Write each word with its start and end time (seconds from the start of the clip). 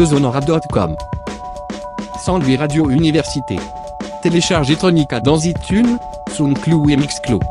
orbesonora.com. 0.00 0.96
Sans 2.24 2.40
Radio 2.58 2.90
Université. 2.90 3.56
Télécharge 4.22 4.68
Electronica 4.68 5.20
dans 5.20 5.38
iTunes, 5.44 5.98
SoundCloud 6.32 6.90
et 6.90 6.96
Mixcloud. 6.96 7.42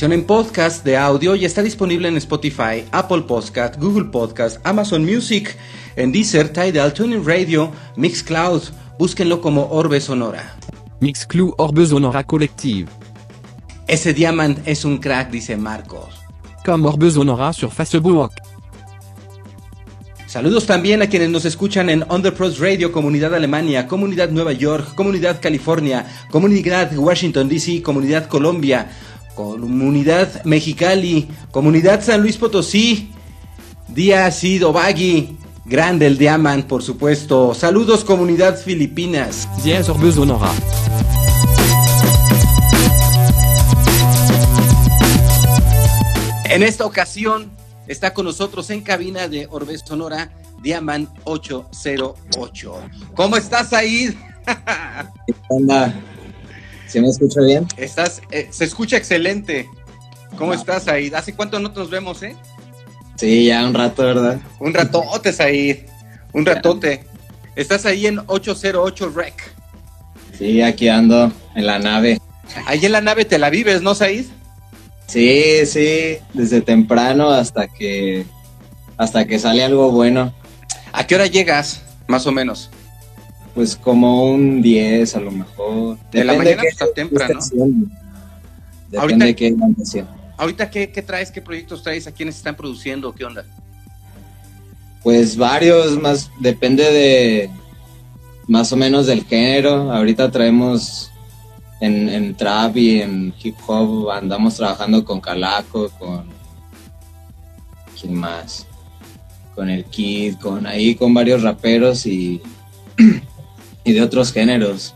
versión 0.00 0.18
en 0.18 0.24
podcast 0.24 0.82
de 0.82 0.96
audio 0.96 1.34
ya 1.34 1.46
está 1.46 1.62
disponible 1.62 2.08
en 2.08 2.16
Spotify, 2.16 2.86
Apple 2.90 3.20
Podcast, 3.20 3.76
Google 3.78 4.06
Podcast, 4.06 4.56
Amazon 4.64 5.04
Music, 5.04 5.54
en 5.94 6.10
Deezer, 6.10 6.48
Tidal, 6.48 6.94
TuneIn 6.94 7.22
Radio, 7.22 7.70
Mixcloud. 7.96 8.62
Búsquenlo 8.98 9.42
como 9.42 9.68
Orbe 9.68 10.00
Sonora. 10.00 10.56
Mixcloud 11.00 11.52
Orbesonora 11.58 12.24
Collective. 12.24 12.88
Ese 13.86 14.14
Diamant 14.14 14.66
es 14.66 14.86
un 14.86 14.96
crack, 14.96 15.30
dice 15.30 15.54
Marcos. 15.58 16.14
Comme 16.64 16.88
Orbesonora 16.88 17.52
sur 17.52 17.70
Facebook. 17.70 18.32
Saludos 20.30 20.64
también 20.64 21.02
a 21.02 21.08
quienes 21.08 21.28
nos 21.28 21.44
escuchan 21.44 21.90
en 21.90 22.04
Underpros 22.08 22.60
Radio, 22.60 22.92
Comunidad 22.92 23.34
Alemania, 23.34 23.88
Comunidad 23.88 24.30
Nueva 24.30 24.52
York, 24.52 24.94
Comunidad 24.94 25.40
California, 25.42 26.06
Comunidad 26.30 26.96
Washington 26.96 27.48
DC, 27.48 27.82
Comunidad 27.82 28.28
Colombia, 28.28 28.88
Comunidad 29.34 30.44
Mexicali, 30.44 31.28
Comunidad 31.50 32.02
San 32.02 32.22
Luis 32.22 32.36
Potosí, 32.36 33.12
Díaz 33.88 34.44
y 34.44 34.58
Dobagui, 34.58 35.36
Grande 35.64 36.06
el 36.06 36.18
Diamant, 36.18 36.66
por 36.66 36.82
supuesto. 36.82 37.54
Saludos, 37.54 38.04
Comunidad 38.04 38.58
Filipinas. 38.58 39.48
Diez 39.62 39.88
Orbesonora. 39.88 40.50
En 46.50 46.64
esta 46.64 46.84
ocasión 46.84 47.48
está 47.86 48.12
con 48.12 48.24
nosotros 48.24 48.70
en 48.70 48.80
cabina 48.80 49.28
de 49.28 49.46
Orbe 49.48 49.78
Sonora, 49.78 50.32
Diamant 50.60 51.08
808. 51.22 52.74
¿Cómo 53.14 53.36
estás, 53.36 53.72
Aid? 53.72 54.14
¿Se 56.90 57.00
me 57.00 57.08
escucha 57.08 57.40
bien? 57.42 57.68
Estás, 57.76 58.20
eh, 58.32 58.48
se 58.50 58.64
escucha 58.64 58.96
excelente. 58.96 59.68
¿Cómo 60.36 60.52
estás, 60.52 60.88
Aid? 60.88 61.14
¿Hace 61.14 61.34
cuánto 61.34 61.60
no 61.60 61.68
nos 61.68 61.88
vemos, 61.88 62.20
eh? 62.24 62.34
Sí, 63.14 63.46
ya 63.46 63.64
un 63.64 63.74
rato, 63.74 64.02
¿verdad? 64.02 64.40
Un 64.58 64.74
ratote, 64.74 65.32
Said. 65.32 65.78
Un 66.32 66.44
ratote. 66.44 67.04
Estás 67.54 67.86
ahí 67.86 68.06
en 68.06 68.20
808 68.26 69.10
Rec. 69.10 69.34
Sí, 70.36 70.62
aquí 70.62 70.88
ando 70.88 71.32
en 71.54 71.66
la 71.66 71.78
nave. 71.78 72.18
Ahí 72.66 72.84
en 72.84 72.92
la 72.92 73.00
nave 73.00 73.24
te 73.24 73.38
la 73.38 73.50
vives, 73.50 73.82
¿no, 73.82 73.94
Said? 73.94 74.24
Sí, 75.06 75.66
sí, 75.66 76.16
desde 76.34 76.60
temprano 76.60 77.30
hasta 77.30 77.68
que 77.68 78.26
hasta 78.96 79.26
que 79.26 79.38
sale 79.38 79.62
algo 79.62 79.92
bueno. 79.92 80.34
¿A 80.92 81.06
qué 81.06 81.14
hora 81.14 81.26
llegas, 81.26 81.82
más 82.08 82.26
o 82.26 82.32
menos? 82.32 82.70
Pues 83.54 83.76
como 83.76 84.30
un 84.30 84.62
10 84.62 85.16
a 85.16 85.20
lo 85.20 85.30
mejor. 85.30 85.98
De 86.12 86.24
la 86.24 86.34
mañana 86.34 86.62
hasta 86.70 86.92
temprano. 86.92 87.34
qué 87.34 87.38
estación. 87.38 87.92
Depende 88.90 89.26
de 89.26 89.36
qué. 89.36 89.56
Ahorita, 90.36 90.70
¿qué, 90.70 90.90
qué 90.90 91.02
traes? 91.02 91.30
¿Qué 91.30 91.42
proyectos 91.42 91.82
traes? 91.82 92.06
¿A 92.06 92.12
quiénes 92.12 92.36
están 92.36 92.56
produciendo? 92.56 93.12
¿Qué 93.12 93.24
onda? 93.24 93.44
Pues 95.02 95.36
varios, 95.36 96.00
más 96.00 96.30
depende 96.40 96.84
de 96.84 97.50
más 98.46 98.72
o 98.72 98.76
menos 98.76 99.06
del 99.06 99.24
género. 99.24 99.92
Ahorita 99.92 100.30
traemos 100.30 101.10
en, 101.80 102.08
en 102.08 102.34
trap 102.34 102.76
y 102.76 103.00
en 103.00 103.34
hip 103.42 103.56
hop, 103.66 104.10
andamos 104.10 104.56
trabajando 104.56 105.04
con 105.04 105.20
Calaco, 105.20 105.90
con 105.98 106.26
quién 107.98 108.14
más, 108.14 108.66
con 109.54 109.70
el 109.70 109.84
Kid, 109.84 110.36
con 110.36 110.66
ahí 110.66 110.94
con 110.94 111.14
varios 111.14 111.42
raperos 111.42 112.06
y, 112.06 112.40
y 113.90 113.94
de 113.94 114.02
otros 114.02 114.32
géneros. 114.32 114.94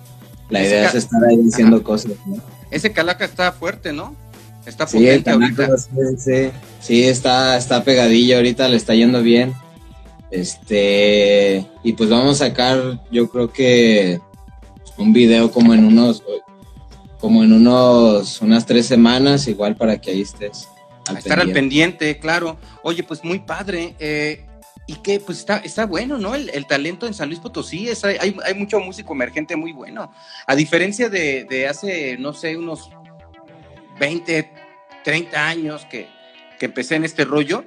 La 0.51 0.61
Ese 0.61 0.69
idea 0.71 0.89
es 0.89 0.95
estar 0.95 1.25
ahí 1.25 1.39
haciendo 1.53 1.83
cosas, 1.83 2.13
¿no? 2.27 2.37
Ese 2.71 2.93
calaca 2.93 3.25
está 3.25 3.51
fuerte, 3.53 3.93
¿no? 3.93 4.15
Está 4.67 4.87
Sí, 4.87 4.99
potente 4.99 5.31
ahorita. 5.31 5.63
Calaco, 5.65 5.79
sí, 5.79 6.17
sí. 6.19 6.51
Sí, 6.81 7.05
está, 7.05 7.57
está 7.57 7.83
pegadillo, 7.85 8.37
ahorita 8.37 8.69
le 8.69 8.77
está 8.77 8.95
yendo 8.95 9.23
bien. 9.23 9.55
Este, 10.31 11.67
y 11.83 11.93
pues 11.95 12.11
vamos 12.11 12.41
a 12.41 12.47
sacar, 12.47 13.01
yo 13.11 13.29
creo 13.31 13.53
que 13.53 14.21
un 14.97 15.13
video 15.13 15.51
como 15.51 15.75
en 15.75 15.85
unos, 15.85 16.23
como 17.21 17.43
en 17.45 17.53
unos, 17.53 18.41
unas 18.43 18.67
tres 18.67 18.87
semanas, 18.87 19.47
igual 19.49 19.77
para 19.77 20.01
que 20.01 20.11
ahí 20.11 20.21
estés. 20.23 20.69
A 21.07 21.19
estar 21.19 21.39
al 21.41 21.53
pendiente, 21.53 22.19
claro. 22.19 22.57
Oye, 22.83 23.03
pues 23.03 23.23
muy 23.25 23.39
padre. 23.39 23.95
eh, 23.99 24.44
y 24.87 24.97
que 24.97 25.19
pues 25.21 25.39
está, 25.39 25.59
está 25.59 25.87
bueno, 25.87 26.19
¿no? 26.19 26.35
El, 26.35 26.51
el 26.51 26.67
talento 26.67 27.07
en 27.07 27.15
San 27.15 27.29
Luis 27.29 27.41
Potosí, 27.41 27.89
es, 27.89 28.05
hay, 28.05 28.37
hay 28.45 28.55
mucho 28.55 28.79
músico 28.81 29.15
emergente 29.15 29.57
muy 29.57 29.73
bueno. 29.73 30.13
A 30.47 30.55
diferencia 30.55 31.09
de, 31.09 31.45
de 31.45 31.67
hace, 31.69 32.17
no 32.19 32.33
sé, 32.35 32.57
unos 32.57 32.91
20, 33.99 34.51
30 35.05 35.49
años 35.49 35.87
que, 35.87 36.09
que 36.59 36.67
empecé 36.67 36.97
en 36.97 37.05
este 37.05 37.25
rollo, 37.25 37.65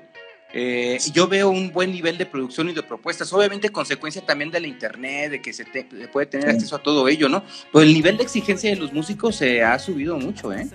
eh, 0.54 0.98
yo 1.14 1.28
veo 1.28 1.50
un 1.50 1.72
buen 1.72 1.92
nivel 1.92 2.18
de 2.18 2.26
producción 2.26 2.70
y 2.70 2.74
de 2.74 2.82
propuestas, 2.82 3.32
obviamente 3.34 3.70
consecuencia 3.70 4.26
también 4.26 4.50
de 4.50 4.60
la 4.62 4.68
internet, 4.68 5.30
de 5.32 5.42
que 5.42 5.52
se, 5.54 5.66
te- 5.66 5.84
puede 5.84 6.26
tener 6.28 6.50
Sí. 6.50 6.56
acceso 6.56 6.76
a 6.78 6.84
todo 6.84 7.08
ello, 7.10 7.28
¿no? 7.30 7.44
Pero 7.72 7.84
el 7.84 7.94
nivel 7.94 8.18
de 8.18 8.24
exigencia 8.24 8.70
de 8.70 8.78
los 8.78 8.94
músicos 8.94 9.36
se 9.36 9.62
ha 9.64 9.78
subido 9.78 10.18
mucho, 10.18 10.54
¿eh? 10.54 10.68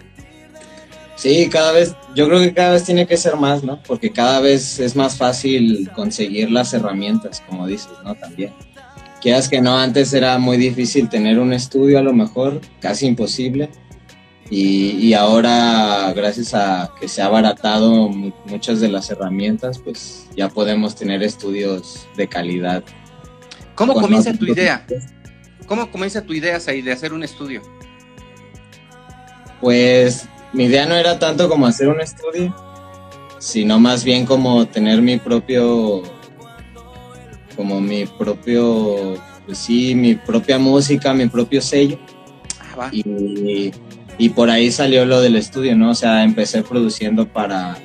Sí, 1.14 1.49
cada 1.50 1.73
vez, 1.73 1.94
yo 2.14 2.26
creo 2.26 2.41
que 2.41 2.53
cada 2.55 2.73
vez 2.73 2.85
tiene 2.85 3.06
que 3.06 3.17
ser 3.17 3.37
más, 3.37 3.62
¿no? 3.62 3.81
Porque 3.82 4.11
cada 4.11 4.41
vez 4.41 4.79
es 4.81 4.97
más 4.97 5.17
fácil 5.17 5.91
conseguir 5.94 6.50
las 6.50 6.73
herramientas, 6.75 7.43
como 7.49 7.67
dices, 7.67 7.93
¿no? 8.05 8.14
También. 8.14 8.53
Quieras 9.20 9.49
que 9.49 9.61
no, 9.61 9.79
antes 9.79 10.12
era 10.14 10.38
muy 10.38 10.56
difícil 10.56 11.09
tener 11.09 11.38
un 11.38 11.53
estudio, 11.53 11.99
a 11.99 12.03
lo 12.03 12.12
mejor, 12.12 12.61
casi 12.81 13.06
imposible. 13.06 13.70
Y, 14.50 14.91
y 14.99 15.14
ahora, 15.14 16.12
gracias 16.14 16.55
a 16.55 16.93
que 17.00 17.06
se 17.09 17.23
ha 17.23 17.26
abaratado 17.26 18.08
mu- 18.08 18.32
muchas 18.47 18.81
de 18.81 18.88
las 18.88 19.08
herramientas, 19.11 19.79
pues 19.79 20.26
ya 20.37 20.49
podemos 20.49 20.97
tener 20.97 21.23
estudios 21.23 22.06
de 22.17 22.26
calidad. 22.26 22.82
¿Cómo 23.76 23.94
Con 23.94 24.03
comienza 24.03 24.32
tu 24.35 24.47
idea? 24.47 24.85
¿Cómo 25.67 25.91
comienza 25.91 26.20
tu 26.23 26.32
idea, 26.35 26.58
Said, 26.58 26.85
de 26.85 26.93
hacer 26.93 27.12
un 27.12 27.23
estudio? 27.23 27.62
Pues 29.61 30.29
mi 30.53 30.65
idea 30.65 30.87
no 30.87 30.95
era 30.95 31.19
tanto 31.19 31.49
como 31.49 31.67
hacer 31.67 31.89
un 31.89 32.01
estudio, 32.01 32.55
sino 33.39 33.79
más 33.81 34.05
bien 34.05 34.27
como 34.27 34.67
tener 34.67 35.03
mi 35.03 35.19
propio, 35.19 36.03
como 37.57 37.81
mi 37.81 38.07
propio, 38.07 39.15
pues 39.47 39.59
sí, 39.59 39.95
mi 39.95 40.15
propia 40.15 40.59
música, 40.59 41.15
mi 41.15 41.27
propio 41.27 41.61
sello. 41.61 41.99
Ah. 42.79 42.89
Y, 42.93 43.73
y 44.19 44.29
por 44.31 44.51
ahí 44.51 44.71
salió 44.71 45.05
lo 45.05 45.21
del 45.21 45.37
estudio, 45.37 45.77
¿no? 45.77 45.91
O 45.91 45.95
sea, 45.95 46.23
empecé 46.23 46.63
produciendo 46.63 47.27
para, 47.27 47.77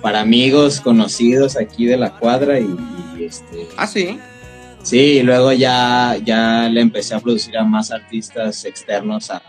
para 0.00 0.20
amigos 0.20 0.80
conocidos 0.80 1.56
aquí 1.56 1.86
de 1.86 1.96
la 1.96 2.14
cuadra 2.18 2.58
y, 2.58 2.76
este... 3.20 3.68
Ah, 3.76 3.86
sí. 3.86 4.18
Sí, 4.82 5.18
y 5.18 5.22
luego 5.22 5.52
ya, 5.52 6.16
ya 6.24 6.68
le 6.68 6.80
empecé 6.80 7.14
a 7.14 7.20
producir 7.20 7.58
a 7.58 7.64
más 7.64 7.90
artistas 7.90 8.64
externos 8.64 9.30
a, 9.30 9.42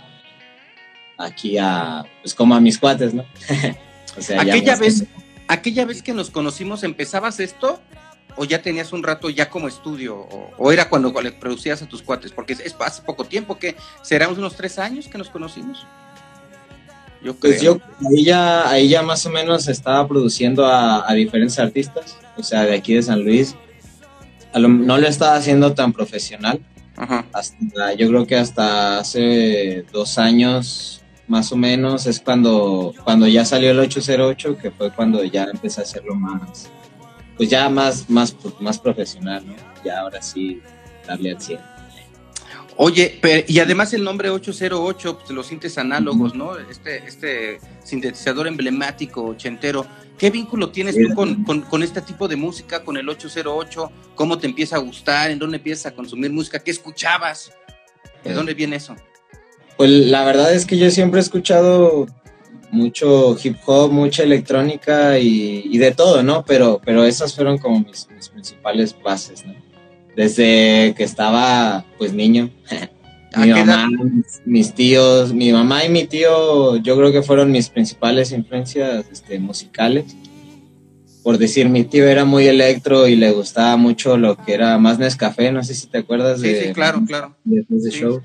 aquí 1.19 1.57
a, 1.57 2.06
pues 2.21 2.33
como 2.33 2.56
a 2.56 2.62
mis 2.62 2.80
cuates, 2.80 3.13
¿no? 3.13 3.25
o 4.18 4.21
sea, 4.21 4.42
aquella 4.42 4.77
vez, 4.77 5.04
aquella 5.48 5.86
vez 5.86 6.01
que 6.01 6.13
nos 6.13 6.31
conocimos, 6.31 6.83
¿empezabas 6.83 7.39
esto? 7.39 7.80
¿O 8.38 8.45
ya 8.45 8.62
tenías 8.62 8.94
un 8.94 9.04
rato 9.04 9.30
ya 9.30 9.50
como 9.50 9.68
estudio? 9.68 10.16
¿O, 10.57 10.71
era 10.71 10.89
cuando 10.89 11.12
le 11.21 11.33
producías 11.33 11.81
a 11.81 11.88
tus 11.88 12.01
cuates? 12.01 12.31
Porque 12.31 12.54
es, 12.54 12.75
hace 12.80 13.01
poco 13.01 13.25
tiempo, 13.25 13.60
que 13.60 13.75
será 14.01 14.30
unos 14.30 14.56
tres 14.56 14.80
años 14.80 15.07
que 15.07 15.18
nos 15.18 15.30
conocimos. 15.30 15.86
Yo 17.22 17.36
pues 17.36 17.62
yo 17.62 17.81
ahí 18.10 18.24
ya, 18.24 18.69
ahí 18.69 18.88
ya 18.88 19.01
más 19.01 19.25
o 19.25 19.30
menos 19.30 19.68
estaba 19.68 20.07
produciendo 20.07 20.65
a, 20.65 21.12
diferentes 21.13 21.60
artistas, 21.60 22.15
o 22.38 22.44
sea, 22.44 22.63
de 22.63 22.74
aquí 22.74 22.94
de 22.94 23.04
San 23.04 23.25
Luis. 23.25 23.57
no 24.56 24.98
lo 24.98 25.06
estaba 25.06 25.36
haciendo 25.36 25.74
tan 25.74 25.92
profesional. 25.92 26.62
Hasta, 27.33 27.94
yo 27.95 28.07
creo 28.07 28.25
que 28.25 28.38
hasta 28.38 29.00
hace 29.00 29.86
dos 29.92 30.18
años 30.18 30.99
más 31.30 31.52
o 31.52 31.58
menos 31.58 32.08
es 32.08 32.20
cuando, 32.20 32.94
cuando 33.04 33.28
ya 33.28 33.46
salió 33.46 33.72
el 33.72 33.80
808, 33.80 34.58
que 34.58 34.72
fue 34.72 34.92
cuando 34.92 35.24
ya 35.24 35.44
empecé 35.44 35.80
a 35.80 35.84
hacerlo 35.84 36.16
más, 36.16 36.70
pues 37.38 37.50
ya 37.50 37.70
más, 37.70 38.10
más, 38.10 38.36
más 38.60 38.80
profesional, 38.80 39.46
¿no? 39.48 39.54
Ya 39.86 40.02
ahora 40.02 40.22
sí 40.22 40.60
darle 41.08 41.31
al 41.31 41.42
100. 41.42 41.60
Oye, 42.81 43.20
y 43.48 43.60
además 43.60 43.94
el 43.94 44.04
nombre 44.04 44.30
808, 44.30 45.20
pues, 45.20 45.30
los 45.31 45.48
sintes 45.48 45.78
análogos, 45.78 46.34
¿no? 46.34 46.58
Este, 46.58 47.06
este 47.06 47.60
sintetizador 47.84 48.48
emblemático 48.48 49.24
ochentero. 49.24 49.86
¿Qué 50.18 50.30
vínculo 50.30 50.70
tienes 50.70 50.96
tú 50.96 51.14
con, 51.14 51.84
este 51.84 52.02
tipo 52.02 52.28
de 52.28 52.38
música, 52.38 52.84
con 52.84 52.98
el 52.98 53.08
808? 53.08 53.92
¿Cómo 54.16 54.38
te 54.38 54.48
empieza 54.48 54.78
a 54.78 54.80
gustar? 54.80 55.30
¿En 55.30 55.40
dónde 55.40 55.58
empiezas 55.58 55.88
a 55.88 55.96
consumir 55.96 56.32
música? 56.32 56.60
¿Qué 56.60 56.72
escuchabas? 56.72 57.52
¿De 58.24 58.34
dónde 58.34 58.54
viene 58.54 58.78
eso? 58.78 58.96
Pues 59.80 59.90
la 59.90 60.24
verdad 60.26 60.54
es 60.54 60.68
que 60.68 60.78
yo 60.78 60.92
siempre 60.92 61.20
he 61.20 61.24
escuchado 61.24 62.06
mucho 62.70 63.36
hip 63.42 63.56
hop, 63.66 63.92
mucha 63.92 64.22
electrónica 64.22 65.18
y, 65.18 65.76
de 65.78 65.92
todo, 65.92 66.22
¿no? 66.22 66.46
Pero, 66.46 66.80
pero 66.86 67.04
esas 67.06 67.34
fueron 67.34 67.58
como 67.58 67.80
mis, 67.80 68.08
mis 68.14 68.30
principales 68.30 68.96
bases, 69.02 69.44
¿no? 69.46 69.56
desde 70.20 70.94
que 70.98 71.04
estaba 71.06 71.86
pues 71.98 72.12
niño. 72.12 72.50
mi 73.38 73.52
mamá, 73.52 73.88
mis, 74.44 74.74
tíos, 74.74 75.34
mi 75.34 75.54
mamá 75.54 75.86
y 75.86 75.90
mi 75.90 76.04
tío, 76.04 76.75
yo 76.75 76.98
creo 76.98 77.14
que 77.14 77.24
fueron 77.24 77.50
mis 77.54 77.70
principales 77.70 78.34
influencias 78.34 79.06
este, 79.10 79.40
musicales. 79.40 80.14
Por 81.24 81.38
decir, 81.38 81.70
mi 81.70 81.86
tío 81.86 82.06
era 82.06 82.25
muy 82.25 82.48
electro 82.48 83.08
y 83.08 83.16
le 83.16 83.32
gustaba 83.32 83.78
mucho 83.78 84.18
lo 84.18 84.36
que 84.36 84.56
era 84.56 84.78
más 84.78 85.00
Nescafé, 85.00 85.54
no 85.54 85.64
sé 85.64 85.74
si 85.74 85.88
te 85.88 86.00
acuerdas 86.00 86.42
de... 86.42 86.64
Sí, 86.64 86.74
claro, 86.74 87.02
claro. 87.08 87.38
De, 87.46 87.64
show. 87.90 88.22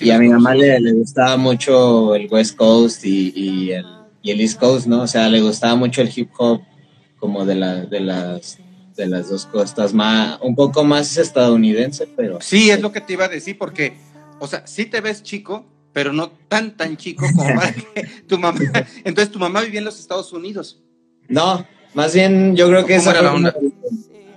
Y 0.00 0.10
a 0.10 0.18
mi 0.18 0.28
mamá 0.28 0.54
le, 0.54 0.92
gustaba 0.92 1.36
mucho 1.36 2.14
el 2.14 2.28
West 2.30 2.56
Coast 2.56 3.04
y, 3.04 3.72
el, 3.72 3.84
y, 4.22 4.30
el, 4.30 4.40
East 4.40 4.58
Coast, 4.58 4.86
¿no? 4.86 5.02
O 5.02 5.06
sea, 5.06 5.28
le 5.28 5.40
gustaba 5.40 5.76
mucho 5.76 6.02
el 6.02 6.10
hip 6.14 6.30
hop 6.36 6.62
como 7.18 7.44
de, 7.44 7.54
la, 7.54 7.84
de 7.84 8.00
las 8.00 8.58
de 8.96 9.06
las 9.06 9.28
dos 9.28 9.46
costas, 9.46 9.94
más, 9.94 10.38
un 10.42 10.54
poco 10.54 10.84
más 10.84 11.16
estadounidense, 11.16 12.06
pero... 12.16 12.40
Sí, 12.40 12.70
es 12.70 12.80
lo 12.80 12.92
que 12.92 13.00
te 13.00 13.14
iba 13.14 13.24
a 13.24 13.28
decir, 13.28 13.56
porque, 13.58 13.94
o 14.38 14.46
sea, 14.46 14.66
sí 14.66 14.86
te 14.86 15.00
ves 15.00 15.22
chico, 15.22 15.64
pero 15.92 16.12
no 16.12 16.30
tan, 16.48 16.76
tan 16.76 16.96
chico 16.96 17.26
como 17.34 17.54
para 17.54 17.72
que 17.94 18.06
tu 18.26 18.38
mamá... 18.38 18.60
Entonces, 19.04 19.32
¿tu 19.32 19.38
mamá 19.38 19.62
vivía 19.62 19.78
en 19.78 19.84
los 19.84 19.98
Estados 19.98 20.32
Unidos? 20.32 20.80
No, 21.28 21.66
más 21.94 22.14
bien 22.14 22.56
yo 22.56 22.68
creo 22.68 22.84
que 22.84 22.96
esa 22.96 23.12
era 23.12 23.22
la 23.22 23.34
onda? 23.34 23.54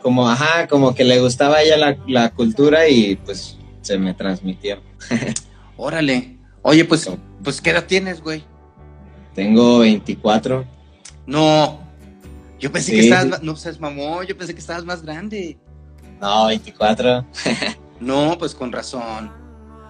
Como, 0.01 0.29
ajá, 0.29 0.67
como 0.67 0.93
que 0.93 1.03
le 1.03 1.19
gustaba 1.19 1.57
a 1.57 1.63
ella 1.63 1.77
la, 1.77 1.97
la 2.07 2.29
cultura 2.31 2.87
y 2.87 3.15
pues 3.15 3.57
se 3.85 3.97
me 3.99 4.13
transmitió. 4.13 4.81
Órale. 5.77 6.37
Oye, 6.63 6.83
pues, 6.85 7.09
pues, 7.43 7.61
¿qué 7.61 7.69
edad 7.69 7.85
tienes, 7.85 8.21
güey? 8.21 8.43
Tengo 9.35 9.79
24. 9.79 10.65
No, 11.27 11.79
yo 12.59 12.71
pensé 12.71 12.93
que 12.93 13.01
estabas, 13.01 13.43
no 13.43 13.55
seas 13.55 13.79
mamón, 13.79 14.25
yo 14.25 14.35
pensé 14.37 14.53
que 14.53 14.59
estabas 14.59 14.85
más 14.85 15.03
grande. 15.03 15.57
No, 16.19 16.47
24. 16.47 17.25
no, 17.99 18.37
pues 18.39 18.55
con 18.55 18.71
razón. 18.71 19.31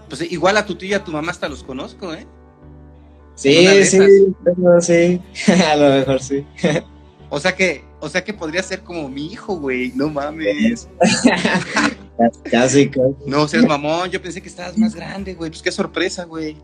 Pues 0.09 0.29
igual 0.29 0.57
a 0.57 0.65
tu 0.65 0.75
tía 0.75 0.89
y 0.89 0.93
a 0.95 1.03
tu 1.03 1.11
mamá 1.11 1.31
hasta 1.31 1.47
los 1.47 1.63
conozco, 1.63 2.13
¿eh? 2.13 2.27
Sí, 3.35 3.67
sí, 3.83 3.99
sí, 4.81 5.21
a 5.51 5.75
lo 5.75 5.89
mejor 5.89 6.21
sí. 6.21 6.45
o 7.29 7.39
sea 7.39 7.53
que, 7.55 7.83
o 8.05 8.09
sea 8.09 8.23
que 8.23 8.33
podría 8.33 8.61
ser 8.61 8.81
como 8.81 9.09
mi 9.09 9.25
hijo, 9.27 9.57
güey, 9.57 9.91
no 9.95 10.09
mames. 10.09 10.87
Casi, 12.49 12.87
casi. 12.87 13.13
No 13.25 13.45
seas 13.45 13.65
mamón, 13.65 14.09
yo 14.09 14.21
pensé 14.21 14.41
que 14.41 14.47
estabas 14.47 14.77
más 14.77 14.95
grande, 14.95 15.33
güey, 15.33 15.49
pues 15.49 15.61
qué 15.61 15.69
sorpresa, 15.69 16.23
güey. 16.23 16.55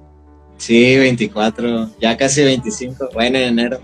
Sí, 0.56 0.96
24, 0.98 1.92
ya 2.00 2.16
casi 2.16 2.44
25, 2.44 3.10
bueno, 3.14 3.38
en 3.38 3.60
enero. 3.60 3.82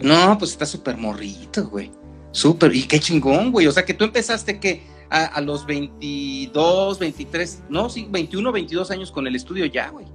No, 0.00 0.36
pues 0.38 0.52
está 0.52 0.66
súper 0.66 0.96
morrito, 0.96 1.68
güey. 1.68 1.92
Súper, 2.32 2.74
y 2.74 2.82
qué 2.84 2.98
chingón, 2.98 3.52
güey. 3.52 3.66
O 3.66 3.72
sea, 3.72 3.84
que 3.84 3.94
tú 3.94 4.04
empezaste 4.04 4.58
que 4.58 4.82
a, 5.10 5.40
los 5.40 5.66
22, 5.66 6.98
23, 6.98 7.62
no, 7.68 7.88
sí, 7.90 8.08
21, 8.10 8.50
22 8.50 8.90
años 8.90 9.12
con 9.12 9.26
el 9.26 9.36
estudio 9.36 9.66
ya, 9.66 9.90
güey. 9.90 10.06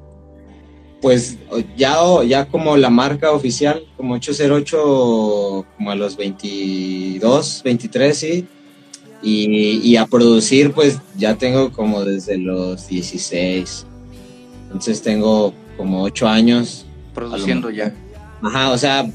Pues 1.03 1.37
ya, 1.75 1.97
ya 2.25 2.45
como 2.45 2.77
la 2.77 2.89
marca 2.89 3.33
oficial, 3.33 3.83
como 3.97 4.13
808, 4.13 5.65
como 5.75 5.91
a 5.91 5.95
los 5.95 6.15
22, 6.15 7.61
23, 7.61 8.17
sí. 8.17 8.47
Y, 9.21 9.81
y 9.83 9.97
a 9.97 10.05
producir, 10.05 10.71
pues 10.71 10.99
ya 11.17 11.35
tengo 11.35 11.73
como 11.73 12.05
desde 12.05 12.37
los 12.37 12.87
16. 12.87 13.85
Entonces 14.67 15.01
tengo 15.01 15.53
como 15.75 16.03
8 16.03 16.25
años. 16.25 16.85
Produciendo 17.13 17.69
ya. 17.69 17.93
Ajá, 18.41 18.71
o 18.71 18.77
sea, 18.77 19.05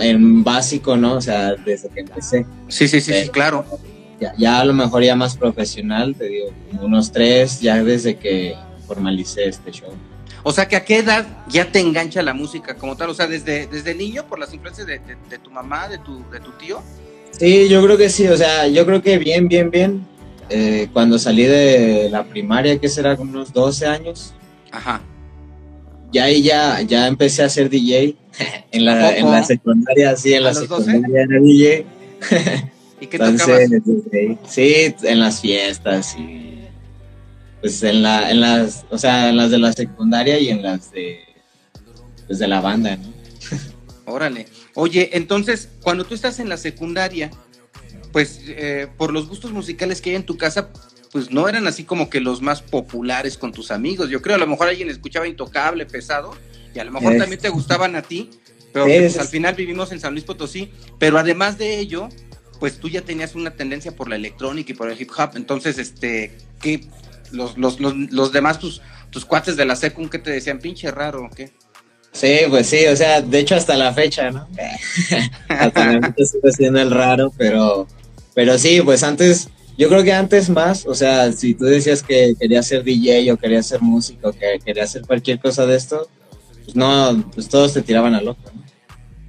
en 0.00 0.44
básico, 0.44 0.94
¿no? 0.98 1.14
O 1.14 1.20
sea, 1.22 1.54
desde 1.54 1.88
que 1.88 2.00
empecé. 2.00 2.44
Sí, 2.68 2.86
sí, 2.86 3.00
sí, 3.00 3.14
sí 3.14 3.28
claro. 3.30 3.64
Ya, 4.36 4.60
a 4.60 4.64
lo 4.66 4.74
mejor 4.74 5.02
ya 5.02 5.16
más 5.16 5.38
profesional, 5.38 6.14
te 6.14 6.28
digo, 6.28 6.50
unos 6.82 7.12
tres, 7.12 7.62
ya 7.62 7.82
desde 7.82 8.16
que 8.16 8.54
formalicé 8.86 9.48
este 9.48 9.70
show. 9.70 9.88
O 10.44 10.52
sea, 10.52 10.68
que 10.68 10.76
a 10.76 10.84
qué 10.84 10.98
edad 10.98 11.26
ya 11.48 11.72
te 11.72 11.80
engancha 11.80 12.22
la 12.22 12.34
música 12.34 12.76
como 12.76 12.96
tal, 12.96 13.10
o 13.10 13.14
sea, 13.14 13.26
desde, 13.26 13.66
desde 13.66 13.94
niño, 13.94 14.26
por 14.26 14.38
las 14.38 14.54
influencias 14.54 14.86
de, 14.86 15.38
tu 15.42 15.50
mamá, 15.50 15.88
de 15.88 15.98
tu, 15.98 16.22
de 16.30 16.38
tu 16.38 16.52
tío. 16.52 16.82
Sí, 17.32 17.68
yo 17.68 17.82
creo 17.82 17.96
que 17.96 18.08
sí, 18.10 18.28
o 18.28 18.36
sea, 18.36 18.68
yo 18.68 18.86
creo 18.86 19.02
que 19.02 19.18
bien, 19.18 19.48
bien, 19.48 19.70
bien. 19.70 20.06
Eh, 20.50 20.88
cuando 20.92 21.18
salí 21.18 21.44
de 21.44 22.08
la 22.10 22.24
primaria, 22.24 22.78
que 22.78 22.88
será 22.88 23.14
unos 23.14 23.52
12 23.52 23.86
años. 23.86 24.34
Ajá 24.70 25.00
ya 26.14 26.24
ahí 26.24 26.42
ya, 26.42 26.80
ya 26.82 27.08
empecé 27.08 27.42
a 27.42 27.48
ser 27.48 27.68
DJ 27.68 28.16
en 28.70 28.84
la, 28.84 29.16
en 29.16 29.30
la 29.30 29.42
secundaria, 29.42 30.16
sí, 30.16 30.32
en 30.32 30.44
la 30.44 30.54
secundaria 30.54 31.22
era 31.22 31.40
DJ. 31.40 31.86
¿Y 33.00 33.06
qué 33.08 33.16
Entonces, 33.16 33.70
Sí, 34.48 34.94
en 35.02 35.20
las 35.20 35.40
fiestas 35.40 36.16
y 36.16 36.63
pues 37.64 37.82
en 37.82 38.02
la, 38.02 38.30
en 38.30 38.42
las, 38.42 38.84
o 38.90 38.98
sea, 38.98 39.30
en 39.30 39.38
las 39.38 39.50
de 39.50 39.56
la 39.56 39.72
secundaria 39.72 40.38
y 40.38 40.50
en 40.50 40.62
las 40.62 40.92
de 40.92 41.20
pues 42.26 42.38
de 42.38 42.46
la 42.46 42.60
banda, 42.60 42.98
¿no? 42.98 43.10
Órale. 44.12 44.48
Oye, 44.74 45.08
entonces, 45.14 45.70
cuando 45.82 46.04
tú 46.04 46.14
estás 46.14 46.40
en 46.40 46.50
la 46.50 46.58
secundaria, 46.58 47.30
pues 48.12 48.42
eh, 48.48 48.88
por 48.98 49.14
los 49.14 49.28
gustos 49.28 49.52
musicales 49.52 50.02
que 50.02 50.10
hay 50.10 50.16
en 50.16 50.26
tu 50.26 50.36
casa, 50.36 50.68
pues 51.10 51.30
no 51.30 51.48
eran 51.48 51.66
así 51.66 51.84
como 51.84 52.10
que 52.10 52.20
los 52.20 52.42
más 52.42 52.60
populares 52.60 53.38
con 53.38 53.50
tus 53.50 53.70
amigos. 53.70 54.10
Yo 54.10 54.20
creo 54.20 54.36
a 54.36 54.38
lo 54.38 54.46
mejor 54.46 54.68
alguien 54.68 54.90
escuchaba 54.90 55.26
Intocable, 55.26 55.86
Pesado, 55.86 56.36
y 56.74 56.80
a 56.80 56.84
lo 56.84 56.92
mejor 56.92 57.16
también 57.16 57.40
te 57.40 57.48
gustaban 57.48 57.96
a 57.96 58.02
ti, 58.02 58.28
pero 58.74 58.84
pues, 58.84 59.18
al 59.18 59.28
final 59.28 59.54
vivimos 59.54 59.90
en 59.90 60.00
San 60.00 60.12
Luis 60.12 60.24
Potosí. 60.24 60.70
Pero 60.98 61.18
además 61.18 61.56
de 61.56 61.78
ello, 61.78 62.10
pues 62.60 62.78
tú 62.78 62.90
ya 62.90 63.00
tenías 63.00 63.34
una 63.34 63.52
tendencia 63.52 63.96
por 63.96 64.10
la 64.10 64.16
electrónica 64.16 64.72
y 64.72 64.74
por 64.74 64.90
el 64.90 65.00
hip 65.00 65.12
hop. 65.16 65.30
Entonces, 65.36 65.78
este, 65.78 66.36
¿qué? 66.60 66.86
Los, 67.34 67.58
los, 67.58 67.78
los, 67.80 68.32
demás, 68.32 68.58
tus, 68.58 68.80
tus 69.10 69.24
cuates 69.24 69.56
de 69.56 69.64
la 69.64 69.76
secund, 69.76 70.10
¿qué 70.10 70.18
te 70.18 70.30
decían? 70.30 70.58
Pinche 70.58 70.90
raro, 70.90 71.24
¿o 71.24 71.30
qué? 71.30 71.52
Sí, 72.12 72.38
pues 72.48 72.68
sí, 72.68 72.86
o 72.86 72.96
sea, 72.96 73.20
de 73.20 73.38
hecho 73.40 73.56
hasta 73.56 73.76
la 73.76 73.92
fecha, 73.92 74.30
¿no? 74.30 74.48
hasta 75.48 75.92
la 75.92 76.12
fecha 76.12 76.52
siendo 76.56 76.80
el 76.80 76.90
raro, 76.90 77.32
pero, 77.36 77.88
pero 78.34 78.56
sí, 78.56 78.80
pues 78.82 79.02
antes 79.02 79.48
yo 79.76 79.88
creo 79.88 80.04
que 80.04 80.12
antes 80.12 80.48
más, 80.48 80.86
o 80.86 80.94
sea, 80.94 81.32
si 81.32 81.54
tú 81.54 81.64
decías 81.64 82.02
que 82.02 82.34
querías 82.38 82.66
ser 82.66 82.84
DJ 82.84 83.32
o 83.32 83.36
querías 83.36 83.66
ser 83.66 83.82
músico, 83.82 84.32
que 84.32 84.60
querías 84.64 84.90
hacer 84.90 85.02
cualquier 85.02 85.40
cosa 85.40 85.66
de 85.66 85.76
esto, 85.76 86.08
pues 86.64 86.76
no, 86.76 87.28
pues 87.34 87.48
todos 87.48 87.72
te 87.72 87.82
tiraban 87.82 88.14
a 88.14 88.20
loco, 88.20 88.40
¿no? 88.54 88.62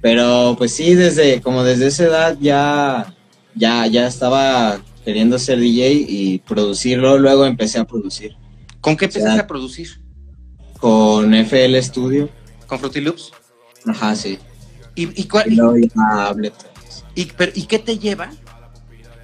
Pero 0.00 0.54
pues 0.56 0.72
sí, 0.72 0.94
desde, 0.94 1.40
como 1.40 1.64
desde 1.64 1.88
esa 1.88 2.04
edad 2.04 2.36
ya, 2.40 3.12
ya, 3.56 3.86
ya 3.88 4.06
estaba 4.06 4.80
queriendo 5.06 5.38
ser 5.38 5.60
DJ 5.60 5.92
y 6.08 6.38
producirlo, 6.40 7.16
luego 7.18 7.46
empecé 7.46 7.78
a 7.78 7.84
producir. 7.86 8.36
¿Con 8.80 8.96
qué 8.96 9.04
empezaste 9.06 9.40
a 9.40 9.46
producir? 9.46 10.00
Con 10.80 11.32
FL 11.32 11.80
Studio. 11.82 12.28
¿Con 12.66 12.80
Fruity 12.80 13.00
Loops? 13.00 13.30
Ajá, 13.86 14.16
sí. 14.16 14.36
¿Y, 14.96 15.20
y, 15.20 15.24
cuál- 15.28 15.50
Y 15.50 15.54
luego 15.56 15.76
ya 15.78 16.34
y- 17.14 17.26
pero- 17.26 17.52
¿y 17.54 17.62
qué 17.66 17.78
te 17.78 17.98
lleva? 17.98 18.30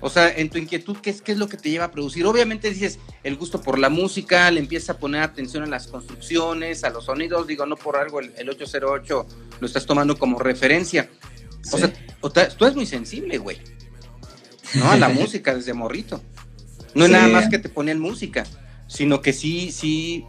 O 0.00 0.08
sea, 0.08 0.28
en 0.34 0.50
tu 0.50 0.58
inquietud, 0.58 0.96
¿qué 1.02 1.10
es, 1.10 1.20
¿qué 1.20 1.32
es 1.32 1.38
lo 1.38 1.48
que 1.48 1.56
te 1.56 1.68
lleva 1.70 1.86
a 1.86 1.90
producir? 1.90 2.26
Obviamente 2.26 2.70
dices 2.70 2.98
el 3.24 3.36
gusto 3.36 3.60
por 3.60 3.78
la 3.78 3.88
música, 3.88 4.50
le 4.52 4.60
empiezas 4.60 4.90
a 4.90 4.98
poner 4.98 5.22
atención 5.22 5.62
a 5.64 5.66
las 5.66 5.86
construcciones, 5.88 6.84
a 6.84 6.90
los 6.90 7.04
sonidos, 7.06 7.46
digo, 7.48 7.66
no 7.66 7.76
por 7.76 7.96
algo 7.96 8.20
el, 8.20 8.32
el 8.38 8.48
808 8.50 9.26
lo 9.60 9.66
estás 9.66 9.84
tomando 9.86 10.16
como 10.16 10.38
referencia. 10.38 11.10
O 11.72 11.76
Sí. 11.76 11.78
sea, 11.78 11.92
o 12.20 12.30
tú 12.30 12.64
eres 12.64 12.76
muy 12.76 12.86
sensible, 12.86 13.38
güey. 13.38 13.58
¿No? 14.74 14.90
A 14.90 14.96
la 14.96 15.08
música 15.08 15.54
desde 15.54 15.72
morrito. 15.74 16.20
No 16.94 17.04
es 17.04 17.08
Sí. 17.10 17.12
nada 17.16 17.28
más 17.28 17.48
que 17.48 17.58
te 17.58 17.68
ponían 17.68 17.98
música, 18.00 18.44
sino 18.86 19.20
que 19.22 19.32
sí, 19.32 19.70
sí, 19.72 20.24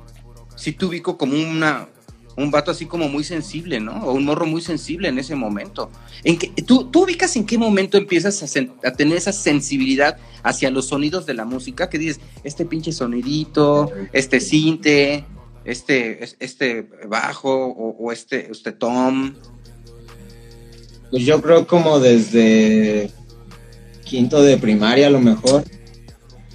sí 0.56 0.72
te 0.74 0.86
ubico 0.86 1.18
como 1.18 1.34
una, 1.36 1.88
un 2.38 2.52
vato 2.52 2.72
así 2.72 2.86
como 2.86 3.10
muy 3.10 3.24
sensible, 3.24 3.80
¿no? 3.80 4.06
O 4.06 4.14
un 4.14 4.26
morro 4.26 4.46
muy 4.46 4.62
sensible 4.62 5.08
en 5.10 5.20
ese 5.20 5.36
momento. 5.36 5.92
¿En 6.24 6.38
qué, 6.38 6.48
tú, 6.64 6.86
¿Tú 6.90 7.04
ubicas 7.04 7.36
en 7.36 7.46
qué 7.46 7.58
momento 7.58 7.98
empiezas 7.98 8.42
a, 8.44 8.46
sen- 8.48 8.74
a 8.84 8.92
tener 8.92 9.18
esa 9.18 9.32
sensibilidad 9.34 10.18
hacia 10.42 10.72
los 10.72 10.88
sonidos 10.88 11.26
de 11.26 11.34
la 11.36 11.46
música? 11.46 11.90
Que 11.90 11.98
dices, 12.00 12.20
este 12.44 12.66
pinche 12.66 12.92
sonidito, 12.92 13.92
este 14.14 14.40
cinte, 14.40 15.26
este, 15.66 16.24
es- 16.24 16.38
este 16.40 16.88
bajo 17.08 17.54
o, 17.68 17.96
o 18.00 18.12
este, 18.12 18.50
este 18.52 18.72
tom. 18.72 19.36
Pues 21.12 21.26
yo 21.26 21.42
creo 21.42 21.68
como 21.68 22.00
desde 22.00 23.12
quinto 24.14 24.44
de 24.44 24.60
primaria 24.60 25.08
a 25.08 25.10
lo 25.10 25.20
mejor, 25.20 25.64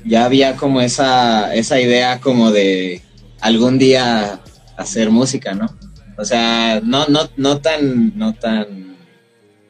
ya 0.05 0.25
había 0.25 0.55
como 0.55 0.81
esa, 0.81 1.53
esa 1.57 1.81
idea 1.81 2.21
como 2.21 2.53
de 2.53 3.03
algún 3.41 3.79
día 3.81 4.39
hacer 4.77 5.11
música, 5.11 5.55
¿no? 5.55 5.67
O 6.17 6.25
sea, 6.25 6.81
no, 6.85 7.07
no, 7.09 7.29
no 7.37 7.59
tan, 7.61 8.17
no 8.17 8.33
tan, 8.33 8.95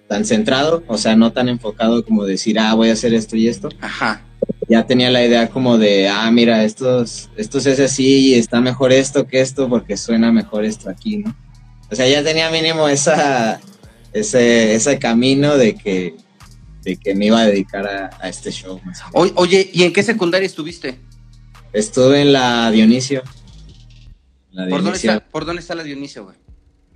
tan 0.07 0.27
centrado, 0.27 0.83
o 0.87 0.99
sea, 0.99 1.17
no 1.17 1.33
tan 1.33 1.49
enfocado 1.49 2.05
como 2.05 2.27
decir, 2.27 2.59
ah, 2.59 2.75
voy 2.75 2.91
a 2.91 2.93
hacer 2.93 3.15
esto 3.15 3.37
y 3.37 3.49
esto. 3.49 3.71
Ajá. 3.81 4.21
Ya 4.69 4.85
tenía 4.87 5.11
la 5.11 5.25
idea 5.25 5.49
como 5.49 5.79
de, 5.79 6.09
ah, 6.11 6.31
mira, 6.31 6.65
esto, 6.65 7.05
es- 7.05 7.31
esto 7.39 7.59
se 7.59 7.73
hace 7.73 7.85
así 7.85 8.33
y 8.33 8.35
está 8.35 8.61
mejor 8.61 8.93
esto 8.93 9.27
que 9.27 9.41
esto 9.41 9.67
porque 9.67 9.97
suena 9.97 10.31
mejor 10.31 10.67
esto 10.67 10.91
aquí, 10.91 11.17
¿no? 11.17 11.35
O 11.91 11.95
sea, 11.97 12.07
ya 12.07 12.23
tenía 12.23 12.51
mínimo 12.51 12.87
esa, 12.87 13.61
ese, 14.13 14.75
ese 14.75 14.99
camino 14.99 15.57
de 15.57 15.75
que, 15.75 16.17
de 16.83 16.97
que 16.97 17.15
me 17.15 17.27
iba 17.27 17.41
a 17.41 17.47
dedicar 17.47 17.87
a, 17.87 18.11
a 18.21 18.29
este 18.29 18.51
show. 18.51 18.81
más. 18.85 19.01
O- 19.13 19.31
oye, 19.37 19.71
¿y 19.73 19.83
en 19.85 19.93
qué 19.93 20.03
secundaria 20.03 20.47
estuviste? 20.47 20.99
Estuve 21.73 22.23
en 22.23 22.33
la 22.33 22.71
Dionisio. 22.71 23.23
La 24.53 24.69
¿Por 24.69 24.83
dónde, 24.83 24.97
está, 24.99 25.21
¿Por 25.21 25.45
dónde 25.45 25.61
está 25.61 25.75
la 25.75 25.83
Dionisio, 25.83 26.25
güey? 26.25 26.37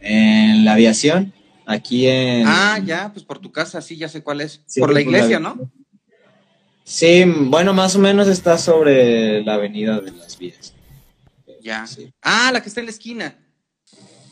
En 0.00 0.64
la 0.64 0.72
aviación, 0.72 1.32
aquí 1.66 2.06
en... 2.08 2.44
Ah, 2.46 2.80
ya, 2.84 3.12
pues 3.12 3.24
por 3.24 3.38
tu 3.38 3.52
casa, 3.52 3.80
sí, 3.82 3.96
ya 3.96 4.08
sé 4.08 4.22
cuál 4.22 4.40
es. 4.40 4.62
Sí, 4.66 4.80
por 4.80 4.88
la 4.90 4.94
por 4.94 4.94
la 4.94 5.00
iglesia. 5.18 5.38
¿no? 5.38 5.70
Sí, 6.84 7.24
bueno, 7.24 7.72
más 7.72 7.94
o 7.94 7.98
menos 7.98 8.26
está 8.28 8.58
sobre 8.58 9.42
la 9.44 9.54
avenida 9.54 10.00
de 10.00 10.10
las 10.12 10.38
vías. 10.38 10.74
Ya. 11.62 11.86
Sí. 11.86 12.12
Ah, 12.22 12.50
la 12.52 12.60
que 12.62 12.68
está 12.68 12.80
en 12.80 12.86
la 12.86 12.92
esquina. 12.92 13.38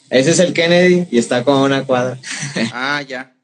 Ese 0.08 0.30
es 0.32 0.38
el 0.40 0.52
Kennedy 0.52 1.06
y 1.12 1.18
está 1.18 1.44
como 1.44 1.58
a 1.58 1.64
una 1.66 1.84
cuadra. 1.84 2.18
Ah, 2.72 3.00
ya. 3.02 3.36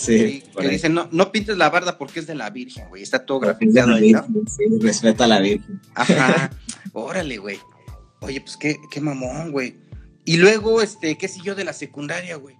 Sí, 0.00 0.42
que 0.58 0.68
dicen, 0.68 0.94
no, 0.94 1.08
no 1.12 1.30
pintes 1.32 1.56
la 1.58 1.68
barda 1.70 1.98
porque 1.98 2.20
es 2.20 2.26
de 2.26 2.34
la 2.34 2.50
Virgen, 2.50 2.88
güey. 2.88 3.02
Está 3.02 3.24
todo 3.26 3.40
grafiteado 3.40 3.94
ahí, 3.94 4.12
¿no? 4.12 4.26
Sí, 4.46 4.64
respeta 4.80 5.24
a 5.24 5.28
la 5.28 5.40
Virgen. 5.40 5.80
Ajá. 5.94 6.50
Órale, 6.92 7.38
güey. 7.38 7.58
Oye, 8.20 8.40
pues 8.40 8.56
qué, 8.56 8.76
qué 8.90 9.00
mamón, 9.00 9.52
güey. 9.52 9.76
Y 10.24 10.36
luego, 10.36 10.80
este, 10.82 11.16
qué 11.18 11.28
sé 11.28 11.40
yo 11.42 11.54
de 11.54 11.64
la 11.64 11.72
secundaria, 11.72 12.36
güey. 12.36 12.56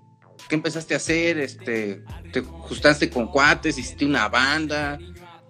¿Qué 0.49 0.55
empezaste 0.55 0.95
a 0.95 0.97
hacer? 0.97 1.39
Este, 1.39 2.03
te 2.33 2.41
justaste 2.41 3.09
con 3.11 3.29
cuates, 3.29 3.79
hiciste 3.79 4.05
una 4.05 4.29
banda. 4.29 4.99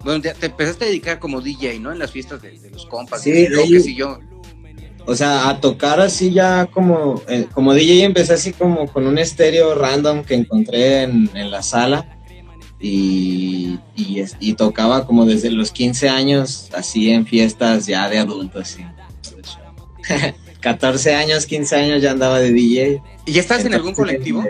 Bueno, 0.04 0.20
te, 0.20 0.32
te 0.34 0.46
empezaste 0.46 0.84
a 0.84 0.88
dedicar 0.88 1.18
como 1.18 1.40
DJ, 1.40 1.78
¿no? 1.80 1.92
En 1.92 1.98
las 1.98 2.10
fiestas 2.10 2.42
de, 2.42 2.58
de 2.58 2.70
los 2.70 2.86
compas. 2.86 3.22
Sí, 3.22 3.30
de 3.30 3.48
qué 3.48 3.60
ahí- 3.60 3.94
yo. 3.96 4.18
O 5.06 5.14
sea, 5.14 5.48
a 5.48 5.60
tocar 5.60 6.00
así 6.00 6.32
ya 6.32 6.66
como, 6.66 7.22
eh, 7.28 7.46
como 7.52 7.74
DJ 7.74 8.04
empecé 8.04 8.34
así 8.34 8.52
como 8.52 8.86
con 8.86 9.06
un 9.06 9.18
estéreo 9.18 9.74
random 9.74 10.24
que 10.24 10.34
encontré 10.34 11.02
en, 11.02 11.30
en 11.34 11.50
la 11.50 11.62
sala 11.62 12.20
y, 12.80 13.78
y, 13.94 14.54
tocaba 14.54 15.06
como 15.06 15.26
desde 15.26 15.50
los 15.50 15.70
15 15.70 16.08
años 16.08 16.70
así 16.72 17.10
en 17.10 17.26
fiestas 17.26 17.86
ya 17.86 18.08
de 18.08 18.18
adultos. 18.18 18.62
Así. 18.62 18.84
14 20.60 21.14
años, 21.14 21.46
15 21.46 21.76
años 21.76 22.02
ya 22.02 22.12
andaba 22.12 22.38
de 22.38 22.52
DJ. 22.52 23.02
¿Y 23.26 23.32
ya 23.32 23.40
estás 23.40 23.64
en 23.66 23.74
algún 23.74 23.94
colectivo? 23.94 24.44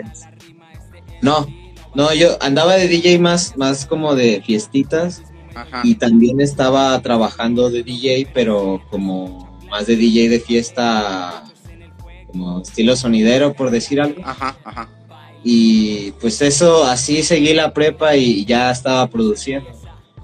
No, 1.21 1.45
no, 1.93 2.13
yo 2.13 2.37
andaba 2.41 2.75
de 2.75 2.87
DJ 2.87 3.19
más, 3.19 3.57
más 3.57 3.85
como 3.85 4.15
de 4.15 4.41
fiestitas 4.45 5.23
Ajá. 5.53 5.81
y 5.83 5.95
también 5.95 6.39
estaba 6.39 6.99
trabajando 7.01 7.69
de 7.69 7.83
DJ, 7.83 8.29
pero 8.33 8.81
como 8.89 9.50
más 9.71 9.87
de 9.87 9.95
DJ 9.95 10.29
de 10.29 10.39
fiesta, 10.41 11.43
como 12.27 12.61
estilo 12.61 12.95
sonidero, 12.95 13.53
por 13.53 13.71
decir 13.71 14.01
algo. 14.01 14.21
Ajá, 14.23 14.57
ajá. 14.63 14.89
Y 15.43 16.11
pues 16.19 16.41
eso, 16.41 16.83
así 16.83 17.23
seguí 17.23 17.53
la 17.53 17.73
prepa 17.73 18.15
y 18.15 18.45
ya 18.45 18.69
estaba 18.69 19.07
produciendo. 19.07 19.69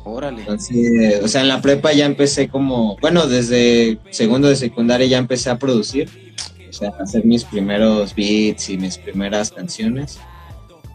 Órale. 0.04 0.42
Entonces, 0.42 1.24
o 1.24 1.28
sea, 1.28 1.42
en 1.42 1.48
la 1.48 1.62
prepa 1.62 1.92
ya 1.94 2.06
empecé 2.06 2.50
como, 2.50 2.98
bueno, 3.02 3.26
desde 3.26 3.98
segundo 4.12 4.48
de 4.48 4.56
secundaria 4.56 5.08
ya 5.08 5.18
empecé 5.18 5.50
a 5.50 5.58
producir, 5.58 6.10
o 6.70 6.74
sea, 6.74 6.92
a 7.00 7.04
hacer 7.04 7.26
mis 7.26 7.44
primeros 7.44 8.14
beats 8.14 8.70
y 8.70 8.78
mis 8.78 8.98
primeras 8.98 9.52
canciones. 9.52 10.20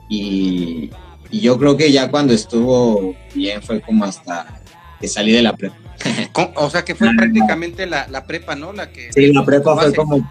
Y, 0.09 0.91
y 1.31 1.41
yo 1.41 1.59
creo 1.59 1.77
que 1.77 1.91
ya 1.91 2.11
cuando 2.11 2.33
estuvo 2.33 3.15
bien 3.35 3.63
fue 3.63 3.81
como 3.81 4.05
hasta 4.05 4.63
que 5.01 5.09
salí 5.09 5.33
de 5.33 5.43
la 5.43 5.55
prepa. 5.55 5.82
Con- 6.33 6.51
O 6.57 6.71
sea 6.71 6.85
que 6.85 6.95
fue 6.95 7.11
prácticamente 7.17 7.87
la, 7.87 8.07
la 8.09 8.25
prepa, 8.27 8.55
¿no? 8.57 8.73
La 8.73 8.91
que. 8.91 9.13
Sí, 9.13 9.33
la 9.33 9.45
prepa 9.45 9.77
fue 9.77 9.95
como, 9.95 10.29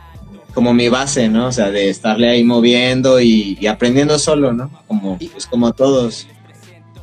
como 0.53 0.73
mi 0.73 0.89
base, 0.89 1.29
¿no? 1.29 1.47
O 1.47 1.51
sea, 1.51 1.69
de 1.71 1.89
estarle 1.89 2.29
ahí 2.29 2.43
moviendo 2.43 3.19
y, 3.21 3.57
y 3.59 3.67
aprendiendo 3.67 4.17
solo, 4.19 4.53
¿no? 4.53 4.69
Como, 4.87 5.17
Y- 5.19 5.27
pues 5.29 5.45
como 5.47 5.71
todos. 5.73 6.27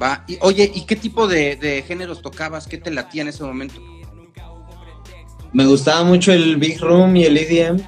Va. 0.01 0.25
Y, 0.29 0.39
oye, 0.43 0.71
¿y 0.75 0.83
qué 0.87 0.95
tipo 0.97 1.27
de, 1.27 1.57
de 1.57 1.83
géneros 1.83 2.23
tocabas? 2.23 2.67
¿Qué 2.69 2.79
te 2.79 2.91
latía 2.91 3.23
en 3.23 3.29
ese 3.29 3.43
momento? 3.43 3.81
Me 5.53 5.67
gustaba 5.67 6.05
mucho 6.05 6.33
el 6.33 6.57
Big 6.57 6.79
Room 6.81 7.17
y 7.17 7.25
el 7.25 7.37
EDM, 7.39 7.81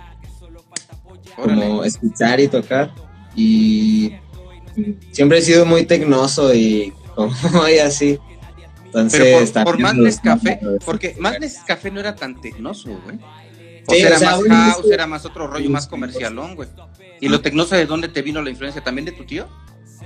Órale. 1.37 1.61
como 1.69 1.85
escuchar 1.85 2.41
y 2.41 2.49
tocar. 2.49 2.91
Y 3.37 4.13
siempre 5.13 5.39
he 5.39 5.43
sido 5.43 5.67
muy 5.67 5.85
tecnoso 5.85 6.55
y 6.55 6.93
como 7.15 7.33
muy 7.53 7.79
así. 7.79 8.19
Entonces, 8.91 9.21
Pero 9.21 9.39
por, 9.39 9.41
por 9.41 9.53
también 9.53 9.83
más 9.83 9.95
me 9.95 10.05
gustaba 10.05 10.37
Nescafé, 10.37 10.61
porque 10.85 11.17
más 11.19 11.39
Nescafé 11.41 11.91
no 11.91 12.01
era 12.01 12.15
tan 12.15 12.41
tecnoso, 12.41 12.91
güey. 13.05 13.17
O 13.87 13.93
Sí, 13.93 14.01
sea, 14.01 14.07
era 14.09 14.17
o 14.17 14.19
sea, 14.19 14.31
más 14.31 14.75
house, 14.75 14.85
es 14.87 14.91
era 14.93 15.07
más 15.07 15.25
otro 15.25 15.47
rollo, 15.47 15.71
más 15.71 15.87
comercialón, 15.87 16.55
güey. 16.57 16.69
¿Y 17.21 17.29
lo 17.29 17.41
tecnoso 17.41 17.77
de 17.77 17.87
dónde 17.87 18.09
te 18.09 18.23
vino 18.23 18.43
la 18.43 18.51
influencia? 18.51 18.83
¿También 18.83 19.05
de 19.05 19.13
tu 19.13 19.25
tío? 19.25 19.49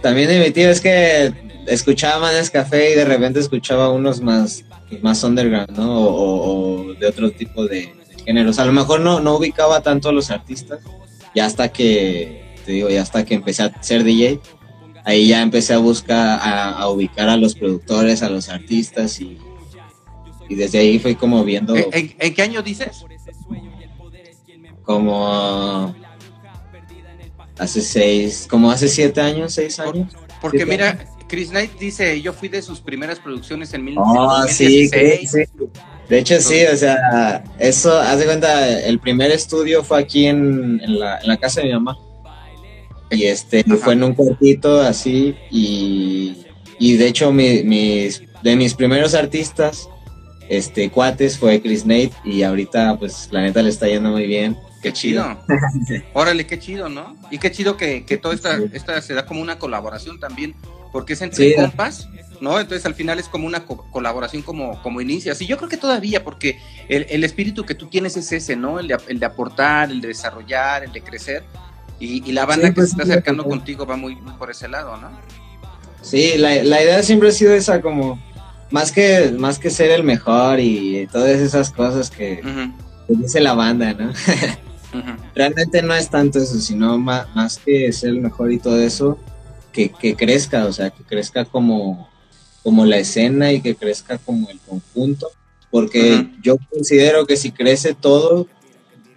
También 0.03 0.29
de 0.29 0.41
mi 0.41 0.51
tío 0.51 0.69
es 0.71 0.81
que 0.81 1.33
escuchaba 1.67 2.21
más 2.21 2.35
Nescafé 2.35 2.93
y 2.93 2.95
de 2.95 3.05
repente 3.05 3.41
escuchaba 3.41 3.91
unos 3.91 4.21
más, 4.21 4.65
más 5.03 5.23
underground, 5.25 5.71
¿no? 5.71 6.01
O 6.01 6.95
de 6.95 7.07
otro 7.07 7.31
tipo 7.31 7.65
de, 7.67 7.93
de 8.09 8.23
géneros. 8.25 8.59
A 8.59 8.65
lo 8.65 8.73
mejor 8.73 9.01
no, 9.01 9.21
no 9.21 9.37
ubicaba 9.37 9.83
tanto 9.83 10.11
a 10.11 10.13
los 10.13 10.31
artistas, 10.31 10.81
ya 11.35 11.47
hasta 11.47 11.69
que, 11.71 12.55
te 12.65 12.73
digo, 12.73 12.89
ya 12.91 13.03
hasta 13.03 13.25
que 13.25 13.35
empecé 13.35 13.63
a 13.63 13.83
ser 13.83 14.05
DJ, 14.05 14.41
ahí 15.05 15.29
ya 15.29 15.43
empecé 15.43 15.75
a 15.75 15.79
buscar, 15.79 16.39
a, 16.43 16.71
a 16.73 16.89
ubicar 16.89 17.29
a 17.29 17.37
los 17.37 17.55
productores, 17.55 18.23
a 18.23 18.29
los 18.31 18.49
artistas 18.49 19.21
y, 19.21 19.39
y 20.49 20.55
desde 20.55 20.79
ahí 20.79 20.99
fui 20.99 21.15
como 21.15 21.45
viendo 21.45 21.77
¿En, 21.77 21.85
en- 21.93 22.15
en 22.19 22.35
qué 22.35 22.43
año 22.43 22.63
dices? 22.63 23.05
como 24.83 25.95
hace 27.59 27.81
seis, 27.81 28.47
como 28.49 28.71
hace 28.71 28.89
siete 28.89 29.21
años, 29.21 29.55
seis 29.55 29.79
años. 29.79 30.13
Porque 30.41 30.59
Sí, 30.61 30.65
mira, 30.67 31.07
Chris 31.29 31.51
Knight 31.51 31.79
dice, 31.79 32.21
yo 32.21 32.33
fui 32.33 32.49
de 32.49 32.61
sus 32.61 32.81
primeras 32.81 33.19
producciones 33.19 33.73
en 33.73 33.85
mil- 33.85 33.97
Oh, 33.99 34.43
sí, 34.47 34.89
2016. 34.91 35.31
sí. 35.31 35.65
De 36.09 36.19
hecho, 36.19 36.39
sí, 36.41 36.65
o 36.71 36.77
sea, 36.77 37.43
eso, 37.59 37.99
haz 37.99 38.19
de 38.19 38.27
cuenta, 38.27 38.79
el 38.81 38.99
primer 39.01 39.31
estudio 39.31 39.83
fue 39.83 40.01
aquí 40.01 40.27
en, 40.27 40.79
en 40.85 40.99
la, 40.99 41.19
en 41.19 41.29
la 41.29 41.37
casa 41.39 41.63
de 41.63 41.69
mi 41.69 41.73
mamá. 41.73 41.97
Y 43.11 43.25
este, 43.25 43.61
Ajá. 43.67 43.77
fue 43.77 43.93
en 43.95 44.03
un 44.05 44.15
cuartito 44.15 44.81
así, 44.81 45.35
y, 45.51 46.45
y 46.79 46.97
de 46.97 47.07
hecho, 47.09 47.33
mi- 47.33 47.63
mis, 47.63 48.23
de 48.43 48.57
mis 48.57 48.75
primeros 48.75 49.15
artistas, 49.15 49.89
este, 50.49 50.91
cuates, 50.91 51.39
fue 51.39 51.61
Chris 51.61 51.85
Nate, 51.87 52.13
y 52.25 52.43
ahorita, 52.43 52.97
pues, 52.99 53.29
la 53.31 53.43
neta 53.43 53.63
le 53.63 53.71
está 53.71 53.87
yendo 53.89 54.11
muy 54.11 54.27
bien. 54.27 54.57
Qué 54.83 54.93
chido. 54.93 55.39
Órale, 56.13 56.47
qué 56.47 56.59
chido, 56.59 56.89
¿no? 56.89 57.17
Y 57.31 57.39
qué 57.39 57.51
chido 57.51 57.77
que, 57.77 58.05
que 58.05 58.17
toda 58.19 58.35
esta, 58.35 58.59
esta 58.73 59.01
se 59.01 59.15
da 59.15 59.25
como 59.27 59.41
una 59.41 59.59
colaboración 59.59 60.21
también, 60.21 60.55
porque 60.93 61.15
es 61.15 61.23
entre 61.23 61.51
Sí. 61.51 61.55
compas, 61.57 62.09
¿no? 62.41 62.61
Entonces 62.61 62.85
al 62.85 62.95
final 62.95 63.19
es 63.19 63.29
como 63.29 63.47
una 63.47 63.65
co- 63.65 63.87
colaboración 63.91 64.43
como, 64.43 64.83
como 64.83 65.01
inicias. 65.01 65.41
Y 65.41 65.47
yo 65.47 65.57
creo 65.57 65.71
que 65.71 65.79
todavía, 65.79 66.23
porque 66.23 66.59
el, 66.89 67.07
el 67.09 67.25
espíritu 67.25 67.65
que 67.65 67.75
tú 67.75 67.87
tienes 67.87 68.17
es 68.19 68.31
ese, 68.33 68.57
¿no? 68.57 68.79
El 68.79 68.89
de, 68.89 68.99
el 69.09 69.19
de 69.19 69.25
aportar, 69.27 69.91
el 69.91 70.01
de 70.03 70.09
desarrollar, 70.09 70.85
el 70.85 70.93
de 70.93 71.01
crecer. 71.01 71.45
Y, 72.01 72.33
la 72.33 72.45
banda 72.45 72.69
Sí, 72.69 72.73
que 72.73 72.75
pues, 72.75 72.91
se 72.91 72.97
está 72.97 73.05
acercando 73.05 73.45
sí. 73.45 73.49
contigo 73.49 73.87
va 73.87 73.97
muy, 73.97 74.17
muy 74.17 74.35
por 74.35 74.51
ese 74.51 74.69
lado, 74.69 74.97
¿no? 74.97 75.11
Sí, 76.03 76.35
la, 76.37 76.63
la 76.63 76.83
idea 76.83 77.03
siempre 77.03 77.31
ha 77.31 77.33
sido 77.33 77.55
esa, 77.55 77.81
como 77.81 78.19
más 78.71 78.91
que, 78.91 79.33
más 79.39 79.59
que 79.61 79.71
ser 79.71 79.93
el 79.93 80.03
mejor 80.03 80.59
y 80.59 81.07
todas 81.13 81.39
esas 81.39 81.71
cosas 81.71 82.11
que, 82.11 82.43
dice 83.09 83.41
la 83.41 83.55
banda, 83.55 83.95
¿no? 83.95 84.13
Realmente 85.35 85.81
no 85.83 85.95
es 85.95 86.11
tanto 86.11 86.41
eso, 86.41 86.59
sino 86.59 86.99
más, 86.99 87.33
más 87.37 87.59
que 87.59 87.93
ser 87.93 88.11
el 88.11 88.21
mejor 88.21 88.53
y 88.53 88.59
todo 88.59 88.81
eso, 88.81 89.19
que, 89.73 89.91
que 89.91 90.17
crezca, 90.17 90.67
o 90.67 90.73
sea, 90.73 90.91
que 90.91 91.05
crezca 91.05 91.45
como, 91.45 92.09
como 92.65 92.85
la 92.85 92.99
escena 92.99 93.53
y 93.53 93.61
que 93.61 93.77
crezca 93.77 94.19
como 94.19 94.51
el 94.51 94.59
conjunto, 94.59 95.31
porque 95.71 96.29
yo 96.43 96.57
considero 96.71 97.27
que 97.27 97.37
si 97.37 97.53
crece 97.53 97.95
todo, 97.95 98.49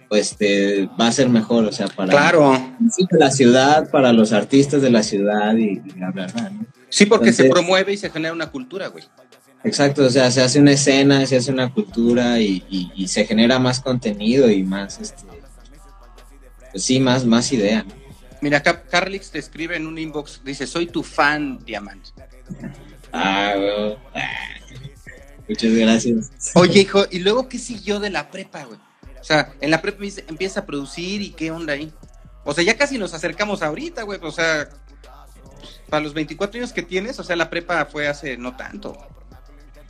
pues 0.08 0.36
te 0.36 0.86
va 1.00 1.08
a 1.08 1.12
ser 1.12 1.28
mejor, 1.28 1.64
o 1.66 1.72
sea, 1.72 1.86
para, 1.88 2.10
Claro, 2.10 2.52
la 3.10 3.30
ciudad, 3.30 3.90
para 3.90 4.12
los 4.12 4.32
artistas 4.32 4.80
de 4.82 4.90
la 4.90 5.02
ciudad 5.02 5.54
y, 5.56 5.72
y 5.84 5.92
bla, 5.96 6.10
bla, 6.10 6.26
¿no? 6.50 6.66
sí, 6.88 7.04
porque 7.06 7.32
se 7.32 7.48
promueve 7.50 7.92
y 7.92 7.96
se 7.98 8.10
genera 8.10 8.32
una 8.32 8.50
cultura, 8.50 8.88
güey. 8.88 9.04
Exacto, 9.64 10.04
o 10.06 10.10
sea, 10.10 10.30
se 10.30 10.40
hace 10.40 10.60
una 10.60 10.72
escena, 10.72 11.26
se 11.26 11.36
hace 11.36 11.50
una 11.52 11.72
cultura 11.74 12.38
y, 12.40 12.62
y- 12.70 12.90
y 12.94 13.08
se 13.08 13.26
genera 13.26 13.58
más 13.58 13.80
contenido 13.80 14.48
y 14.50 14.62
más, 14.62 14.98
este, 15.00 15.24
pues 16.70 16.82
sí, 16.84 17.00
más, 17.00 17.24
más 17.24 17.52
idea, 17.52 17.82
¿no? 17.82 17.94
Mira, 18.40 18.58
acá 18.58 18.82
Carlix 18.84 19.30
te 19.32 19.38
escribe 19.40 19.76
en 19.76 19.86
un 19.88 19.98
inbox, 19.98 20.42
dice, 20.44 20.66
soy 20.66 20.86
tu 20.86 21.02
fan, 21.02 21.58
Diamante. 21.64 22.10
Ah, 23.12 23.54
güey. 23.56 23.96
Ah. 24.14 24.30
Muchas 25.48 25.72
gracias. 25.72 26.30
Oye, 26.54 26.80
hijo, 26.82 27.04
¿y 27.10 27.18
luego 27.18 27.48
qué 27.48 27.58
siguió 27.58 27.98
de 28.00 28.10
la 28.10 28.30
prepa, 28.30 28.64
güey? 28.64 28.78
O 29.28 29.30
sea, 29.30 29.52
en 29.60 29.70
la 29.70 29.82
prepa 29.82 30.04
empieza 30.26 30.60
a 30.60 30.64
producir 30.64 31.20
y 31.20 31.32
qué 31.32 31.50
onda 31.50 31.74
ahí. 31.74 31.92
O 32.44 32.54
sea, 32.54 32.64
ya 32.64 32.78
casi 32.78 32.96
nos 32.96 33.12
acercamos 33.12 33.60
ahorita, 33.60 34.04
güey. 34.04 34.18
O 34.22 34.32
sea, 34.32 34.70
para 35.90 36.02
los 36.02 36.14
24 36.14 36.58
años 36.58 36.72
que 36.72 36.80
tienes, 36.80 37.18
o 37.18 37.22
sea, 37.22 37.36
la 37.36 37.50
prepa 37.50 37.84
fue 37.84 38.08
hace 38.08 38.38
no 38.38 38.56
tanto. 38.56 38.96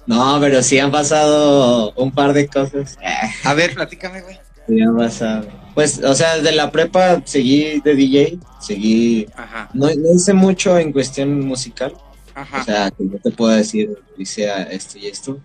No, 0.07 0.39
pero 0.41 0.61
sí 0.61 0.81
han 0.81 0.91
pasado 0.91 1.93
un 1.93 2.11
par 2.11 2.33
de 2.33 2.49
cosas. 2.49 2.99
A 3.45 3.55
ver, 3.55 3.75
platícame, 3.75 4.23
güey. 4.23 4.41
Sí 4.67 4.81
han 4.81 4.97
pasado. 4.97 5.47
Pues, 5.73 6.03
o 6.03 6.17
sea, 6.17 6.39
de 6.39 6.51
la 6.51 6.73
prepa 6.73 7.23
seguí 7.25 7.81
de 7.81 7.95
DJ, 7.95 8.41
seguí... 8.59 9.29
Ajá, 9.37 9.71
No, 9.73 9.87
no 9.87 10.15
hice 10.17 10.33
mucho 10.33 10.77
en 10.79 10.91
cuestión 10.91 11.47
musical, 11.47 11.95
ajá. 12.35 12.61
o 12.61 12.65
sea, 12.65 12.91
que 12.91 13.09
yo 13.09 13.21
te 13.21 13.31
puedo 13.31 13.55
decir, 13.55 14.03
hice 14.17 14.51
esto 14.75 14.99
y 14.99 15.07
esto. 15.07 15.39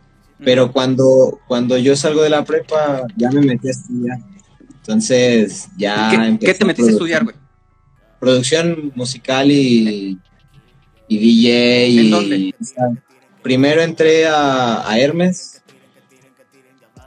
Pero 0.43 0.71
cuando, 0.71 1.39
cuando 1.47 1.77
yo 1.77 1.95
salgo 1.95 2.21
de 2.21 2.29
la 2.29 2.43
prepa, 2.43 3.03
ya 3.15 3.29
me 3.31 3.41
metí 3.41 3.67
a 3.67 3.71
estudiar. 3.71 4.17
Entonces, 4.75 5.69
ya... 5.77 6.09
¿Qué, 6.09 6.15
empecé 6.17 6.53
qué 6.53 6.59
te 6.59 6.65
metiste 6.65 6.89
a 6.89 6.93
estudiar, 6.93 7.23
güey? 7.23 7.35
Producción 8.19 8.91
musical 8.95 9.51
y, 9.51 10.17
y 11.07 11.17
DJ. 11.17 11.85
¿En 11.99 12.05
y- 12.05 12.09
dónde? 12.09 12.55
o 12.59 12.63
sea, 12.65 12.85
primero 13.41 13.81
entré 13.81 14.27
a, 14.27 14.89
a 14.89 14.99
Hermes. 14.99 15.61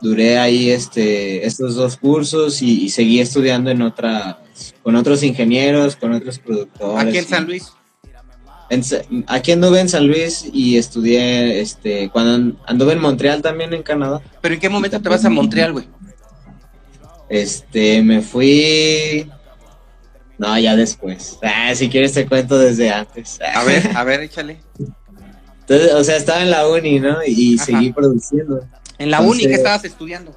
Duré 0.03 0.39
ahí 0.39 0.71
este, 0.71 1.47
estos 1.47 1.75
dos 1.75 1.97
cursos 1.97 2.61
y, 2.63 2.85
y 2.85 2.89
seguí 2.91 3.19
estudiando 3.19 3.71
en 3.71 3.81
otra, 3.83 4.41
con 4.83 4.95
otros 4.95 5.23
ingenieros, 5.23 5.97
con 5.97 6.13
otros 6.13 6.39
productores. 6.39 7.07
Aquí 7.09 7.19
en 7.19 7.25
San 7.27 7.47
Luis. 7.47 7.73
En 8.71 8.83
aquí 9.29 9.53
anduve 9.53 9.81
en 9.81 9.89
San 9.89 10.07
Luis 10.07 10.49
y 10.53 10.77
estudié, 10.77 11.61
este, 11.61 12.11
cuando 12.11 12.57
anduve 12.67 12.93
en 12.93 13.01
Montreal 13.01 13.43
también 13.43 13.73
en 13.73 13.83
Canadá. 13.83 14.21
¿Pero 14.41 14.55
en 14.55 14.61
qué 14.61 14.69
momento 14.69 15.01
te 15.01 15.09
vas 15.09 15.25
a 15.25 15.31
Montreal, 15.31 15.73
güey? 15.73 15.89
Este, 17.29 18.03
me 18.03 18.23
fui. 18.23 19.29
No, 20.39 20.59
ya 20.59 20.77
después. 20.77 21.39
Ah, 21.43 21.75
si 21.75 21.89
quieres 21.89 22.13
te 22.13 22.27
cuento 22.27 22.59
desde 22.59 22.91
antes. 22.91 23.39
A 23.55 23.65
ver, 23.65 23.91
a 23.97 24.05
ver, 24.05 24.21
échale. 24.23 24.59
Entonces, 25.61 25.95
o 25.95 26.05
sea, 26.05 26.17
estaba 26.17 26.43
en 26.43 26.51
la 26.51 26.69
uni, 26.69 27.01
¿no? 27.01 27.17
Y 27.27 27.57
Ajá. 27.57 27.65
seguí 27.65 27.93
produciendo. 27.93 28.61
En 28.99 29.11
la 29.11 29.21
uni, 29.21 29.47
¿qué 29.47 29.55
estabas 29.55 29.85
estudiando? 29.85 30.37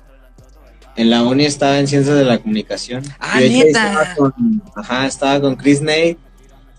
En 0.95 1.09
la 1.09 1.23
uni 1.23 1.45
estaba 1.45 1.79
en 1.79 1.87
ciencias 1.87 2.15
de 2.17 2.25
la 2.25 2.39
comunicación. 2.39 3.03
Ah, 3.19 3.39
Y 3.41 3.49
de 3.49 3.55
hecho, 3.57 3.65
¿neta? 3.67 4.01
Estaba 4.03 4.15
con, 4.15 4.63
ajá, 4.75 5.05
estaba 5.05 5.39
con 5.41 5.55
Chris 5.55 5.81
Nate, 5.81 6.17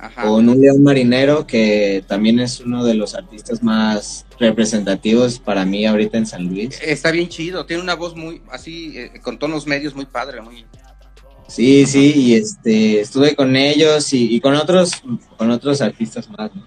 Ajá. 0.02 0.22
con 0.22 0.48
un 0.48 0.60
león 0.60 0.82
marinero 0.82 1.46
que 1.46 2.02
también 2.06 2.40
es 2.40 2.60
uno 2.60 2.84
de 2.84 2.94
los 2.94 3.14
artistas 3.14 3.62
más 3.62 4.24
representativos 4.38 5.38
para 5.38 5.66
mí 5.66 5.84
ahorita 5.84 6.16
en 6.16 6.26
San 6.26 6.46
Luis. 6.46 6.80
Está 6.82 7.10
bien 7.10 7.28
chido, 7.28 7.66
tiene 7.66 7.82
una 7.82 7.94
voz 7.94 8.16
muy, 8.16 8.40
así, 8.50 8.96
eh, 8.96 9.20
con 9.22 9.38
tonos 9.38 9.66
medios 9.66 9.94
muy 9.94 10.06
padre, 10.06 10.40
muy... 10.40 10.64
Sí, 11.48 11.84
sí, 11.84 12.12
y 12.14 12.34
este, 12.34 13.00
estuve 13.00 13.34
con 13.34 13.56
ellos 13.56 14.12
y, 14.12 14.34
y 14.34 14.40
con 14.40 14.54
otros, 14.54 15.02
con 15.36 15.50
otros 15.50 15.82
artistas 15.82 16.30
más, 16.30 16.54
¿no? 16.54 16.64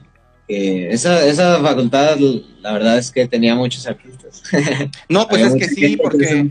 Esa, 0.47 1.25
esa 1.25 1.59
facultad, 1.61 2.17
la 2.61 2.73
verdad 2.73 2.97
es 2.97 3.11
que 3.11 3.27
tenía 3.27 3.55
muchos 3.55 3.87
artistas. 3.87 4.43
No, 5.09 5.27
pues 5.27 5.41
es 5.41 5.55
que 5.55 5.67
sí, 5.67 5.97
porque 5.97 6.49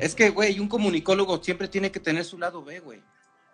es 0.00 0.14
que, 0.14 0.30
güey, 0.30 0.58
un 0.60 0.68
comunicólogo 0.68 1.42
siempre 1.42 1.68
tiene 1.68 1.90
que 1.90 2.00
tener 2.00 2.24
su 2.24 2.38
lado 2.38 2.62
B, 2.64 2.80
güey. 2.80 3.00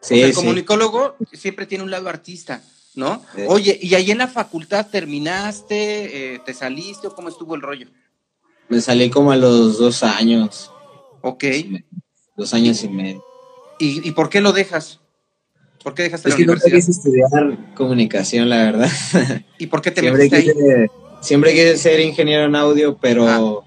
Sí, 0.05 0.15
o 0.15 0.17
sea, 0.19 0.27
el 0.27 0.33
sí. 0.35 0.37
comunicólogo 0.41 1.17
siempre 1.33 1.65
tiene 1.67 1.83
un 1.83 1.91
lado 1.91 2.09
artista, 2.11 2.63
¿no? 2.95 3.23
Sí. 3.35 3.43
Oye, 3.49 3.79
¿y 3.81 3.95
ahí 3.95 4.11
en 4.11 4.19
la 4.19 4.29
facultad 4.29 4.87
terminaste, 4.91 6.35
eh, 6.35 6.41
te 6.45 6.53
saliste 6.53 7.07
o 7.07 7.15
cómo 7.15 7.29
estuvo 7.31 7.55
el 7.55 7.63
rollo? 7.63 7.87
Me 8.69 8.81
salí 8.81 9.09
como 9.11 9.33
a 9.33 9.37
los 9.37 9.79
dos 9.79 10.03
años, 10.03 10.71
Ok, 11.23 11.45
dos 12.37 12.53
años 12.53 12.83
y 12.85 12.89
medio. 12.89 13.25
¿y, 13.79 14.07
y 14.07 14.13
por 14.13 14.29
qué 14.29 14.41
lo 14.43 14.53
dejas? 14.53 15.01
¿Por 15.83 15.95
qué 15.95 16.03
dejaste 16.05 16.29
Es 16.29 16.35
la 16.35 16.37
que 16.37 16.43
universidad? 16.45 16.77
quise 16.77 16.91
estudiar 16.91 17.75
comunicación, 17.75 18.49
la 18.49 18.57
verdad. 18.59 18.91
¿Y 19.59 19.67
por 19.69 19.81
qué 19.83 19.91
te 19.91 20.01
siempre, 20.03 20.25
metiste 20.25 20.51
ahí? 20.51 20.57
quise, 20.57 20.91
siempre 21.23 21.53
quise 21.53 21.77
ser 21.79 22.01
ingeniero 22.01 22.45
en 22.45 22.57
audio, 22.57 22.97
pero, 23.01 23.65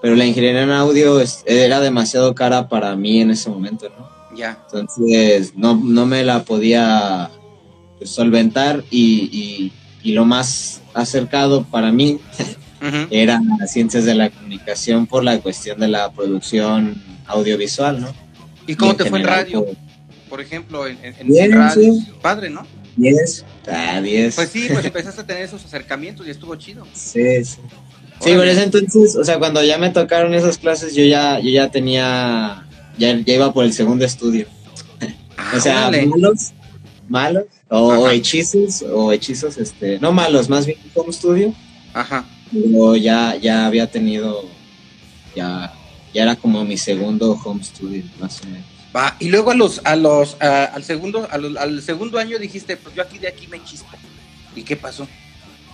pero 0.00 0.16
la 0.16 0.24
ingeniería 0.26 0.62
en 0.62 0.70
audio 0.70 1.22
era 1.46 1.80
demasiado 1.80 2.34
cara 2.34 2.68
para 2.68 2.94
mí 2.96 3.20
en 3.20 3.30
ese 3.30 3.48
momento, 3.50 3.88
¿no? 3.90 4.21
Ya, 4.36 4.58
Entonces 4.66 5.54
no, 5.56 5.74
no 5.76 6.06
me 6.06 6.24
la 6.24 6.42
podía 6.44 7.30
pues, 7.98 8.10
solventar 8.10 8.82
y, 8.90 9.28
y- 9.32 9.72
y 10.04 10.12
lo 10.12 10.24
más 10.24 10.80
acercado 10.94 11.64
para 11.64 11.92
mí 11.92 12.18
Ujú. 12.80 12.96
era 13.10 13.40
ciencias 13.68 14.04
de 14.04 14.14
la 14.14 14.30
comunicación 14.30 15.06
por 15.06 15.22
la 15.22 15.38
cuestión 15.40 15.78
de 15.78 15.88
la 15.88 16.10
producción 16.12 17.00
audiovisual, 17.26 18.00
¿no? 18.00 18.08
¿Y 18.66 18.74
cómo 18.74 18.96
te 18.96 19.04
fue 19.04 19.20
en 19.20 19.26
radio? 19.26 19.64
pues, 19.64 19.76
Por 20.28 20.40
ejemplo, 20.40 20.86
en, 20.86 20.98
en, 21.02 21.52
radio. 21.52 21.92
sí. 21.94 22.08
Padre, 22.20 22.50
¿no? 22.50 22.66
10. 22.96 23.44
Ah, 23.70 24.00
10. 24.00 24.34
Pues 24.34 24.48
sí, 24.50 24.68
pues 24.72 24.84
empezaste 24.86 25.20
a 25.20 25.26
tener 25.26 25.42
esos 25.44 25.64
acercamientos 25.64 26.26
y 26.26 26.30
estuvo 26.30 26.54
chido. 26.56 26.86
Sí, 26.94 27.44
sí. 27.44 27.58
Sí, 28.20 28.34
por 28.34 28.46
eso 28.46 28.60
entonces, 28.62 29.16
o 29.16 29.24
sea, 29.24 29.38
cuando 29.40 29.64
ya 29.64 29.78
me 29.78 29.90
tocaron 29.90 30.32
esas 30.34 30.56
clases, 30.58 30.94
yo 30.94 31.04
ya, 31.04 31.40
yo 31.40 31.50
ya 31.50 31.70
tenía, 31.70 32.64
ya, 32.98 33.16
ya 33.18 33.34
iba 33.34 33.52
por 33.52 33.64
el 33.64 33.72
segundo 33.72 34.04
estudio. 34.04 34.46
Ah, 35.36 35.52
o 35.56 35.60
sea, 35.60 35.90
malos, 35.90 36.52
malos, 37.08 37.44
o, 37.68 38.06
Ajá. 38.06 38.14
hechizos, 38.14 38.82
o 38.82 39.12
hechizos, 39.12 39.58
este, 39.58 39.98
no 39.98 40.12
malos, 40.12 40.48
más 40.48 40.66
bien 40.66 40.78
home 40.94 41.12
studio, 41.12 41.54
Ajá. 41.94 42.24
pero 42.52 42.96
ya, 42.96 43.36
ya 43.36 43.66
había 43.66 43.86
tenido, 43.90 44.44
ya, 45.34 45.72
ya 46.14 46.22
era 46.22 46.36
como 46.36 46.64
mi 46.64 46.76
segundo 46.76 47.32
home 47.44 47.62
studio, 47.64 48.04
más 48.20 48.40
o 48.42 48.46
menos. 48.46 48.66
Va, 48.94 49.16
y 49.18 49.28
luego 49.30 49.50
a 49.50 49.54
los, 49.54 49.80
a 49.84 49.96
los, 49.96 50.36
a- 50.40 50.64
al 50.64 50.84
segundo, 50.84 51.26
a 51.30 51.38
los- 51.38 51.56
al 51.56 51.80
segundo 51.82 52.18
año 52.18 52.38
dijiste, 52.38 52.76
pues 52.76 52.94
yo 52.94 53.02
aquí 53.02 53.18
de 53.18 53.28
aquí 53.28 53.46
me 53.46 53.62
chispo. 53.64 53.88
¿Y 54.54 54.62
qué 54.62 54.76
pasó? 54.76 55.08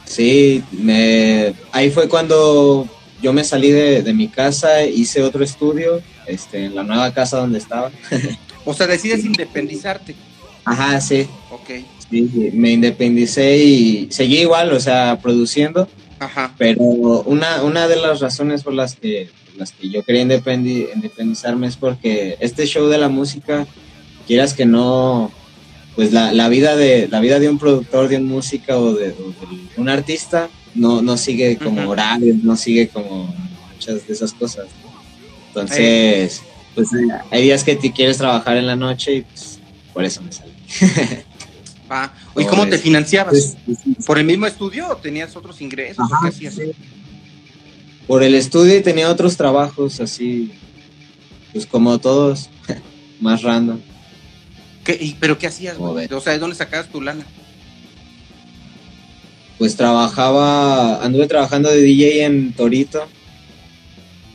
Sí, 0.04 0.62
me, 0.70 1.52
ahí 1.72 1.90
fue 1.90 2.08
cuando 2.08 2.88
yo 3.20 3.32
me 3.32 3.42
salí 3.42 3.72
de, 3.72 4.02
de 4.02 4.14
mi 4.14 4.28
casa, 4.28 4.84
hice 4.84 5.22
otro 5.22 5.42
estudio, 5.42 6.00
este, 6.28 6.66
en 6.66 6.74
la 6.74 6.82
nueva 6.82 7.12
casa 7.14 7.38
donde 7.38 7.58
estaba. 7.58 7.90
O 8.64 8.74
sea, 8.74 8.86
decides 8.86 9.24
independizarte. 9.24 10.14
Ajá, 10.64 11.00
sí. 11.00 11.26
Ok. 11.50 11.70
Sí, 12.10 12.50
me 12.54 12.72
independicé 12.72 13.58
y 13.58 14.08
seguí 14.10 14.38
igual, 14.40 14.72
o 14.72 14.80
sea, 14.80 15.18
produciendo, 15.22 15.88
Ajá. 16.18 16.54
pero 16.56 16.80
una, 16.82 17.62
una 17.62 17.86
de 17.86 17.96
las 17.96 18.20
razones 18.20 18.62
por 18.62 18.72
las 18.72 18.94
que, 18.94 19.28
por 19.50 19.56
las 19.60 19.72
que 19.72 19.90
yo 19.90 20.02
quería 20.02 20.22
independi- 20.22 20.88
independizarme 20.94 21.66
es 21.66 21.76
porque 21.76 22.36
este 22.40 22.66
show 22.66 22.86
de 22.88 22.96
la 22.98 23.08
música, 23.10 23.66
quieras 24.26 24.54
que 24.54 24.64
no, 24.64 25.30
pues 25.96 26.12
la, 26.12 26.32
la 26.32 26.48
vida 26.48 26.76
de 26.76 27.08
la 27.08 27.20
vida 27.20 27.40
de 27.40 27.48
un 27.50 27.58
productor 27.58 28.08
de 28.08 28.16
un 28.16 28.24
música 28.26 28.78
o 28.78 28.94
de, 28.94 29.10
o 29.10 29.34
de 29.46 29.58
un 29.76 29.88
artista 29.90 30.48
no, 30.74 31.02
no 31.02 31.16
sigue 31.18 31.58
como 31.58 31.90
horarios, 31.90 32.36
no 32.42 32.56
sigue 32.56 32.88
como 32.88 33.34
muchas 33.74 34.06
de 34.06 34.12
esas 34.14 34.32
cosas. 34.32 34.66
¿no? 34.82 34.87
Entonces, 35.60 36.42
pues 36.74 36.88
hay 37.30 37.42
días 37.42 37.64
que 37.64 37.76
te 37.76 37.92
quieres 37.92 38.18
trabajar 38.18 38.56
en 38.56 38.66
la 38.66 38.76
noche 38.76 39.14
y 39.14 39.22
pues 39.22 39.58
por 39.92 40.04
eso 40.04 40.22
me 40.22 40.32
salí. 40.32 40.52
Va. 41.90 42.12
¿Y 42.36 42.44
cómo 42.44 42.66
te 42.68 42.76
financiabas? 42.78 43.56
Pues, 43.64 43.78
pues, 43.84 44.06
¿Por 44.06 44.18
el 44.18 44.24
mismo 44.26 44.46
estudio 44.46 44.88
o 44.88 44.96
tenías 44.96 45.34
otros 45.36 45.60
ingresos? 45.60 45.98
¿O 46.10 46.14
Ajá, 46.14 46.18
qué 46.22 46.28
hacías? 46.28 46.54
sí. 46.54 46.62
Por 48.06 48.22
el 48.22 48.34
estudio 48.34 48.76
y 48.76 48.82
tenía 48.82 49.10
otros 49.10 49.36
trabajos 49.36 50.00
así, 50.00 50.52
pues 51.52 51.66
como 51.66 51.98
todos, 51.98 52.48
más 53.20 53.42
random. 53.42 53.80
¿Qué, 54.84 54.96
y- 55.00 55.16
¿Pero 55.20 55.38
qué 55.38 55.46
hacías. 55.46 55.76
O 55.78 56.20
sea, 56.20 56.32
¿de 56.32 56.38
dónde 56.38 56.56
sacabas 56.56 56.88
tu 56.88 57.00
lana? 57.02 57.24
Pues 59.58 59.76
trabajaba, 59.76 61.02
anduve 61.04 61.26
trabajando 61.26 61.68
de 61.68 61.82
DJ 61.82 62.24
en 62.24 62.52
Torito. 62.52 63.06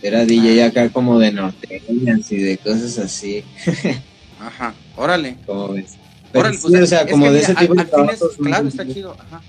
Era 0.04 0.26
DJ 0.26 0.66
acá 0.66 0.90
como 0.90 1.18
de 1.18 1.32
norteñas 1.32 2.32
y 2.32 2.38
de 2.38 2.58
cosas 2.58 3.00
así, 3.00 3.44
Ajá, 4.40 4.74
órale. 4.98 5.38
como 5.46 5.70
ves. 5.70 5.94
Pero 6.32 6.42
Órale, 6.46 6.58
sí, 6.58 6.68
pues, 6.70 6.82
o 6.84 6.86
sea, 6.88 7.02
es 7.02 7.12
como 7.12 7.26
de 7.26 7.32
mira, 7.32 7.44
ese 7.44 7.56
tipo 7.56 7.72
al- 7.72 7.78
de 7.78 7.84
es- 7.84 7.90
trabajos. 7.90 8.40
¿no? 8.40 8.46
Claro, 8.46 8.68
está 8.68 8.88
chido. 8.88 9.16
Ajá. 9.20 9.42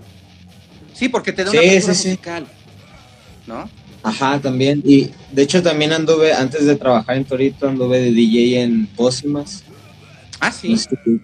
Sí, 0.93 1.09
porque 1.09 1.33
te 1.33 1.43
da 1.45 1.51
Sí, 1.51 1.57
una 1.57 1.67
cultura 1.73 1.95
sí, 1.95 2.03
sí. 2.03 2.09
musical. 2.09 2.47
¿No? 3.47 3.69
Ajá, 4.03 4.39
también. 4.41 4.83
Y 4.85 5.11
de 5.33 5.43
hecho 5.43 5.63
también 5.63 5.93
anduve, 5.93 6.33
antes 6.35 6.67
de 6.67 6.77
trabajar 6.77 7.17
en 7.17 7.25
Torito, 7.25 7.67
anduve 7.69 8.01
de 8.01 8.13
DJ 8.13 8.63
en 8.63 8.87
Pósimas. 8.87 9.65
Ah, 10.41 10.53
sí. 10.53 10.77
en, 11.07 11.21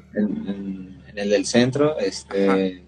en- 0.48 0.98
en 1.08 1.18
el 1.18 1.28
del 1.30 1.44
centro. 1.46 1.98
Este, 1.98 2.82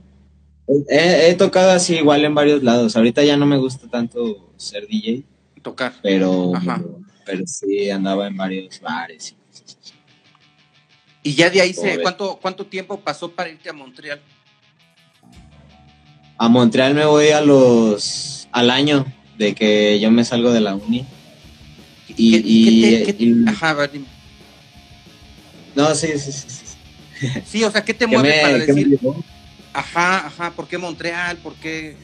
he, 0.89 1.29
he 1.31 1.35
tocado 1.35 1.71
así 1.73 1.97
igual 1.97 2.25
en 2.25 2.35
varios 2.35 2.63
lados. 2.63 2.97
Ahorita 2.97 3.23
ya 3.23 3.37
no 3.37 3.45
me 3.47 3.59
gusta 3.59 3.87
tanto 3.89 4.51
ser 4.57 4.87
DJ, 4.89 5.25
Tocar. 5.62 5.92
pero, 6.03 6.55
Ajá. 6.57 6.83
pero 7.25 7.46
sí 7.46 7.90
andaba 7.90 8.27
en 8.27 8.37
varios 8.37 8.81
bares. 8.81 9.35
y 11.22 11.35
ya 11.35 11.51
de 11.51 11.61
ahí 11.61 11.72
se. 11.72 12.01
¿cuánto, 12.03 12.38
¿cuánto 12.42 12.66
tiempo 12.66 12.98
pasó 13.01 13.31
para 13.31 13.48
irte 13.48 13.68
a 13.68 13.72
Montreal? 13.72 14.20
A 16.38 16.48
Montreal 16.48 16.94
me 16.94 17.05
voy 17.05 17.29
a 17.29 17.40
los 17.40 18.48
al 18.51 18.70
año 18.70 19.07
de 19.38 19.55
que 19.55 20.01
yo 20.01 20.11
me 20.11 20.25
salgo 20.25 20.51
de 20.53 20.61
la 20.61 20.75
uni. 20.75 21.07
Y, 22.16 22.33
¿Qué- 22.33 22.42
y- 22.44 22.81
qué 22.83 22.96
te- 22.98 23.05
qué 23.07 23.12
te- 23.12 23.25
y- 23.25 23.44
ajá, 23.46 23.87
dime. 23.87 24.07
no, 25.75 25.94
sí, 25.94 26.09
sí, 26.18 26.33
sí. 26.33 26.46
sí. 26.48 26.62
Sí, 27.46 27.62
o 27.64 27.70
sea, 27.70 27.85
¿qué 27.85 27.94
te 27.94 28.05
¿Qué 28.09 28.18
mueve 28.18 28.40
para 28.42 28.59
me, 28.59 28.66
decir, 28.66 28.98
ajá, 29.72 30.27
ajá, 30.27 30.51
¿por 30.51 30.66
qué 30.66 30.77
Montreal? 30.77 31.37
¿Por 31.38 31.55
qué? 31.55 31.96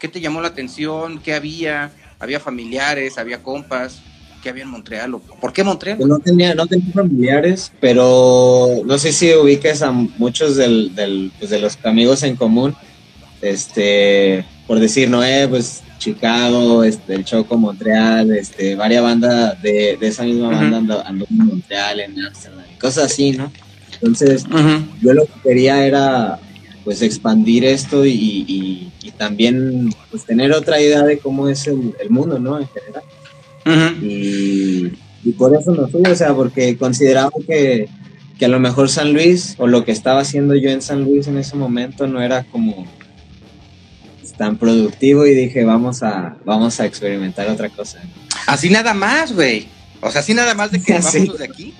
¿Qué 0.00 0.08
te 0.08 0.20
llamó 0.20 0.40
la 0.40 0.48
atención? 0.48 1.20
¿Qué 1.20 1.34
había? 1.34 1.92
¿Había 2.18 2.40
familiares? 2.40 3.18
¿Había 3.18 3.42
compas? 3.42 4.00
¿Qué 4.42 4.48
había 4.48 4.64
en 4.64 4.70
Montreal? 4.70 5.14
¿O 5.14 5.20
¿Por 5.20 5.52
qué 5.52 5.64
Montreal? 5.64 5.98
No 6.00 6.18
tenía, 6.18 6.54
no 6.54 6.66
tenía 6.66 6.92
familiares, 6.92 7.72
pero 7.80 8.82
no 8.84 8.98
sé 8.98 9.12
si 9.12 9.32
ubiques 9.34 9.82
a 9.82 9.90
muchos 9.92 10.56
del, 10.56 10.94
del, 10.94 11.32
pues 11.38 11.50
de 11.50 11.58
los 11.58 11.78
amigos 11.84 12.22
en 12.22 12.36
común. 12.36 12.74
Este, 13.40 14.44
por 14.66 14.80
decir, 14.80 15.08
Noé, 15.10 15.46
pues 15.48 15.82
Chicago, 15.98 16.84
este, 16.84 17.14
el 17.14 17.24
Choco, 17.24 17.56
Montreal, 17.56 18.32
este, 18.32 18.74
varias 18.74 19.02
bandas 19.02 19.60
de, 19.62 19.96
de 20.00 20.08
esa 20.08 20.22
misma 20.24 20.48
Ujú. 20.48 20.56
banda 20.56 20.76
andó, 20.78 21.06
andó 21.06 21.26
en 21.30 21.36
Montreal, 21.38 22.00
en 22.00 22.24
Amsterdam, 22.24 22.64
cosas 22.80 23.12
así, 23.12 23.32
¿no? 23.32 23.52
Entonces, 23.92 24.44
yo 25.02 25.12
lo 25.12 25.24
que 25.24 25.32
quería 25.42 25.84
era 25.84 26.38
pues 26.88 27.02
expandir 27.02 27.66
esto 27.66 28.06
y, 28.06 28.12
y- 28.48 28.90
y 29.02 29.10
también 29.10 29.90
pues 30.10 30.24
tener 30.24 30.52
otra 30.52 30.80
idea 30.80 31.02
de 31.02 31.18
cómo 31.18 31.46
es 31.50 31.66
el, 31.66 31.94
el 32.00 32.08
mundo, 32.08 32.38
¿no? 32.38 32.58
En 32.58 32.66
general. 32.66 33.02
Y, 34.02 34.90
y 35.22 35.32
por 35.36 35.54
eso 35.54 35.72
no 35.74 35.86
fui, 35.88 36.00
o 36.10 36.14
sea, 36.16 36.32
porque 36.34 36.78
consideraba 36.78 37.30
que, 37.46 37.90
que 38.38 38.44
a 38.46 38.48
lo 38.48 38.58
mejor 38.58 38.88
San 38.88 39.12
Luis 39.12 39.54
o 39.58 39.66
lo 39.66 39.84
que 39.84 39.92
estaba 39.92 40.20
haciendo 40.20 40.54
yo 40.54 40.70
en 40.70 40.80
San 40.80 41.04
Luis 41.04 41.26
en 41.26 41.36
ese 41.36 41.56
momento 41.56 42.06
no 42.06 42.22
era 42.22 42.44
como 42.44 42.86
tan 44.38 44.56
productivo 44.56 45.26
y 45.26 45.34
dije, 45.34 45.64
vamos 45.64 46.02
a, 46.02 46.38
vamos 46.46 46.80
a 46.80 46.86
experimentar 46.86 47.48
otra 47.50 47.68
cosa. 47.68 48.00
Así 48.46 48.70
nada 48.70 48.94
más, 48.94 49.34
güey. 49.34 49.66
O 50.00 50.10
sea, 50.10 50.22
así 50.22 50.32
nada 50.32 50.54
más 50.54 50.70
de 50.70 50.80
que 50.80 51.02
Sí. 51.02 51.18
vámonos 51.18 51.38
de 51.38 51.44
aquí. 51.44 51.74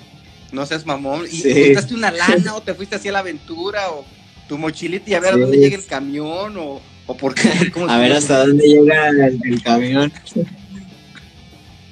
No 0.53 0.67
seas 0.67 0.85
mamón. 0.85 1.25
¿Y 1.25 1.37
Sí. 1.37 1.73
una 1.95 2.11
lana 2.29 2.57
o 2.57 2.61
te 2.61 2.75
fuiste 2.75 2.97
así 2.97 3.09
a 3.09 3.13
la 3.13 3.21
aventura 3.21 3.89
o 3.91 4.05
tu 4.49 4.59
mochilita 4.59 5.11
y 5.11 5.15
a 5.15 5.21
ver 5.21 5.35
Sí. 5.35 5.39
a 5.39 5.43
dónde 5.43 5.59
llega 5.59 5.77
el 5.77 5.85
camión 5.87 6.57
o, 6.57 6.81
o 7.07 7.17
por 7.17 7.35
qué? 7.35 7.51
¿Cómo 7.73 7.89
A 7.89 7.99
ver 7.99 8.13
hasta 8.13 8.47
dónde 8.47 8.67
llega 8.67 9.09
el, 9.11 9.39
el 9.45 9.63
camión. 9.63 10.13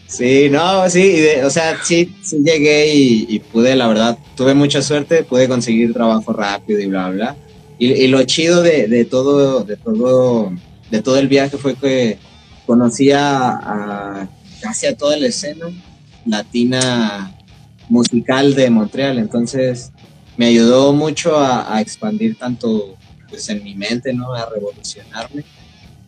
Sí, 0.08 0.48
no, 0.50 0.88
sí, 0.88 1.02
de- 1.20 1.44
o 1.44 1.50
sea, 1.50 1.76
sí, 1.82 2.14
sí 2.22 2.38
llegué 2.44 2.94
y, 2.94 3.26
y 3.28 3.38
pude, 3.40 3.74
la 3.74 3.88
verdad, 3.88 4.16
tuve 4.36 4.54
mucha 4.54 4.80
suerte, 4.80 5.24
pude 5.24 5.48
conseguir 5.48 5.92
trabajo 5.92 6.32
rápido 6.32 6.80
y 6.80 6.86
bla, 6.86 7.08
bla. 7.10 7.36
Y, 7.78 7.92
y 7.92 8.06
lo 8.06 8.22
chido 8.24 8.62
de, 8.62 8.86
de 8.86 9.04
todo, 9.04 9.64
de 9.64 9.76
todo, 9.76 10.52
de 10.90 11.02
todo 11.02 11.18
el 11.18 11.26
viaje 11.28 11.58
fue 11.58 11.74
que 11.74 12.18
conocí 12.66 13.10
a, 13.10 13.48
a 13.48 14.28
casi 14.60 14.86
a 14.86 14.96
toda 14.96 15.16
la 15.16 15.26
escena 15.26 15.66
latina 16.24 17.32
musical 17.88 18.54
de 18.54 18.70
Montreal, 18.70 19.18
entonces 19.18 19.90
me 20.36 20.46
ayudó 20.46 20.92
mucho 20.92 21.38
a, 21.38 21.76
a 21.76 21.80
expandir 21.80 22.36
tanto 22.36 22.96
pues 23.28 23.48
en 23.48 23.62
mi 23.64 23.74
mente, 23.74 24.12
¿no? 24.12 24.32
A 24.34 24.48
revolucionarme 24.48 25.44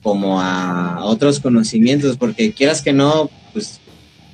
como 0.02 0.40
a 0.40 1.04
otros 1.04 1.40
conocimientos, 1.40 2.16
porque 2.16 2.52
quieras 2.52 2.82
que 2.82 2.92
no, 2.92 3.30
pues 3.52 3.80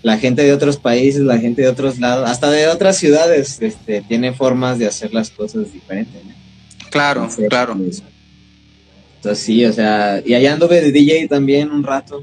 la 0.02 0.18
gente 0.18 0.42
de 0.42 0.52
otros 0.52 0.76
países, 0.76 1.22
la 1.22 1.38
gente 1.38 1.62
de 1.62 1.68
otros 1.68 1.98
lados, 1.98 2.28
hasta 2.28 2.50
de 2.50 2.68
otras 2.68 2.98
ciudades, 2.98 3.60
este, 3.60 4.02
tiene 4.02 4.32
formas 4.32 4.78
de 4.78 4.86
hacer 4.86 5.14
las 5.14 5.30
cosas 5.30 5.72
diferentes, 5.72 6.24
¿no? 6.24 6.34
Claro, 6.90 7.22
Entonces, 7.22 7.48
claro. 7.48 7.76
pues, 7.76 8.02
Entonces 9.16 9.44
sí, 9.44 9.64
o 9.64 9.72
sea, 9.72 10.22
y 10.24 10.34
allá 10.34 10.52
anduve 10.52 10.80
de 10.80 10.92
DJ 10.92 11.26
también 11.26 11.70
un 11.70 11.82
rato, 11.82 12.22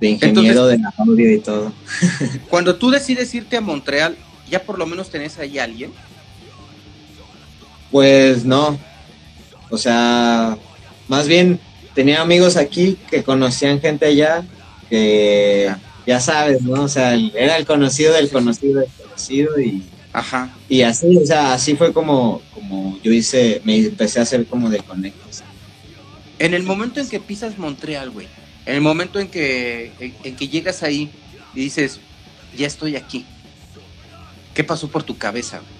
de 0.00 0.08
ingeniero 0.10 0.66
de 0.66 0.78
audio 0.96 1.34
y 1.34 1.40
todo. 1.40 1.72
Cuando 2.48 2.76
tú 2.76 2.90
decides 2.90 3.34
irte 3.34 3.56
a 3.56 3.60
Montreal, 3.60 4.16
ya 4.48 4.62
por 4.62 4.78
lo 4.78 4.86
menos 4.86 5.10
tenés 5.10 5.38
ahí 5.38 5.58
a 5.58 5.64
alguien. 5.64 5.90
Pues 7.90 8.44
no, 8.44 8.78
o 9.70 9.78
sea, 9.78 10.56
más 11.08 11.28
bien 11.28 11.60
tenía 11.94 12.20
amigos 12.20 12.56
aquí 12.56 12.96
que 13.10 13.22
conocían 13.22 13.80
gente 13.80 14.06
allá, 14.06 14.44
que 14.90 15.72
ya 16.06 16.20
sabes, 16.20 16.62
¿no? 16.62 16.82
O 16.82 16.88
sea, 16.88 17.14
era 17.14 17.56
el 17.56 17.66
conocido 17.66 18.12
del 18.12 18.30
conocido 18.30 18.80
del 18.80 18.90
conocido 19.02 19.58
y, 19.60 19.82
Ajá. 20.12 20.54
y 20.68 20.82
así, 20.82 21.16
o 21.16 21.26
sea, 21.26 21.54
así 21.54 21.74
fue 21.74 21.92
como, 21.92 22.42
como 22.54 22.98
yo 23.02 23.12
hice, 23.12 23.60
me 23.64 23.76
empecé 23.78 24.20
a 24.20 24.22
hacer 24.22 24.46
como 24.46 24.70
de 24.70 24.78
conectos. 24.78 25.42
En 26.38 26.54
el 26.54 26.62
momento 26.62 27.00
en 27.00 27.08
que 27.08 27.18
pisas 27.18 27.58
Montreal, 27.58 28.10
güey, 28.10 28.28
en 28.66 28.74
el 28.74 28.80
momento 28.82 29.18
en 29.18 29.28
que, 29.28 29.92
en, 29.98 30.14
en 30.22 30.36
que 30.36 30.48
llegas 30.48 30.82
ahí 30.82 31.10
y 31.54 31.60
dices, 31.60 32.00
ya 32.56 32.66
estoy 32.66 32.96
aquí, 32.96 33.24
¿qué 34.54 34.62
pasó 34.62 34.88
por 34.88 35.02
tu 35.02 35.16
cabeza? 35.16 35.58
güey? 35.58 35.75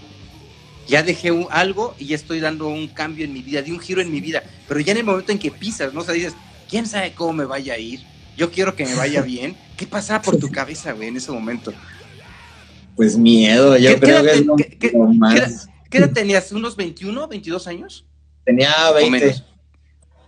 Ya 0.88 1.03
dejé 1.03 1.33
un- 1.33 1.49
algo 1.51 1.94
y 1.99 2.07
ya 2.07 2.16
estoy 2.16 2.40
dando 2.40 2.68
un 2.68 2.88
cambio 2.88 3.25
en 3.25 3.33
mi 3.33 3.42
vida, 3.42 3.61
di 3.62 3.72
un 3.72 3.81
giro 3.81 4.01
en 4.01 4.11
mi 4.11 4.20
vida, 4.20 4.42
pero 4.68 4.79
ya 4.81 4.92
en 4.92 4.99
el 4.99 5.05
momento 5.05 5.33
en 5.33 5.38
que 5.38 5.51
pisas, 5.51 5.92
¿no? 5.92 6.01
O 6.01 6.05
sea, 6.05 6.14
dices, 6.14 6.35
¿quién 6.70 6.87
sabe 6.87 7.12
cómo 7.12 7.33
me 7.33 7.44
vaya 7.44 7.75
a 7.75 7.79
ir? 7.79 8.01
Yo 8.37 8.51
quiero 8.51 8.77
que 8.77 8.85
me 8.87 8.94
vaya 8.94 9.22
bien. 9.22 9.57
¿Qué 9.77 9.87
pasa 9.87 10.22
por 10.22 10.37
tu 10.38 10.51
cabeza, 10.51 10.92
güey, 10.92 11.09
en 11.09 11.16
ese 11.16 11.33
momento? 11.33 11.72
Pues 12.94 13.16
miedo, 13.18 13.77
yo 13.77 13.90
¿Qué- 13.94 14.01
creo 14.01 14.22
qué 14.22 14.29
que 14.31 14.35
es 14.38 14.46
lo, 14.46 14.57
qué- 14.57 14.64
lo 14.72 14.79
qué 14.79 14.92
más. 15.18 15.35
edad- 15.35 15.70
¿Qué 15.90 15.99
edad 15.99 16.12
tenías? 16.12 16.51
¿Unos 16.53 16.77
21, 16.77 17.29
22 17.29 17.66
años? 17.66 18.05
Tenía 18.44 18.72
¿O 18.90 18.94
20, 18.94 19.11
menos? 19.11 19.44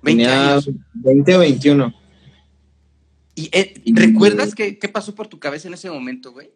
20 0.02 0.22
tenía 0.24 0.50
años. 0.52 0.70
20 0.94 1.34
o 1.36 1.38
21. 1.40 1.94
¿Y 3.34 3.48
eh, 3.52 3.74
Y- 3.84 3.94
recuerdas 3.94 4.54
qué, 4.54 4.78
qué 4.78 4.88
pasó 4.88 5.14
por 5.14 5.28
tu 5.28 5.38
cabeza 5.38 5.68
en 5.68 5.74
ese 5.74 5.90
momento, 5.90 6.32
güey? 6.32 6.50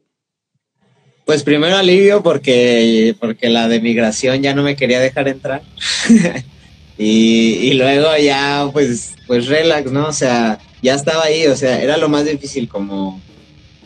Pues 1.25 1.43
primero 1.45 1.77
alivio 1.77 2.23
porque, 2.23 3.15
porque 3.21 3.49
la 3.49 3.69
de 3.69 3.81
migración 3.81 4.43
ya 4.43 4.55
no 4.55 4.63
me 4.63 4.77
quería 4.77 5.01
dejar 5.01 5.29
entrar. 5.29 5.63
y, 6.99 7.05
y 7.69 7.75
luego 7.75 8.09
ya, 8.23 8.69
pues, 8.73 9.15
pues 9.27 9.47
relax, 9.47 9.91
¿no? 9.93 10.09
O 10.09 10.13
sea, 10.13 10.59
ya 10.83 10.95
estaba 10.95 11.25
ahí, 11.25 11.47
o 11.47 11.57
sea, 11.57 11.81
era 11.81 11.97
lo 11.97 12.09
más 12.09 12.25
difícil 12.25 12.69
como, 12.69 13.21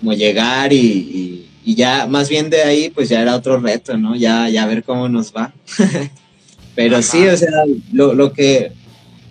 como 0.00 0.12
llegar 0.12 0.72
y, 0.72 0.76
y- 0.78 1.42
y 1.68 1.74
ya, 1.74 2.06
más 2.06 2.28
bien 2.28 2.48
de 2.48 2.62
ahí, 2.62 2.90
pues 2.90 3.08
ya 3.08 3.20
era 3.20 3.34
otro 3.34 3.58
reto, 3.58 3.96
¿no? 3.98 4.14
Ya, 4.14 4.48
ya 4.48 4.66
ver 4.66 4.84
cómo 4.84 5.08
nos 5.08 5.32
va. 5.34 5.52
Pero 6.76 6.98
Ajá. 6.98 7.02
sí, 7.02 7.26
o 7.26 7.36
sea, 7.36 7.50
lo, 7.92 8.14
lo 8.14 8.32
que 8.32 8.70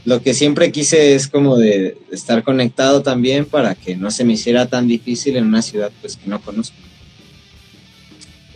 lo 0.04 0.22
que 0.22 0.34
siempre 0.36 0.72
quise 0.72 1.16
es 1.16 1.28
como 1.30 1.56
de 1.58 1.98
estar 2.12 2.44
conectado 2.44 3.02
también 3.02 3.46
para 3.46 3.74
que 3.74 3.96
no 3.96 4.12
se 4.12 4.24
me 4.26 4.34
hiciera 4.34 4.68
tan 4.68 4.88
difícil 4.88 5.36
en 5.38 5.46
una 5.46 5.62
ciudad 5.64 5.92
pues 6.02 6.18
que 6.18 6.30
no 6.30 6.40
conozco. 6.42 6.76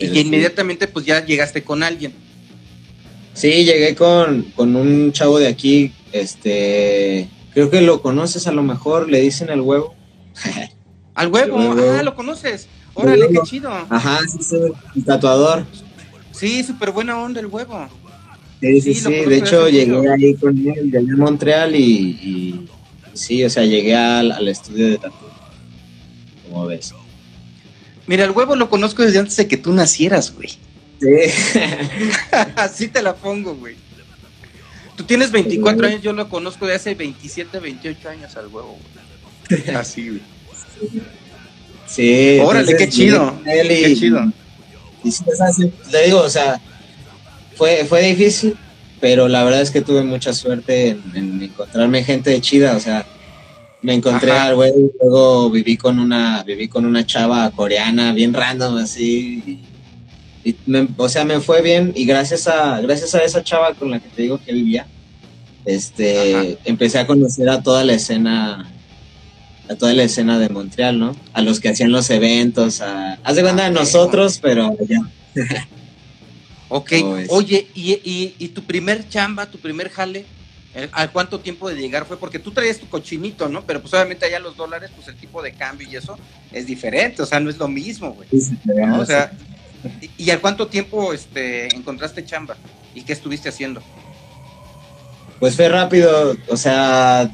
Y 0.00 0.10
que 0.10 0.20
inmediatamente 0.20 0.88
pues 0.88 1.04
ya 1.04 1.24
llegaste 1.24 1.62
con 1.62 1.82
alguien. 1.82 2.12
Sí, 3.34 3.64
llegué 3.64 3.94
con, 3.94 4.42
con 4.56 4.74
un 4.74 5.12
chavo 5.12 5.38
de 5.38 5.46
aquí, 5.46 5.92
este, 6.12 7.28
creo 7.52 7.70
que 7.70 7.80
lo 7.80 8.02
conoces 8.02 8.46
a 8.46 8.52
lo 8.52 8.62
mejor, 8.62 9.08
le 9.08 9.20
dicen 9.20 9.50
el 9.50 9.60
huevo. 9.60 9.94
Al 11.14 11.28
huevo, 11.28 11.58
ah, 11.58 12.02
lo 12.02 12.14
conoces. 12.14 12.66
Órale, 12.94 13.28
qué 13.28 13.38
chido. 13.44 13.70
Ajá, 13.90 14.20
sí, 14.26 14.38
sí, 14.42 14.56
el 14.96 15.04
tatuador. 15.04 15.66
Sí, 16.32 16.64
súper 16.64 16.92
buena 16.92 17.20
onda 17.20 17.40
el 17.40 17.46
huevo. 17.46 17.88
Sí, 18.60 18.80
sí, 18.80 18.94
Sí, 18.94 19.12
de 19.12 19.36
hecho 19.36 19.68
llegué 19.68 20.08
ahí 20.10 20.34
con 20.34 20.56
él, 20.56 20.90
llegué 20.90 21.12
a 21.12 21.16
Montreal 21.16 21.74
y, 21.76 21.80
y 21.82 22.68
sí, 23.12 23.44
o 23.44 23.50
sea, 23.50 23.64
llegué 23.64 23.94
al, 23.94 24.32
al 24.32 24.48
estudio 24.48 24.88
de 24.88 24.98
tatu. 24.98 25.14
Como 26.48 26.66
ves. 26.66 26.94
Mira, 28.10 28.24
el 28.24 28.32
huevo 28.32 28.56
lo 28.56 28.68
conozco 28.68 29.04
desde 29.04 29.20
antes 29.20 29.36
de 29.36 29.46
que 29.46 29.56
tú 29.56 29.72
nacieras, 29.72 30.34
güey. 30.34 30.48
Sí. 31.00 31.60
Así 32.56 32.88
te 32.88 33.02
la 33.02 33.14
pongo, 33.14 33.54
güey. 33.54 33.76
Tú 34.96 35.04
tienes 35.04 35.30
24 35.30 35.86
años, 35.86 36.02
yo 36.02 36.12
lo 36.12 36.28
conozco 36.28 36.66
de 36.66 36.74
hace 36.74 36.96
27, 36.96 37.60
28 37.60 38.08
años 38.08 38.36
al 38.36 38.48
huevo, 38.48 38.76
güey. 39.48 39.70
Así, 39.76 40.08
güey. 40.08 40.22
Sí. 41.86 42.40
Órale, 42.42 42.76
qué 42.76 42.88
chido. 42.88 43.40
Qué 43.44 43.94
chido. 43.96 44.24
Y 45.04 45.12
le 45.92 46.04
digo, 46.06 46.22
o 46.22 46.30
sea, 46.30 46.60
fue, 47.54 47.84
fue 47.88 48.02
difícil, 48.02 48.56
pero 49.00 49.28
la 49.28 49.44
verdad 49.44 49.60
es 49.60 49.70
que 49.70 49.82
tuve 49.82 50.02
mucha 50.02 50.32
suerte 50.32 50.88
en, 50.88 51.02
en 51.14 51.42
encontrarme 51.44 52.02
gente 52.02 52.40
chida, 52.40 52.74
o 52.74 52.80
sea, 52.80 53.06
me 53.82 53.94
encontré 53.94 54.30
Ajá. 54.32 54.44
al 54.48 54.54
güey, 54.56 54.70
y 54.76 54.90
luego 55.00 55.50
viví 55.50 55.76
con 55.76 55.98
una, 55.98 56.42
viví 56.42 56.68
con 56.68 56.84
una 56.84 57.04
chava 57.06 57.50
coreana, 57.50 58.12
bien 58.12 58.34
random 58.34 58.76
así, 58.78 59.66
y, 60.44 60.54
me- 60.66 60.88
o 60.96 61.08
sea, 61.08 61.24
me 61.24 61.40
fue 61.40 61.62
bien, 61.62 61.92
y 61.94 62.04
gracias 62.04 62.46
a, 62.48 62.80
gracias 62.80 63.14
a 63.14 63.22
esa 63.22 63.42
chava 63.42 63.74
con 63.74 63.90
la 63.90 64.00
que 64.00 64.08
te 64.08 64.22
digo 64.22 64.38
que 64.44 64.52
vivía, 64.52 64.86
este, 65.64 66.34
Ajá. 66.36 66.48
empecé 66.64 66.98
a 66.98 67.06
conocer 67.06 67.48
a 67.48 67.62
toda 67.62 67.84
la 67.84 67.94
escena, 67.94 68.70
a 69.68 69.74
toda 69.76 69.92
la 69.94 70.02
escena 70.02 70.38
de 70.38 70.48
Montreal, 70.48 70.98
¿no? 70.98 71.16
A 71.32 71.42
los 71.42 71.60
que 71.60 71.68
hacían 71.68 71.92
los 71.92 72.10
eventos, 72.10 72.80
a, 72.80 73.14
haz 73.22 73.36
de 73.36 73.42
cuenta 73.42 73.62
de 73.62 73.68
Ah, 73.68 73.72
nosotros, 73.72 74.38
pero 74.42 74.76
ya. 74.88 74.98
Ok, 76.68 76.92
oye, 77.28 77.66
¿y, 77.74 77.92
y, 77.92 78.34
y 78.38 78.48
tu 78.48 78.62
primer 78.62 79.08
chamba, 79.08 79.46
tu 79.46 79.58
primer 79.58 79.88
jale, 79.90 80.24
eh, 80.74 80.88
¿a 80.92 81.08
cuánto 81.08 81.40
tiempo 81.40 81.68
de 81.68 81.76
llegar 81.76 82.06
fue? 82.06 82.18
Porque 82.18 82.38
tú 82.38 82.52
traías 82.52 82.78
tu 82.78 82.88
cochinito, 82.88 83.48
¿no? 83.48 83.62
Pero 83.62 83.80
pues 83.80 83.92
obviamente 83.94 84.26
allá 84.26 84.38
los 84.38 84.56
dólares, 84.56 84.90
pues 84.94 85.08
el 85.08 85.16
tipo 85.16 85.42
de 85.42 85.52
cambio 85.52 85.88
y 85.90 85.96
eso 85.96 86.18
es 86.52 86.66
diferente, 86.66 87.22
o 87.22 87.26
sea, 87.26 87.40
no 87.40 87.50
es 87.50 87.58
lo 87.58 87.68
mismo, 87.68 88.12
güey. 88.12 88.28
¿no? 88.64 89.00
O 89.00 89.06
sea, 89.06 89.32
¿y, 90.00 90.10
y 90.24 90.30
al 90.30 90.40
cuánto 90.40 90.68
tiempo 90.68 91.12
este, 91.12 91.74
encontraste 91.74 92.24
chamba? 92.24 92.56
¿Y 92.94 93.02
qué 93.02 93.12
estuviste 93.12 93.48
haciendo? 93.48 93.82
Pues 95.40 95.56
fue 95.56 95.68
rápido, 95.68 96.36
o 96.48 96.56
sea, 96.56 97.30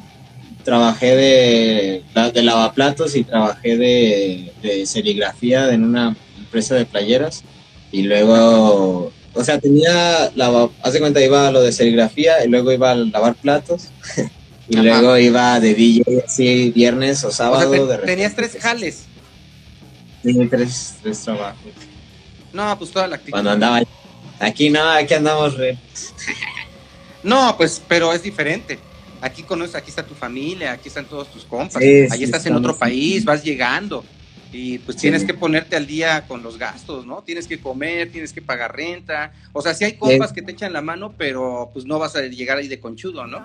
trabajé 0.65 1.17
de, 1.17 2.05
de 2.33 2.43
lavaplatos 2.43 3.17
y 3.17 3.25
trabajé 3.25 3.77
de, 3.77 4.53
de 4.63 4.87
serigrafía 4.87 5.73
en 5.73 5.85
una 5.85 6.17
empresa 6.39 6.75
de 6.75 6.87
playeras 6.87 7.45
y 7.93 8.03
luego, 8.03 9.13
o 9.37 9.45
sea, 9.45 9.59
tenía, 9.61 10.31
lava, 10.35 10.71
haz 10.83 10.93
de 10.93 11.01
cuenta, 11.01 11.21
iba 11.23 11.49
a 11.49 11.51
lo 11.51 11.63
de 11.63 11.73
serigrafía 11.73 12.45
y 12.45 12.49
luego 12.49 12.73
iba 12.73 12.91
a 12.91 12.95
lavar 12.95 13.35
platos 13.35 13.89
y 14.69 14.77
Ajá. 14.77 14.83
luego 14.83 15.17
iba 15.19 15.61
de 15.61 15.75
DJ 15.75 16.03
así 16.27 16.71
viernes 16.73 17.23
o 17.25 17.29
O 17.29 17.31
sábado. 17.31 17.71
sea, 17.73 17.87
te- 17.87 17.93
de 18.03 18.07
tenías 18.07 18.35
tres 18.35 18.57
jales. 18.61 19.05
Sí, 20.25 20.35
tres, 20.51 20.95
tres 21.03 21.21
trabajos. 21.21 21.59
No, 22.53 22.77
pues 22.79 22.91
toda 22.91 23.07
la 23.07 23.17
actitud. 23.17 23.33
Cuando 23.33 23.51
andaba 23.51 23.83
aquí 24.41 24.71
no, 24.71 24.83
aquí 24.91 25.15
andamos 25.15 25.57
re. 25.57 25.79
No, 27.23 27.57
pues, 27.57 27.83
pero 27.89 28.13
es 28.13 28.23
diferente. 28.23 28.79
Aquí 29.21 29.43
conoces, 29.43 29.75
aquí 29.75 29.91
está 29.91 30.05
tu 30.05 30.15
familia, 30.15 30.73
aquí 30.73 30.89
están 30.89 31.07
todos 31.07 31.29
tus 31.33 31.45
compas. 31.45 31.83
Sí, 31.83 31.89
Ahí 32.11 32.19
sí, 32.19 32.25
estás 32.25 32.47
en 32.47 32.55
otro 32.55 32.77
país, 32.77 33.25
vas 33.25 33.43
llegando. 33.43 34.05
Y 34.53 34.79
pues 34.79 34.97
tienes 34.97 35.23
Sí. 35.23 35.27
que 35.27 35.35
ponerte 35.35 35.77
al 35.77 35.87
día 35.87 36.25
con 36.27 36.43
los 36.43 36.57
gastos, 36.59 37.05
¿no? 37.07 37.23
Tienes 37.23 37.47
que 37.49 37.59
comer, 37.61 38.11
tienes 38.11 38.33
que 38.33 38.41
pagar 38.41 38.75
renta. 38.77 39.33
O 39.53 39.61
sea, 39.61 39.75
sí 39.75 39.85
hay 39.85 39.95
compas 39.97 40.33
que 40.33 40.41
te 40.43 40.53
echan 40.53 40.73
la 40.73 40.81
mano, 40.83 41.15
pero 41.19 41.71
pues 41.73 41.85
no 41.85 41.99
vas 41.99 42.17
a 42.17 42.23
llegar 42.23 42.59
ahí 42.59 42.69
de 42.69 42.81
conchudo, 42.81 43.27
¿no? 43.27 43.45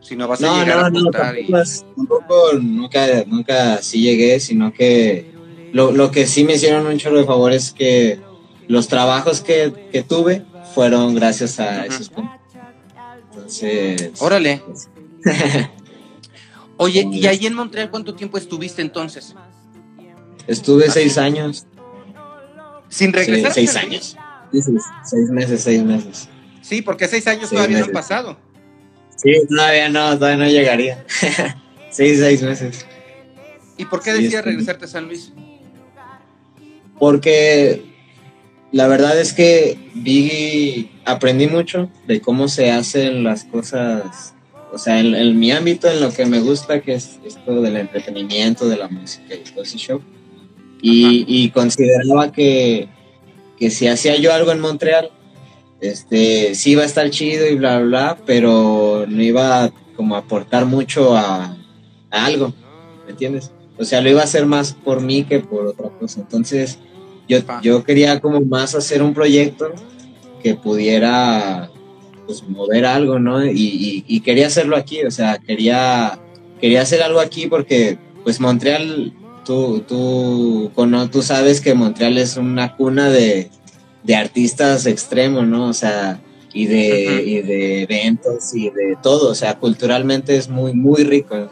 Sino 0.00 0.26
vas 0.26 0.42
a 0.42 0.46
No, 0.46 0.60
llegar 0.60 0.78
no, 0.78 0.84
a 0.86 0.90
no, 0.90 0.98
apuntar 1.00 1.38
y... 1.38 1.46
tampoco, 1.50 1.94
tampoco 1.96 2.52
nunca, 2.60 3.06
nunca 3.26 3.82
sí 3.82 4.00
llegué, 4.00 4.40
sino 4.40 4.72
que 4.72 5.32
lo, 5.72 5.92
lo 5.92 6.10
que 6.10 6.26
sí 6.26 6.44
me 6.44 6.54
hicieron 6.54 6.86
un 6.86 6.98
chorro 6.98 7.18
de 7.18 7.24
favores 7.26 7.66
es 7.66 7.72
que 7.72 8.20
los 8.68 8.88
trabajos 8.88 9.40
que, 9.40 9.72
que 9.92 10.02
tuve 10.02 10.44
fueron 10.74 11.14
gracias 11.14 11.58
a 11.60 11.82
Ajá. 11.82 11.86
esos 11.86 12.10
compas. 12.10 12.38
Entonces, 13.34 14.12
Órale. 14.20 14.62
Oye, 16.76 17.02
¿Cómo 17.02 17.14
¿y 17.14 17.26
ahí 17.26 17.46
en 17.46 17.54
Montreal 17.54 17.90
cuánto 17.90 18.14
tiempo 18.14 18.38
estuviste 18.38 18.82
entonces? 18.82 19.34
Estuve 20.48 20.90
seis 20.90 21.16
años. 21.18 21.66
¿Sin 22.88 23.12
regresar? 23.12 23.52
seis 23.52 23.76
años. 23.76 24.16
Sí, 24.50 24.62
sí, 24.62 24.72
seis 25.04 25.28
meses, 25.30 25.62
seis 25.62 25.82
meses. 25.82 26.28
Sí, 26.62 26.82
porque 26.82 27.06
seis 27.06 27.26
años 27.26 27.48
Seis 27.48 27.52
todavía 27.52 27.78
no 27.78 27.84
han 27.84 27.92
pasado. 27.92 28.36
Sí, 29.16 29.32
todavía 29.48 29.88
no, 29.88 30.18
todavía 30.18 30.44
no 30.44 30.50
llegaría. 30.50 31.04
sí, 31.90 32.16
seis 32.16 32.42
meses. 32.42 32.84
¿Y 33.76 33.84
por 33.84 34.02
qué 34.02 34.10
Sí, 34.12 34.22
decías 34.24 34.40
este- 34.40 34.50
regresarte 34.50 34.84
a 34.86 34.88
San 34.88 35.06
Luis? 35.06 35.32
porque 36.98 37.84
la 38.72 38.88
verdad 38.88 39.18
es 39.20 39.32
que 39.32 39.78
vi, 39.94 40.90
aprendí 41.04 41.46
mucho 41.46 41.88
de 42.06 42.20
cómo 42.20 42.48
se 42.48 42.70
hacen 42.72 43.22
las 43.24 43.44
cosas, 43.44 44.34
o 44.72 44.78
sea, 44.78 44.98
en, 45.00 45.14
en 45.14 45.38
mi 45.38 45.52
ámbito, 45.52 45.88
en 45.88 46.00
lo 46.00 46.12
que 46.12 46.26
me 46.26 46.40
gusta, 46.40 46.80
que 46.80 46.94
es 46.94 47.18
esto 47.24 47.60
del 47.62 47.76
entretenimiento, 47.76 48.68
de 48.68 48.76
la 48.76 48.88
música 48.88 49.34
y 49.34 49.38
todo 49.50 49.62
ese 49.62 49.78
show. 49.78 50.02
Y, 50.80 51.24
y 51.26 51.50
consideraba 51.50 52.30
que, 52.32 52.88
que 53.58 53.70
si 53.70 53.88
hacía 53.88 54.16
yo 54.16 54.32
algo 54.32 54.52
en 54.52 54.60
Montreal, 54.60 55.10
este, 55.80 56.54
sí 56.54 56.72
iba 56.72 56.82
a 56.82 56.86
estar 56.86 57.08
chido 57.10 57.46
y 57.48 57.54
bla, 57.56 57.78
bla, 57.78 57.86
bla, 57.86 58.18
pero 58.26 59.04
no 59.08 59.22
iba 59.22 59.70
como 59.96 60.14
a 60.16 60.18
aportar 60.20 60.66
mucho 60.66 61.16
a, 61.16 61.56
a 62.10 62.24
algo, 62.24 62.52
¿me 63.06 63.12
entiendes? 63.12 63.50
O 63.78 63.84
sea, 63.84 64.00
lo 64.00 64.10
iba 64.10 64.20
a 64.20 64.24
hacer 64.24 64.46
más 64.46 64.72
por 64.72 65.00
mí 65.00 65.24
que 65.24 65.40
por 65.40 65.66
otra 65.66 65.88
cosa. 65.90 66.20
Entonces, 66.20 66.78
yo, 67.28 67.38
yo 67.62 67.84
quería 67.84 68.20
como 68.20 68.40
más 68.40 68.74
hacer 68.74 69.02
un 69.02 69.14
proyecto 69.14 69.72
que 70.42 70.54
pudiera 70.54 71.70
pues 72.26 72.42
mover 72.48 72.84
algo, 72.84 73.18
¿no? 73.18 73.44
Y, 73.44 73.50
y- 73.52 74.04
y 74.06 74.20
quería 74.20 74.48
hacerlo 74.48 74.76
aquí, 74.76 75.02
o 75.04 75.10
sea, 75.10 75.38
quería, 75.38 76.18
quería 76.60 76.82
hacer 76.82 77.02
algo 77.02 77.20
aquí 77.20 77.46
porque 77.46 77.98
pues 78.24 78.40
Montreal, 78.40 79.12
tú, 79.48 79.80
tú, 79.88 80.70
cono- 80.74 81.08
tú 81.08 81.22
sabes 81.22 81.62
que 81.62 81.72
Montreal 81.72 82.18
es 82.18 82.36
una 82.36 82.76
cuna 82.76 83.08
de, 83.08 83.48
de 84.02 84.14
artistas 84.14 84.84
extremos, 84.84 85.46
¿no? 85.46 85.68
O 85.68 85.72
sea, 85.72 86.20
y 86.52 86.66
de, 86.66 87.22
y 87.24 87.40
de 87.40 87.82
eventos 87.84 88.54
y 88.54 88.64
de 88.68 88.98
todo, 89.02 89.30
o 89.30 89.34
sea, 89.34 89.58
culturalmente 89.58 90.36
es 90.36 90.50
muy, 90.50 90.74
muy 90.74 91.02
rico, 91.02 91.34
¿no? 91.34 91.48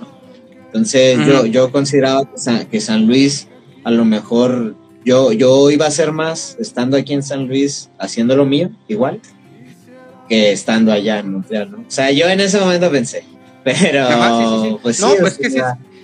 Entonces 0.67 1.19
Ujú. 1.21 1.27
yo, 1.27 1.47
yo 1.47 1.73
consideraba 1.73 2.31
que 2.31 2.37
San, 2.39 2.67
que 2.67 2.81
San 2.83 3.07
Luis 3.07 3.49
a 3.83 3.91
lo 3.91 4.05
mejor 4.05 4.75
yo, 5.03 5.33
yo 5.33 5.71
iba 5.71 5.87
a 5.87 5.89
hacer 5.89 6.13
más 6.13 6.55
estando 6.61 6.99
aquí 6.99 7.15
en 7.15 7.23
San 7.23 7.47
Luis 7.49 7.89
haciendo 7.99 8.37
lo 8.37 8.45
mío, 8.45 8.69
igual, 8.89 9.23
que 10.29 10.53
estando 10.53 10.93
allá 10.93 11.21
en 11.21 11.33
Montreal, 11.33 11.71
¿no? 11.71 11.79
O 11.79 11.91
sea, 11.91 12.11
yo 12.11 12.29
en 12.29 12.41
ese 12.41 12.61
momento 12.61 12.91
pensé, 12.91 13.25
pero 13.65 14.07
Ajá, 14.07 14.37
sí, 14.37 14.45
sí, 14.51 14.69
sí. 14.71 14.77
pues 14.83 15.01
no, 15.01 15.15
pues 15.19 15.37
o 15.37 15.39
que 15.39 15.47
es, 15.47 15.55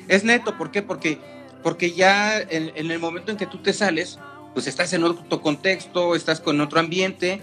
es 0.08 0.24
neto, 0.24 0.56
¿por 0.56 0.70
qué? 0.70 0.80
Porque, 0.80 1.18
porque 1.62 1.92
ya 1.92 2.40
en, 2.40 2.72
en 2.74 2.90
el 2.90 2.98
momento 2.98 3.30
en 3.30 3.36
que 3.36 3.46
tú 3.46 3.58
te 3.58 3.72
sales, 3.72 4.18
pues 4.54 4.66
estás 4.66 4.92
en 4.92 5.04
otro 5.04 5.40
contexto, 5.40 6.14
estás 6.14 6.40
con 6.40 6.60
otro 6.60 6.80
ambiente 6.80 7.40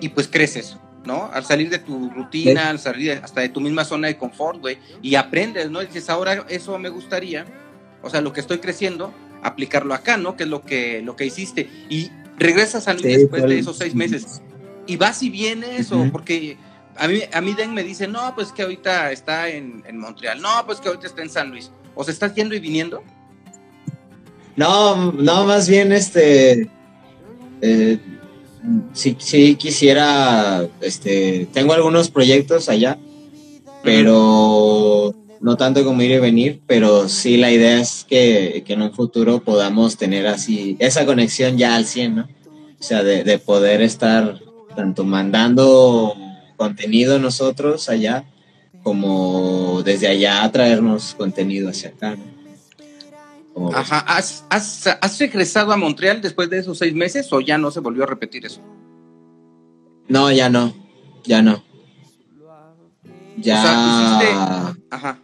y 0.00 0.08
pues 0.10 0.28
creces, 0.28 0.76
¿no? 1.04 1.30
Al 1.32 1.44
salir 1.44 1.70
de 1.70 1.78
tu 1.78 2.10
rutina, 2.10 2.70
al 2.70 2.78
salir 2.78 3.20
hasta 3.22 3.40
de 3.40 3.48
tu 3.48 3.60
misma 3.60 3.84
zona 3.84 4.08
de 4.08 4.16
confort, 4.16 4.60
güey, 4.60 4.78
y 5.02 5.14
aprendes, 5.14 5.70
¿no? 5.70 5.82
Y 5.82 5.86
dices, 5.86 6.10
ahora 6.10 6.44
eso 6.48 6.78
me 6.78 6.88
gustaría, 6.88 7.46
o 8.02 8.10
sea, 8.10 8.20
lo 8.20 8.32
que 8.32 8.40
estoy 8.40 8.58
creciendo, 8.58 9.12
aplicarlo 9.42 9.94
acá, 9.94 10.16
¿no? 10.16 10.36
Que 10.36 10.44
es 10.44 10.48
lo 10.48 10.62
que, 10.62 11.02
lo 11.02 11.16
que 11.16 11.26
hiciste. 11.26 11.70
Y 11.88 12.10
regresas 12.38 12.76
a 12.76 12.80
San 12.80 12.96
Luis 12.96 13.14
Sí, 13.14 13.20
después 13.20 13.42
de 13.44 13.58
esos 13.58 13.78
seis 13.78 13.94
meses. 13.94 14.42
Y 14.86 14.96
vas 14.96 15.22
y 15.22 15.30
vienes, 15.30 15.92
o 15.92 16.10
porque 16.10 16.56
a 16.96 17.06
mí, 17.06 17.20
a 17.32 17.40
mí 17.40 17.52
Den 17.52 17.74
me 17.74 17.84
dice, 17.84 18.08
no, 18.08 18.34
pues 18.34 18.52
que 18.52 18.62
ahorita 18.62 19.12
está 19.12 19.48
en, 19.48 19.84
en 19.86 19.98
Montreal, 19.98 20.40
no, 20.40 20.50
pues 20.66 20.80
que 20.80 20.88
ahorita 20.88 21.06
está 21.06 21.22
en 21.22 21.30
San 21.30 21.50
Luis. 21.50 21.70
O 21.94 22.04
sea, 22.04 22.12
¿estás 22.12 22.34
yendo 22.34 22.54
y 22.54 22.60
viniendo? 22.60 23.02
No, 24.58 25.12
no, 25.12 25.44
más 25.44 25.68
bien 25.68 25.92
este. 25.92 26.68
Eh, 27.62 27.98
sí, 28.92 29.16
sí 29.20 29.54
quisiera. 29.54 30.66
Este. 30.80 31.46
Tengo 31.52 31.74
algunos 31.74 32.10
proyectos 32.10 32.68
allá, 32.68 32.98
pero 33.84 35.14
no 35.40 35.56
tanto 35.56 35.84
como 35.84 36.02
ir 36.02 36.10
y 36.10 36.18
venir, 36.18 36.60
pero 36.66 37.08
sí 37.08 37.36
la 37.36 37.52
idea 37.52 37.80
es 37.80 38.04
que, 38.08 38.64
que 38.66 38.72
en 38.72 38.82
un 38.82 38.92
futuro 38.92 39.44
podamos 39.44 39.96
tener 39.96 40.26
así 40.26 40.76
esa 40.80 41.06
conexión 41.06 41.56
ya 41.56 41.76
al 41.76 41.86
100, 41.86 42.16
¿no? 42.16 42.22
O 42.80 42.82
sea, 42.82 43.04
de, 43.04 43.22
de 43.22 43.38
poder 43.38 43.80
estar 43.80 44.40
tanto 44.74 45.04
mandando 45.04 46.16
contenido 46.56 47.20
nosotros 47.20 47.88
allá, 47.88 48.24
como 48.82 49.84
desde 49.84 50.08
allá 50.08 50.50
traernos 50.50 51.14
contenido 51.14 51.68
hacia 51.68 51.90
acá, 51.90 52.16
¿no? 52.16 52.37
Ajá. 53.74 54.00
¿Has, 54.00 54.44
has, 54.50 54.86
has 54.86 55.18
regresado 55.18 55.72
a 55.72 55.76
Montreal 55.76 56.20
después 56.20 56.48
de 56.50 56.58
esos 56.58 56.78
seis 56.78 56.94
meses 56.94 57.32
o 57.32 57.40
ya 57.40 57.58
no 57.58 57.70
se 57.70 57.80
volvió 57.80 58.04
a 58.04 58.06
repetir 58.06 58.46
eso? 58.46 58.60
No, 60.08 60.30
ya 60.32 60.48
no, 60.48 60.74
ya 61.24 61.42
no. 61.42 61.62
Ya. 63.36 63.58
O 63.58 63.62
sea, 63.62 64.20
hiciste- 64.20 64.82
Ajá. 64.90 65.18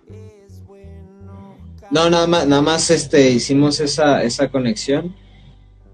No, 1.91 2.11
nada 2.11 2.27
más, 2.27 2.47
nada 2.47 2.63
más 2.63 2.91
este, 2.91 3.31
hicimos 3.31 3.79
esa, 3.81 4.23
esa 4.23 4.51
conexión 4.51 5.15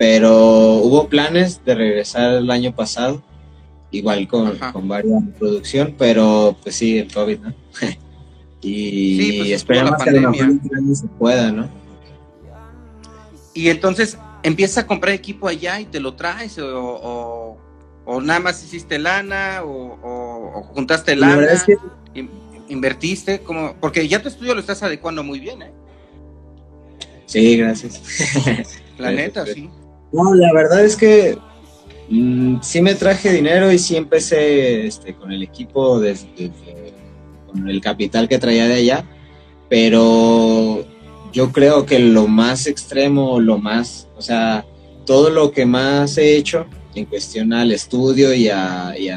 pero 0.01 0.77
hubo 0.77 1.09
planes 1.11 1.63
de 1.63 1.75
regresar 1.75 2.37
el 2.37 2.51
año 2.51 2.75
pasado, 2.75 3.23
igual 3.91 4.27
con, 4.29 4.57
con 4.73 4.89
varias 4.89 5.23
producción, 5.39 5.95
pero 5.99 6.57
pues 6.63 6.75
sí, 6.77 6.97
el 6.97 7.13
COVID, 7.13 7.39
¿no? 7.41 7.55
y 8.63 9.41
pues, 9.41 9.51
esperamos 9.51 10.03
que 10.03 10.09
año 10.09 10.95
se 10.95 11.07
pueda, 11.19 11.53
¿no? 11.53 11.69
Y 13.55 13.69
entonces 13.69 14.19
empiezas 14.43 14.85
a 14.85 14.87
comprar 14.87 15.15
equipo 15.15 15.49
allá 15.49 15.81
y 15.81 15.87
te 15.87 16.01
lo 16.01 16.15
traes 16.15 16.59
o, 16.59 17.59
o, 18.07 18.21
nada 18.21 18.41
más 18.41 18.63
hiciste 18.65 18.99
lana 18.99 19.63
o, 19.65 20.63
juntaste 20.75 21.17
lana, 21.17 21.47
invertiste, 22.69 23.41
como, 23.41 23.75
porque 23.81 24.07
ya 24.09 24.23
tu 24.23 24.29
estudio 24.29 24.55
lo 24.55 24.61
estás 24.61 24.83
adecuando 24.83 25.23
muy 25.25 25.41
bien, 25.41 25.63
¿eh? 25.63 25.73
Sí, 27.27 27.57
gracias. 27.57 28.01
La 28.99 29.13
neta, 29.13 29.47
sí. 29.47 29.71
No, 30.13 30.35
la 30.35 30.53
verdad 30.53 30.85
es 30.85 30.97
que 30.97 31.39
mm, 32.09 32.61
sí 32.61 32.83
me 32.83 32.95
traje 32.95 33.33
dinero 33.33 33.71
y 33.71 33.79
sí 33.79 33.97
empecé 33.97 34.87
este, 34.87 35.15
con 35.15 35.33
el 35.33 35.43
equipo, 35.43 36.01
desde, 36.01 36.51
con 37.47 37.69
el 37.69 37.81
capital 37.81 38.29
que 38.29 38.39
traía 38.39 38.67
de 38.67 38.75
allá, 38.75 39.05
pero 39.69 40.85
yo 41.33 41.53
creo 41.53 41.87
que 41.87 41.99
lo 41.99 42.27
más 42.27 42.67
extremo, 42.67 43.41
lo 43.41 43.59
más, 43.59 44.09
o 44.17 44.23
sea, 44.23 44.65
todo 45.07 45.31
lo 45.31 45.51
que 45.53 45.67
más 45.67 46.19
he 46.19 46.37
hecho 46.37 46.67
en 46.95 47.05
cuestión 47.05 47.53
al 47.53 47.73
estudio 47.73 48.35
y 48.35 48.49
a, 48.49 48.95
y 48.99 49.09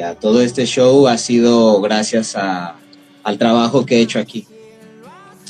a, 0.00 0.14
todo 0.20 0.42
este 0.42 0.66
show 0.66 1.06
ha 1.06 1.16
sido 1.16 1.80
gracias 1.80 2.36
a, 2.36 2.76
al 3.22 3.38
trabajo 3.38 3.86
que 3.86 3.96
he 3.96 4.00
hecho 4.00 4.18
aquí. 4.18 4.46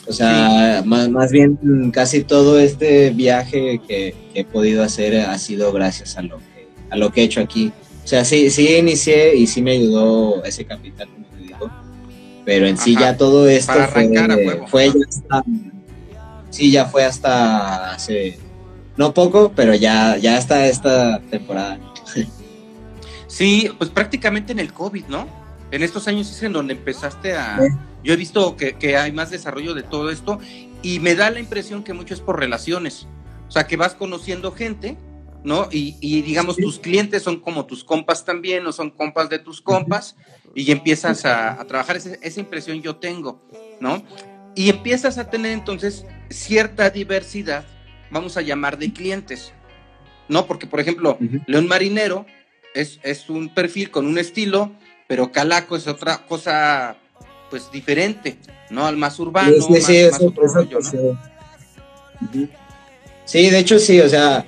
O 0.08 0.12
sea, 0.12 0.82
más, 0.84 1.32
bien 1.32 1.90
casi 1.92 2.22
todo 2.22 2.60
este 2.60 3.10
viaje 3.10 3.80
que, 3.86 4.14
he 4.34 4.44
podido 4.44 4.84
hacer 4.84 5.16
ha 5.16 5.36
sido 5.38 5.72
gracias 5.72 6.16
a 6.16 6.22
lo 6.22 6.38
que, 6.38 6.68
a 6.90 6.96
lo 6.96 7.10
que 7.10 7.22
he 7.22 7.24
hecho 7.24 7.40
aquí. 7.40 7.72
O 8.04 8.06
sea, 8.06 8.24
sí, 8.24 8.50
sí 8.50 8.76
inicié 8.76 9.34
y 9.34 9.48
sí 9.48 9.62
me 9.62 9.72
ayudó 9.72 10.44
ese 10.44 10.64
capital. 10.64 11.08
Pero 12.46 12.66
en 12.66 12.78
sí 12.78 12.96
ya 12.98 13.16
todo 13.16 13.48
esto 13.48 13.74
fue, 13.92 14.62
fue 14.68 14.86
ya 14.86 14.94
hasta, 15.08 15.44
sí, 16.48 16.70
ya 16.70 16.86
fue 16.86 17.04
hasta 17.04 17.92
hace, 17.92 18.38
no 18.96 19.12
poco, 19.12 19.52
pero 19.54 19.74
ya, 19.74 20.16
ya 20.16 20.38
hasta 20.38 20.66
esta 20.66 21.20
temporada. 21.28 21.78
Sí, 23.26 23.70
pues 23.76 23.90
prácticamente 23.90 24.52
en 24.52 24.60
el 24.60 24.72
COVID, 24.72 25.06
¿no? 25.08 25.28
En 25.70 25.82
estos 25.82 26.08
años 26.08 26.30
es 26.30 26.42
en 26.42 26.52
donde 26.52 26.72
empezaste 26.74 27.34
a... 27.34 27.58
Yo 28.02 28.14
he 28.14 28.16
visto 28.16 28.56
que, 28.56 28.96
hay 28.96 29.12
más 29.12 29.30
desarrollo 29.30 29.74
de 29.74 29.82
todo 29.82 30.10
esto 30.10 30.38
y 30.80 31.00
me 31.00 31.16
da 31.16 31.30
la 31.30 31.40
impresión 31.40 31.82
que 31.82 31.92
mucho 31.92 32.14
es 32.14 32.20
por 32.20 32.38
relaciones. 32.38 33.06
O 33.48 33.50
sea, 33.50 33.66
que 33.66 33.76
vas 33.76 33.94
conociendo 33.94 34.52
gente, 34.52 34.96
¿no? 35.46 35.68
Y, 35.70 36.22
digamos, 36.22 36.56
tus 36.56 36.80
clientes 36.80 37.22
son 37.22 37.38
como 37.38 37.66
tus 37.66 37.84
compas 37.84 38.24
también, 38.24 38.66
o 38.66 38.72
son 38.72 38.90
compas 38.90 39.30
de 39.30 39.38
tus 39.38 39.60
compas, 39.60 40.16
y 40.56 40.72
empiezas 40.72 41.24
a, 41.24 41.64
trabajar. 41.68 41.96
Esa, 41.96 42.40
impresión 42.40 42.82
yo 42.82 42.96
tengo, 42.96 43.40
¿no? 43.78 44.02
Y 44.56 44.70
empiezas 44.70 45.18
a 45.18 45.30
tener 45.30 45.52
entonces 45.52 46.04
cierta 46.30 46.90
diversidad, 46.90 47.64
vamos 48.10 48.36
a 48.36 48.42
llamar 48.42 48.76
de 48.76 48.92
clientes, 48.92 49.52
¿no? 50.28 50.48
Porque, 50.48 50.66
por 50.66 50.80
ejemplo, 50.80 51.16
León 51.46 51.68
Marinero 51.68 52.26
es, 52.74 52.98
es 53.04 53.30
un 53.30 53.48
perfil 53.54 53.92
con 53.92 54.04
un 54.08 54.18
estilo, 54.18 54.72
pero 55.06 55.30
Calaco 55.30 55.76
es 55.76 55.86
otra 55.86 56.26
cosa 56.26 56.96
pues 57.50 57.70
diferente, 57.70 58.36
¿no? 58.70 58.84
Al 58.84 58.96
más 58.96 59.20
urbano, 59.20 59.52
sí, 59.60 59.80
sí, 59.80 60.08
sí, 63.24 63.50
de 63.50 63.58
hecho 63.60 63.78
sí, 63.78 64.00
o 64.00 64.08
sea, 64.08 64.44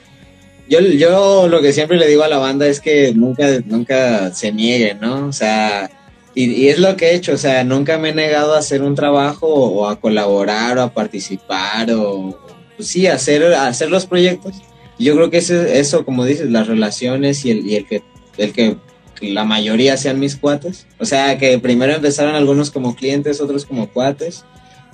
yo, 0.68 0.80
yo 0.80 1.48
lo 1.48 1.60
que 1.62 1.72
siempre 1.72 1.96
le 1.96 2.06
digo 2.06 2.22
a 2.22 2.28
la 2.28 2.38
banda 2.38 2.66
es 2.66 2.80
que 2.80 3.12
nunca, 3.14 3.46
nunca 3.66 4.32
se 4.34 4.52
nieguen, 4.52 5.00
¿no? 5.00 5.26
O 5.26 5.32
sea, 5.32 5.90
y, 6.34 6.68
es 6.68 6.78
lo 6.78 6.96
que 6.96 7.10
he 7.10 7.14
hecho, 7.14 7.32
o 7.32 7.38
sea, 7.38 7.64
nunca 7.64 7.98
me 7.98 8.10
he 8.10 8.14
negado 8.14 8.54
a 8.54 8.58
hacer 8.58 8.82
un 8.82 8.94
trabajo 8.94 9.46
o, 9.46 9.88
a 9.88 10.00
colaborar 10.00 10.78
o 10.78 10.82
a 10.82 10.92
participar 10.92 11.90
o, 11.92 12.38
pues 12.76 12.88
sí, 12.88 13.06
hacer, 13.06 13.42
hacer 13.54 13.90
los 13.90 14.06
proyectos. 14.06 14.56
Yo 14.98 15.14
creo 15.14 15.30
que 15.30 15.38
eso, 15.38 15.54
eso, 15.54 16.04
como 16.04 16.24
dices, 16.24 16.50
las 16.50 16.66
relaciones 16.66 17.44
y 17.44 17.50
el, 17.52 17.66
y 17.66 17.76
el 17.76 17.86
que 17.86 18.02
el 18.38 18.52
que 18.52 18.76
la 19.20 19.44
mayoría 19.44 19.96
sean 19.96 20.20
mis 20.20 20.36
cuates. 20.36 20.86
O 20.98 21.04
sea, 21.04 21.38
que 21.38 21.58
primero 21.58 21.92
empezaron 21.92 22.34
algunos 22.34 22.70
como 22.70 22.94
clientes, 22.94 23.40
otros 23.40 23.64
como 23.64 23.88
cuates. 23.88 24.44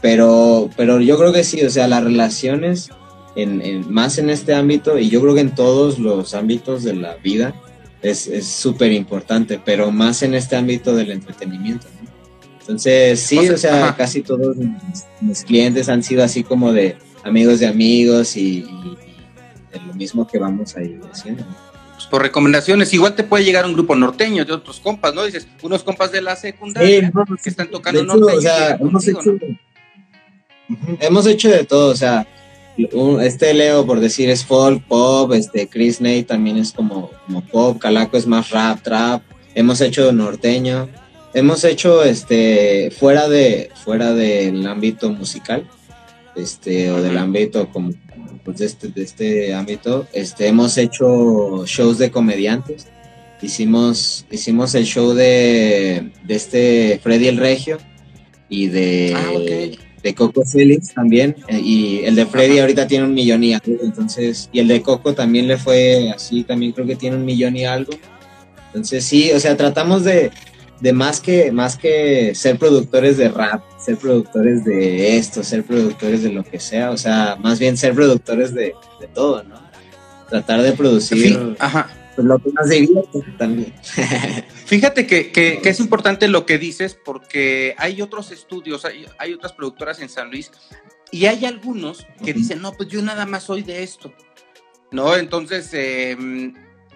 Pero, 0.02 0.70
pero 0.76 1.00
yo 1.00 1.18
creo 1.18 1.32
que 1.32 1.44
sí, 1.44 1.62
o 1.62 1.70
sea, 1.70 1.88
las 1.88 2.04
relaciones, 2.04 2.90
en, 3.37 3.92
más 3.92 4.18
en 4.18 4.31
este 4.31 4.55
ámbito, 4.55 4.99
y 4.99 5.09
yo 5.09 5.20
creo 5.20 5.35
que 5.35 5.40
en 5.40 5.55
todos 5.55 5.99
los 5.99 6.35
ámbitos 6.35 6.83
de 6.85 6.94
la 6.94 7.16
vida, 7.16 7.55
es 8.03 8.29
súper 8.47 8.92
importante, 8.92 9.59
pero 9.64 9.90
más 9.90 10.23
en 10.23 10.35
este 10.35 10.57
ámbito 10.57 10.94
del 10.94 11.11
entretenimiento. 11.11 11.87
Entonces, 12.61 13.20
sí, 13.20 13.49
o 13.49 13.57
sea, 13.57 13.94
casi 13.97 14.20
todos 14.20 14.57
mis, 15.20 15.44
clientes 15.44 15.88
han 15.88 16.03
sido 16.03 16.23
así 16.23 16.44
como 16.44 16.73
de 16.73 16.97
amigos 17.23 17.61
de 17.61 17.66
amigos 17.66 18.37
y, 18.37 18.59
y 18.59 18.97
de 19.73 19.81
lo 19.87 19.94
mismo 19.94 20.27
que 20.27 20.38
vamos 20.38 20.77
a 20.77 20.83
ir 20.83 21.01
haciendo 21.11 21.44
por 22.14 22.23
recomendaciones. 22.23 22.92
Igual 22.92 23.14
te 23.14 23.25
puede 23.25 23.44
llegar 23.44 23.66
un 23.66 23.73
grupo 23.73 23.94
norteño 23.94 24.44
de 24.44 24.53
otros 24.53 24.81
compas, 24.81 25.14
¿no? 25.14 25.25
Dices, 25.25 25.49
unos 25.62 25.83
compas 25.83 26.12
de 26.12 26.23
la 26.23 26.37
secundaria 26.37 27.12
que 27.42 27.51
están 27.51 27.70
tocando 27.70 28.05
norteño. 28.05 28.38
O 28.38 28.40
sea, 28.40 28.77
hemos, 28.77 29.09
hecho, 29.09 29.37
hemos 31.01 31.27
hecho 31.27 31.51
de 31.51 31.64
todo, 31.64 31.90
o 31.90 31.97
sea, 31.97 32.27
este 32.76 33.54
Leo, 33.54 33.87
por 33.87 34.00
decir, 34.00 34.28
es 34.30 34.44
folk, 34.44 34.82
pop, 34.84 35.32
este 35.32 35.68
Chris 35.68 36.00
Nate 36.00 36.24
también 36.24 36.56
es 36.56 36.72
como, 36.72 37.10
como 37.26 37.44
pop, 37.46 37.78
Calaco 37.78 38.16
es 38.16 38.26
más 38.26 38.50
rap, 38.50 38.82
trap, 38.82 39.22
hemos 39.54 39.80
hecho 39.80 40.12
norteño, 40.12 40.88
hemos 41.34 41.64
hecho 41.64 42.02
este 42.02 42.90
fuera 42.90 43.28
de 43.28 43.70
fuera 43.84 44.12
del 44.12 44.66
ámbito 44.66 45.10
musical, 45.10 45.68
este, 46.37 46.90
o 46.90 47.00
del 47.00 47.16
ámbito 47.18 47.68
como 47.70 47.92
pues, 48.44 48.58
de, 48.58 48.66
este, 48.66 48.88
de 48.88 49.02
este 49.02 49.54
ámbito, 49.54 50.06
este, 50.12 50.48
hemos 50.48 50.76
hecho 50.76 51.64
shows 51.66 51.98
de 51.98 52.10
comediantes. 52.10 52.88
Hicimos, 53.40 54.24
hicimos 54.30 54.74
el 54.74 54.84
show 54.84 55.12
de, 55.12 56.12
de 56.24 56.34
este 56.34 57.00
Freddy 57.02 57.28
el 57.28 57.37
Regio 57.37 57.78
y 58.48 58.68
de, 58.68 59.14
ah, 59.14 59.78
de 60.04 60.14
Coco 60.14 60.44
Félix 60.44 60.94
también. 60.94 61.34
Eh, 61.48 61.58
y 61.58 62.04
el 62.04 62.14
de 62.14 62.26
Freddy 62.26 62.58
ahorita 62.58 62.86
tiene 62.86 63.06
un 63.06 63.14
millón 63.14 63.42
y 63.42 63.54
algo. 63.54 63.82
Entonces, 63.82 64.50
y 64.52 64.60
el 64.60 64.68
de 64.68 64.82
Coco 64.82 65.14
también 65.14 65.48
le 65.48 65.56
fue 65.56 66.12
así, 66.14 66.44
también 66.44 66.72
creo 66.72 66.86
que 66.86 66.94
tiene 66.94 67.16
un 67.16 67.24
millón 67.24 67.56
y 67.56 67.64
algo. 67.64 67.92
Entonces, 68.66 69.04
sí, 69.04 69.32
o 69.32 69.40
sea, 69.40 69.56
tratamos 69.56 70.04
de, 70.04 70.30
de 70.80 70.92
más 70.92 71.20
que, 71.20 71.50
más 71.50 71.76
que 71.76 72.34
ser 72.34 72.58
productores 72.58 73.16
de 73.16 73.30
rap, 73.30 73.62
ser 73.78 73.96
productores 73.96 74.64
de 74.64 75.16
esto, 75.16 75.42
ser 75.42 75.64
productores 75.64 76.22
de 76.22 76.30
lo 76.30 76.44
que 76.44 76.60
sea, 76.60 76.90
o 76.90 76.98
sea, 76.98 77.36
más 77.40 77.58
bien 77.58 77.76
ser 77.76 77.94
productores 77.94 78.52
de, 78.52 78.74
todo, 79.14 79.42
¿no? 79.44 79.56
Tratar 80.28 80.62
de 80.62 80.72
producir 80.72 81.56
Pues, 82.14 82.27
lo 82.27 82.38
que 82.38 82.53
más 82.53 82.68
divierte 82.68 83.22
también. 83.38 83.74
Fíjate 84.66 85.07
que, 85.07 85.33
que, 85.33 85.61
es 85.62 85.81
importante 85.81 86.29
lo 86.29 86.46
que 86.46 86.59
dices 86.59 86.98
porque 87.05 87.74
hay 87.79 88.03
otros 88.03 88.31
estudios, 88.31 88.85
hay, 88.85 89.07
hay 89.18 89.33
otras 89.33 89.53
productoras 89.53 90.00
en 90.00 90.09
San 90.09 90.31
Luis 90.31 90.50
y 91.11 91.27
hay 91.27 91.44
algunos 91.44 92.07
que 92.24 92.33
dicen, 92.33 92.61
no, 92.62 92.72
pues 92.72 92.88
yo 92.88 93.03
nada 93.03 93.27
más 93.27 93.44
soy 93.44 93.62
de 93.62 93.83
esto, 93.83 94.12
¿no? 94.90 95.16
Entonces, 95.16 95.70
eh, 95.72 96.16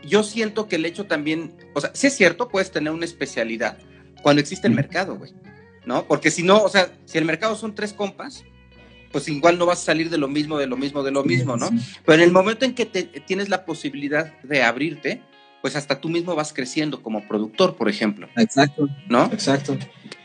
yo 0.05 0.23
siento 0.23 0.69
que 0.69 0.77
el 0.77 0.87
hecho 0.87 1.07
también, 1.07 1.57
o 1.75 1.81
sea, 1.81 1.91
sí 1.95 2.07
es 2.07 2.17
cierto, 2.17 2.49
puedes 2.49 2.71
tener 2.71 2.93
una 2.93 3.05
especialidad 3.05 3.79
cuando 4.23 4.41
existe 4.41 4.67
el 4.67 4.75
mercado, 4.75 5.17
güey, 5.17 5.35
¿no? 5.87 6.07
Porque 6.07 6.31
si 6.31 6.43
no, 6.43 6.63
o 6.63 6.69
sea, 6.69 6.93
si 7.05 7.19
el 7.19 7.25
mercado 7.25 7.57
son 7.57 7.75
tres 7.75 7.93
compas, 7.93 8.45
pues 9.13 9.29
igual 9.29 9.59
no 9.59 9.67
vas 9.67 9.81
a 9.83 9.85
salir 9.87 10.11
de 10.11 10.19
lo 10.19 10.29
mismo, 10.29 10.59
de 10.59 10.67
lo 10.67 10.77
mismo, 10.77 11.03
de 11.03 11.11
lo 11.11 11.25
mismo, 11.25 11.57
¿no? 11.57 11.71
Pero 12.05 12.23
en 12.23 12.29
el 12.29 12.33
momento 12.33 12.65
en 12.65 12.75
que 12.75 12.87
te, 12.87 13.03
tienes 13.03 13.49
la 13.49 13.65
posibilidad 13.65 14.39
de 14.43 14.63
abrirte, 14.63 15.23
pues 15.63 15.77
hasta 15.77 16.01
tú 16.01 16.09
mismo 16.09 16.35
vas 16.35 16.53
creciendo 16.53 17.03
como 17.03 17.27
productor, 17.27 17.77
por 17.77 17.89
ejemplo. 17.89 18.29
Exacto. 18.37 18.89
¿No? 19.09 19.25
Exacto. 19.27 19.77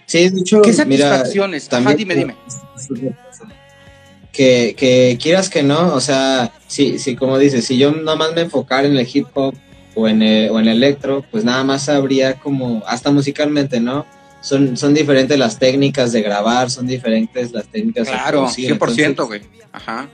Sí, 0.05 0.29
de 0.29 0.41
hecho, 0.41 0.61
¿qué 0.61 0.73
satisfacciones? 0.73 1.69
También, 1.69 1.97
dime, 1.97 2.15
dime 2.15 2.35
que, 4.33 4.75
que 4.75 5.17
quieras 5.21 5.47
que 5.47 5.63
no, 5.63 5.93
o 5.93 6.01
sea, 6.01 6.51
sí, 6.67 6.97
sí, 6.99 7.15
como 7.15 7.37
dices, 7.37 7.65
si 7.65 7.77
yo 7.77 7.91
nada 7.93 8.17
más 8.17 8.33
me 8.33 8.41
enfocara 8.41 8.87
en 8.87 8.97
el 8.97 9.07
hip 9.11 9.27
hop 9.35 9.55
o 9.95 10.07
en 10.07 10.23
el, 10.23 10.49
o 10.49 10.59
en 10.59 10.67
el 10.67 10.77
electro, 10.77 11.23
pues 11.31 11.45
nada 11.45 11.63
más 11.63 11.87
habría 11.87 12.33
como, 12.33 12.83
hasta 12.87 13.11
musicalmente, 13.11 13.79
¿no? 13.79 14.05
Son, 14.43 14.75
son 14.75 14.93
diferentes 14.93 15.39
las 15.39 15.57
técnicas 15.57 16.11
de 16.11 16.21
grabar, 16.21 16.69
son 16.69 16.85
diferentes 16.85 17.53
las 17.53 17.65
técnicas 17.65 18.09
claro, 18.09 18.25
de 18.25 18.77
producir. 18.77 18.77
100%, 18.77 19.25
güey. 19.25 19.41
Ajá. 19.71 20.09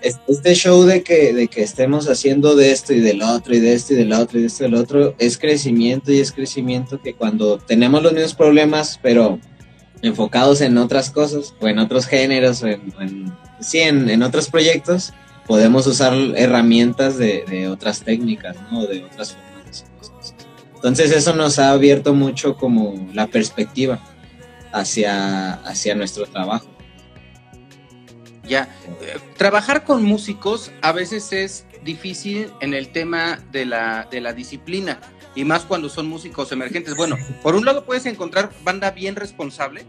Este 0.00 0.54
show 0.54 0.84
de 0.84 1.02
que, 1.02 1.32
de 1.32 1.48
que 1.48 1.62
estemos 1.62 2.08
haciendo 2.08 2.54
de 2.54 2.70
esto 2.70 2.92
y 2.92 3.00
del 3.00 3.22
otro 3.22 3.54
y 3.54 3.60
de 3.60 3.74
esto 3.74 3.94
y 3.94 3.96
del 3.96 4.12
otro 4.12 4.38
y 4.38 4.42
de 4.42 4.46
esto 4.46 4.64
y 4.64 4.70
del 4.70 4.74
otro 4.76 5.14
es 5.18 5.36
crecimiento 5.36 6.12
y 6.12 6.20
es 6.20 6.30
crecimiento 6.30 7.00
que 7.02 7.14
cuando 7.14 7.58
tenemos 7.58 8.02
los 8.04 8.12
mismos 8.12 8.34
problemas, 8.34 9.00
pero 9.02 9.40
enfocados 10.00 10.60
en 10.60 10.78
otras 10.78 11.10
cosas 11.10 11.54
o 11.60 11.66
en 11.66 11.80
otros 11.80 12.06
géneros 12.06 12.62
o 12.62 12.68
en, 12.68 13.32
sí, 13.60 13.80
en, 13.80 14.22
otros 14.22 14.48
proyectos, 14.48 15.12
podemos 15.46 15.88
usar 15.88 16.14
herramientas 16.36 17.18
de, 17.18 17.68
otras 17.68 18.02
técnicas, 18.02 18.56
¿no? 18.70 18.86
De 18.86 19.04
otras 19.04 19.32
formas. 19.32 19.51
Entonces 20.82 21.12
eso 21.12 21.32
nos 21.34 21.60
ha 21.60 21.70
abierto 21.70 22.12
mucho 22.12 22.56
como 22.56 23.08
la 23.14 23.28
perspectiva 23.28 24.02
hacia, 24.72 25.54
hacia 25.54 25.94
nuestro 25.94 26.26
trabajo. 26.26 26.66
Ya, 28.42 28.68
trabajar 29.36 29.84
con 29.84 30.02
músicos 30.02 30.72
a 30.82 30.90
veces 30.90 31.32
es 31.32 31.66
difícil 31.84 32.50
en 32.60 32.74
el 32.74 32.88
tema 32.88 33.38
de 33.52 33.64
la, 33.64 34.08
de 34.10 34.20
la 34.20 34.32
disciplina 34.32 34.98
y 35.36 35.44
más 35.44 35.62
cuando 35.62 35.88
son 35.88 36.08
músicos 36.08 36.50
emergentes. 36.50 36.96
Bueno, 36.96 37.16
por 37.44 37.54
un 37.54 37.64
lado 37.64 37.84
puedes 37.84 38.04
encontrar 38.06 38.50
banda 38.64 38.90
bien 38.90 39.14
responsable 39.14 39.86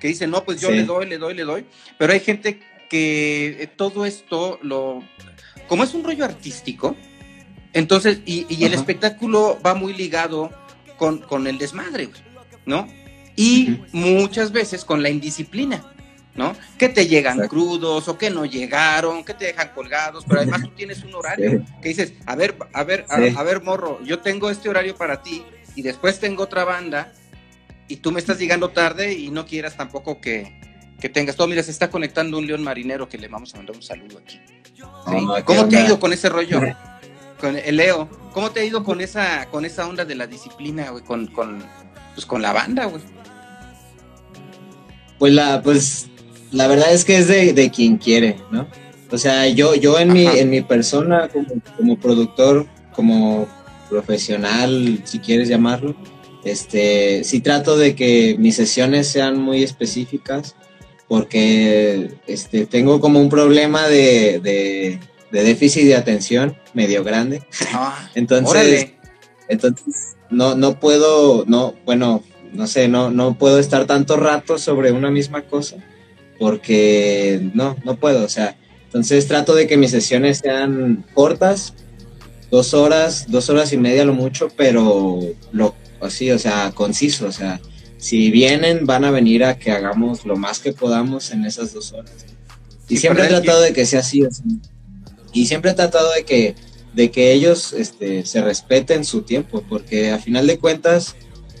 que 0.00 0.06
dice, 0.06 0.28
no, 0.28 0.44
pues 0.44 0.60
yo 0.60 0.70
le 0.70 0.84
doy, 0.84 1.06
le 1.06 1.18
doy, 1.18 1.34
le 1.34 1.42
doy, 1.42 1.66
pero 1.98 2.12
hay 2.12 2.20
gente 2.20 2.60
que 2.88 3.56
eh, 3.60 3.66
todo 3.66 4.06
esto 4.06 4.60
lo, 4.62 5.02
como 5.66 5.82
es 5.82 5.94
un 5.94 6.04
rollo 6.04 6.24
artístico, 6.24 6.94
entonces, 7.72 8.20
y, 8.24 8.46
el 8.64 8.74
espectáculo 8.74 9.58
va 9.64 9.74
muy 9.74 9.92
ligado 9.94 10.50
con, 10.96 11.18
con 11.18 11.46
el 11.46 11.58
desmadre, 11.58 12.10
¿no? 12.66 12.88
Y 13.36 13.80
muchas 13.92 14.52
veces 14.52 14.84
con 14.84 15.02
la 15.02 15.10
indisciplina. 15.10 15.84
¿no? 16.34 16.54
Que 16.78 16.88
te 16.88 17.08
llegan 17.08 17.48
crudos 17.48 18.06
o 18.06 18.16
que 18.16 18.30
no 18.30 18.44
llegaron, 18.44 19.24
que 19.24 19.34
te 19.34 19.46
dejan 19.46 19.70
colgados, 19.74 20.24
pero 20.24 20.40
además 20.40 20.62
tú 20.62 20.68
tienes 20.68 21.02
un 21.02 21.12
horario 21.16 21.64
que 21.82 21.88
dices, 21.88 22.12
a 22.26 22.36
ver, 22.36 22.56
a 22.72 22.84
ver, 22.84 23.06
a, 23.08 23.42
ver, 23.42 23.60
morro, 23.64 24.00
yo 24.04 24.20
tengo 24.20 24.48
este 24.48 24.68
horario 24.68 24.94
para 24.94 25.20
ti 25.20 25.42
y 25.74 25.82
después 25.82 26.20
tengo 26.20 26.44
otra 26.44 26.62
banda 26.62 27.12
y 27.88 27.96
tú 27.96 28.12
me 28.12 28.20
estás 28.20 28.38
llegando 28.38 28.70
tarde 28.70 29.14
y 29.14 29.30
no 29.30 29.46
quieras 29.46 29.76
tampoco 29.76 30.20
que, 30.20 30.56
tengas 31.12 31.34
todo. 31.34 31.48
Mira, 31.48 31.64
se 31.64 31.72
está 31.72 31.90
conectando 31.90 32.38
un 32.38 32.46
león 32.46 32.62
marinero 32.62 33.08
que 33.08 33.18
le 33.18 33.26
vamos 33.26 33.52
a 33.54 33.56
mandar 33.56 33.74
un 33.74 33.82
saludo 33.82 34.18
aquí. 34.18 34.40
¿Cómo 35.44 35.68
te 35.68 35.76
ha 35.76 35.86
ido 35.86 35.98
con 35.98 36.12
ese 36.12 36.28
rollo? 36.28 36.60
Con 37.40 37.56
el 37.56 37.76
Leo, 37.76 38.08
¿cómo 38.32 38.50
te 38.50 38.60
ha 38.60 38.64
ido 38.64 38.82
con 38.82 39.00
esa, 39.00 39.48
con 39.50 39.64
esa 39.64 39.86
onda 39.86 40.04
de 40.04 40.14
la 40.14 40.26
disciplina, 40.26 40.90
güey, 40.90 41.04
con, 41.04 41.26
con, 41.28 41.62
pues, 42.14 42.26
con 42.26 42.42
la 42.42 42.52
banda, 42.52 42.86
güey? 42.86 43.02
Pues 45.18 45.32
la, 45.32 45.62
pues 45.62 46.08
la 46.50 46.66
verdad 46.66 46.92
es 46.92 47.04
que 47.04 47.18
es 47.18 47.28
de, 47.28 47.70
quien 47.74 47.96
quiere, 47.96 48.36
¿no? 48.50 48.66
O 49.10 49.18
sea, 49.18 49.48
yo, 49.48 49.74
yo 49.74 49.98
en, 49.98 50.12
mi, 50.12 50.26
en 50.26 50.50
mi 50.50 50.60
persona, 50.60 51.30
como, 51.76 51.98
productor, 51.98 52.66
como 52.92 53.48
profesional, 53.88 55.00
si 55.04 55.18
quieres 55.18 55.48
llamarlo, 55.48 55.94
este, 56.44 57.24
sí 57.24 57.40
trato 57.40 57.76
de 57.76 57.94
que 57.94 58.36
mis 58.38 58.56
sesiones 58.56 59.08
sean 59.08 59.40
muy 59.40 59.62
específicas, 59.62 60.54
porque 61.08 62.12
este, 62.26 62.66
tengo 62.66 63.00
como 63.00 63.20
un 63.20 63.30
problema 63.30 63.88
de, 63.88 65.00
déficit 65.30 65.84
de 65.84 65.94
atención 65.94 66.56
medio 66.74 67.04
grande. 67.04 67.42
Ah, 67.72 68.10
entonces, 68.14 68.92
entonces 69.48 70.16
no, 70.30 70.54
no 70.54 70.78
puedo, 70.80 71.44
no, 71.46 71.74
bueno, 71.84 72.22
no 72.52 72.66
sé, 72.66 72.88
no, 72.88 73.10
no 73.10 73.36
puedo 73.36 73.58
estar 73.58 73.86
tanto 73.86 74.16
rato 74.16 74.58
sobre 74.58 74.92
una 74.92 75.10
misma 75.10 75.42
cosa 75.42 75.76
porque 76.38 77.50
no, 77.54 77.76
no 77.84 77.96
puedo, 77.96 78.24
o 78.24 78.28
sea, 78.28 78.56
entonces 78.84 79.26
trato 79.26 79.54
de 79.54 79.66
que 79.66 79.76
mis 79.76 79.90
sesiones 79.90 80.38
sean 80.38 81.04
cortas, 81.12 81.74
dos 82.50 82.74
horas, 82.74 83.26
dos 83.28 83.50
horas 83.50 83.72
y 83.72 83.76
media 83.76 84.04
lo 84.04 84.14
mucho, 84.14 84.48
pero 84.56 85.20
lo 85.52 85.74
así, 86.00 86.30
o 86.30 86.38
sea, 86.38 86.70
conciso, 86.74 87.26
o 87.26 87.32
sea, 87.32 87.60
si 87.98 88.30
vienen 88.30 88.86
van 88.86 89.04
a 89.04 89.10
venir 89.10 89.44
a 89.44 89.58
que 89.58 89.72
hagamos 89.72 90.24
lo 90.24 90.36
más 90.36 90.60
que 90.60 90.72
podamos 90.72 91.32
en 91.32 91.44
esas 91.44 91.74
dos 91.74 91.92
horas. 91.92 92.12
Y 92.88 92.96
siempre 92.96 93.26
he 93.26 93.28
tratado 93.28 93.60
de 93.60 93.72
que 93.72 93.84
sea 93.84 94.00
así, 94.00 94.22
y 95.38 95.46
siempre 95.46 95.70
he 95.70 95.74
tratado 95.74 96.12
de 96.12 96.24
que, 96.24 96.54
de 96.94 97.10
que 97.10 97.32
ellos 97.32 97.72
este, 97.72 98.26
se 98.26 98.42
respeten 98.42 99.04
su 99.04 99.22
tiempo, 99.22 99.62
porque 99.68 100.10
a 100.10 100.18
final 100.18 100.46
de 100.46 100.58
cuentas, 100.58 101.14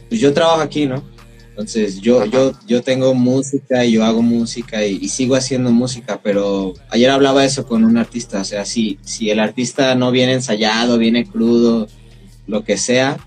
pues 0.08 0.20
yo 0.20 0.32
trabajo 0.32 0.60
aquí, 0.60 0.86
¿no? 0.86 1.02
Entonces 1.50 2.00
yo, 2.00 2.24
yo, 2.24 2.52
yo 2.66 2.82
tengo 2.82 3.14
música 3.14 3.84
y 3.84 3.92
yo 3.92 4.04
hago 4.04 4.22
música 4.22 4.84
y, 4.84 5.08
sigo 5.08 5.34
haciendo 5.34 5.72
música, 5.72 6.20
pero 6.22 6.74
ayer 6.88 7.10
hablaba 7.10 7.44
eso 7.44 7.66
con 7.66 7.84
un 7.84 7.98
artista, 7.98 8.40
o 8.40 8.44
sea, 8.44 8.64
si, 8.64 8.98
si 9.02 9.30
el 9.30 9.40
artista 9.40 9.94
no 9.96 10.12
viene 10.12 10.34
ensayado, 10.34 10.98
viene 10.98 11.26
crudo, 11.26 11.88
lo 12.46 12.62
que 12.62 12.76
sea, 12.76 13.18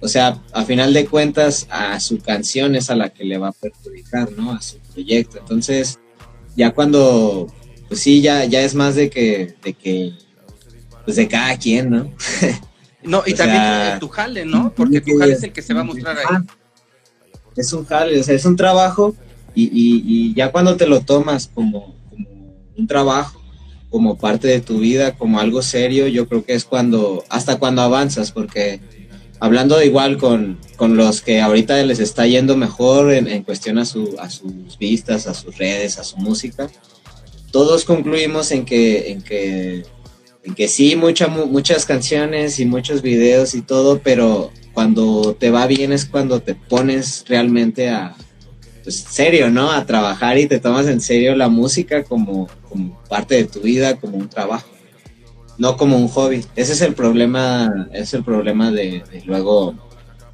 o 0.00 0.08
sea, 0.08 0.40
a 0.52 0.64
final 0.64 0.92
de 0.92 1.06
cuentas 1.06 1.66
a 1.70 1.98
su 1.98 2.18
canción 2.18 2.76
es 2.76 2.90
a 2.90 2.94
la 2.94 3.08
que 3.08 3.24
le 3.24 3.38
va 3.38 3.48
a 3.48 3.52
perjudicar, 3.52 4.30
¿no? 4.32 4.52
A 4.52 4.60
su 4.60 4.78
proyecto. 4.92 5.38
Entonces, 5.38 5.98
ya 6.56 6.72
cuando, 6.72 7.46
pues 7.94 8.02
sí, 8.02 8.20
ya, 8.20 8.44
ya 8.44 8.60
es 8.62 8.74
más 8.74 8.96
de 8.96 9.08
que, 9.08 9.54
de 9.62 9.72
que, 9.72 10.14
pues 11.04 11.16
de 11.16 11.28
cada 11.28 11.56
quien, 11.56 11.90
¿no? 11.90 12.12
No, 13.04 13.22
y 13.24 13.34
también 13.34 14.00
tu 14.00 14.08
jale, 14.08 14.44
¿no? 14.44 14.72
Porque 14.74 15.00
tu 15.00 15.16
jale 15.16 15.34
es 15.34 15.42
el 15.44 15.52
que 15.52 15.62
se 15.62 15.74
va 15.74 15.82
a 15.82 15.84
mostrar 15.84 16.16
ahí 16.18 16.24
es 17.54 17.72
un 17.72 17.84
jale, 17.84 18.18
o 18.18 18.24
sea, 18.24 18.34
es 18.34 18.44
un 18.46 18.56
trabajo 18.56 19.14
y, 19.54 20.34
ya 20.34 20.50
cuando 20.50 20.76
te 20.76 20.88
lo 20.88 21.02
tomas 21.02 21.48
como, 21.54 21.94
un 22.76 22.86
trabajo, 22.88 23.40
como 23.90 24.18
parte 24.18 24.48
de 24.48 24.60
tu 24.60 24.80
vida, 24.80 25.12
como 25.16 25.38
algo 25.38 25.62
serio, 25.62 26.08
yo 26.08 26.26
creo 26.26 26.44
que 26.44 26.54
es 26.54 26.64
cuando, 26.64 27.22
hasta 27.28 27.60
cuando 27.60 27.82
avanzas, 27.82 28.32
porque 28.32 28.80
hablando 29.38 29.80
igual 29.84 30.18
con, 30.18 30.58
los 30.80 31.20
que 31.20 31.40
ahorita 31.40 31.80
les 31.84 32.00
está 32.00 32.26
yendo 32.26 32.56
mejor 32.56 33.12
en, 33.12 33.44
cuestión 33.44 33.78
a, 33.78 33.84
su, 33.84 34.16
a 34.18 34.30
sus 34.30 34.78
vistas, 34.80 35.28
a 35.28 35.34
sus 35.34 35.56
redes, 35.56 36.00
a 36.00 36.02
su 36.02 36.16
música, 36.16 36.68
todos 37.54 37.84
concluimos 37.84 38.50
en 38.50 38.64
que, 38.64 39.12
en 39.12 39.22
que, 39.22 39.84
en 40.42 40.54
que 40.56 40.66
sí, 40.66 40.96
muchas 40.96 41.86
canciones 41.86 42.58
y 42.58 42.66
muchos 42.66 43.00
videos 43.00 43.54
y 43.54 43.62
todo, 43.62 44.00
pero 44.02 44.50
cuando 44.72 45.36
te 45.38 45.52
va 45.52 45.68
bien 45.68 45.92
es 45.92 46.04
cuando 46.04 46.40
te 46.40 46.56
pones 46.56 47.24
realmente 47.28 47.90
a, 47.90 48.16
pues, 48.82 48.96
serio, 49.08 49.50
¿no? 49.50 49.70
A 49.70 49.86
trabajar 49.86 50.36
y 50.36 50.48
te 50.48 50.58
tomas 50.58 50.88
en 50.88 51.00
serio 51.00 51.36
la 51.36 51.48
música 51.48 52.02
como, 52.02 52.48
parte 53.08 53.36
de 53.36 53.44
tu 53.44 53.60
vida, 53.60 54.00
como 54.00 54.16
un 54.16 54.28
trabajo, 54.28 54.66
no 55.56 55.76
como 55.76 55.96
un 55.96 56.08
hobby. 56.08 56.44
Ese 56.56 56.72
es 56.72 56.80
el 56.80 56.94
problema, 56.94 57.88
es 57.92 58.14
el 58.14 58.24
problema 58.24 58.72
de, 58.72 59.04
luego 59.26 59.76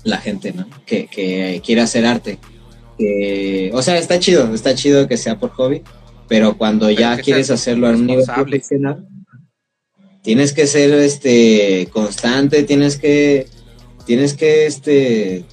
la 0.05 0.17
gente, 0.17 0.55
¿no? 0.55 0.67
Que, 0.87 1.61
quiere 1.63 1.83
hacer 1.83 2.07
arte. 2.07 2.39
o 3.75 3.83
sea, 3.83 3.99
está 3.99 4.19
chido, 4.19 4.55
está 4.55 4.75
chido 4.75 5.07
que 5.07 5.19
sea 5.19 5.39
por 5.39 5.51
hobby, 5.51 5.83
pero 6.31 6.57
cuando 6.57 6.89
ya 6.91 7.19
quieres 7.19 7.51
hacerlo 7.51 7.89
a 7.89 7.91
un 7.91 8.07
nivel 8.07 8.25
profesional, 8.25 9.07
tienes 10.23 10.53
que 10.53 10.69
ser 10.69 10.95
este 10.95 11.89
constante, 11.93 12.63
tienes 12.63 12.97
que 12.97 13.49
tienes 14.07 14.35
que, 14.35 14.67
este, 14.67 15.45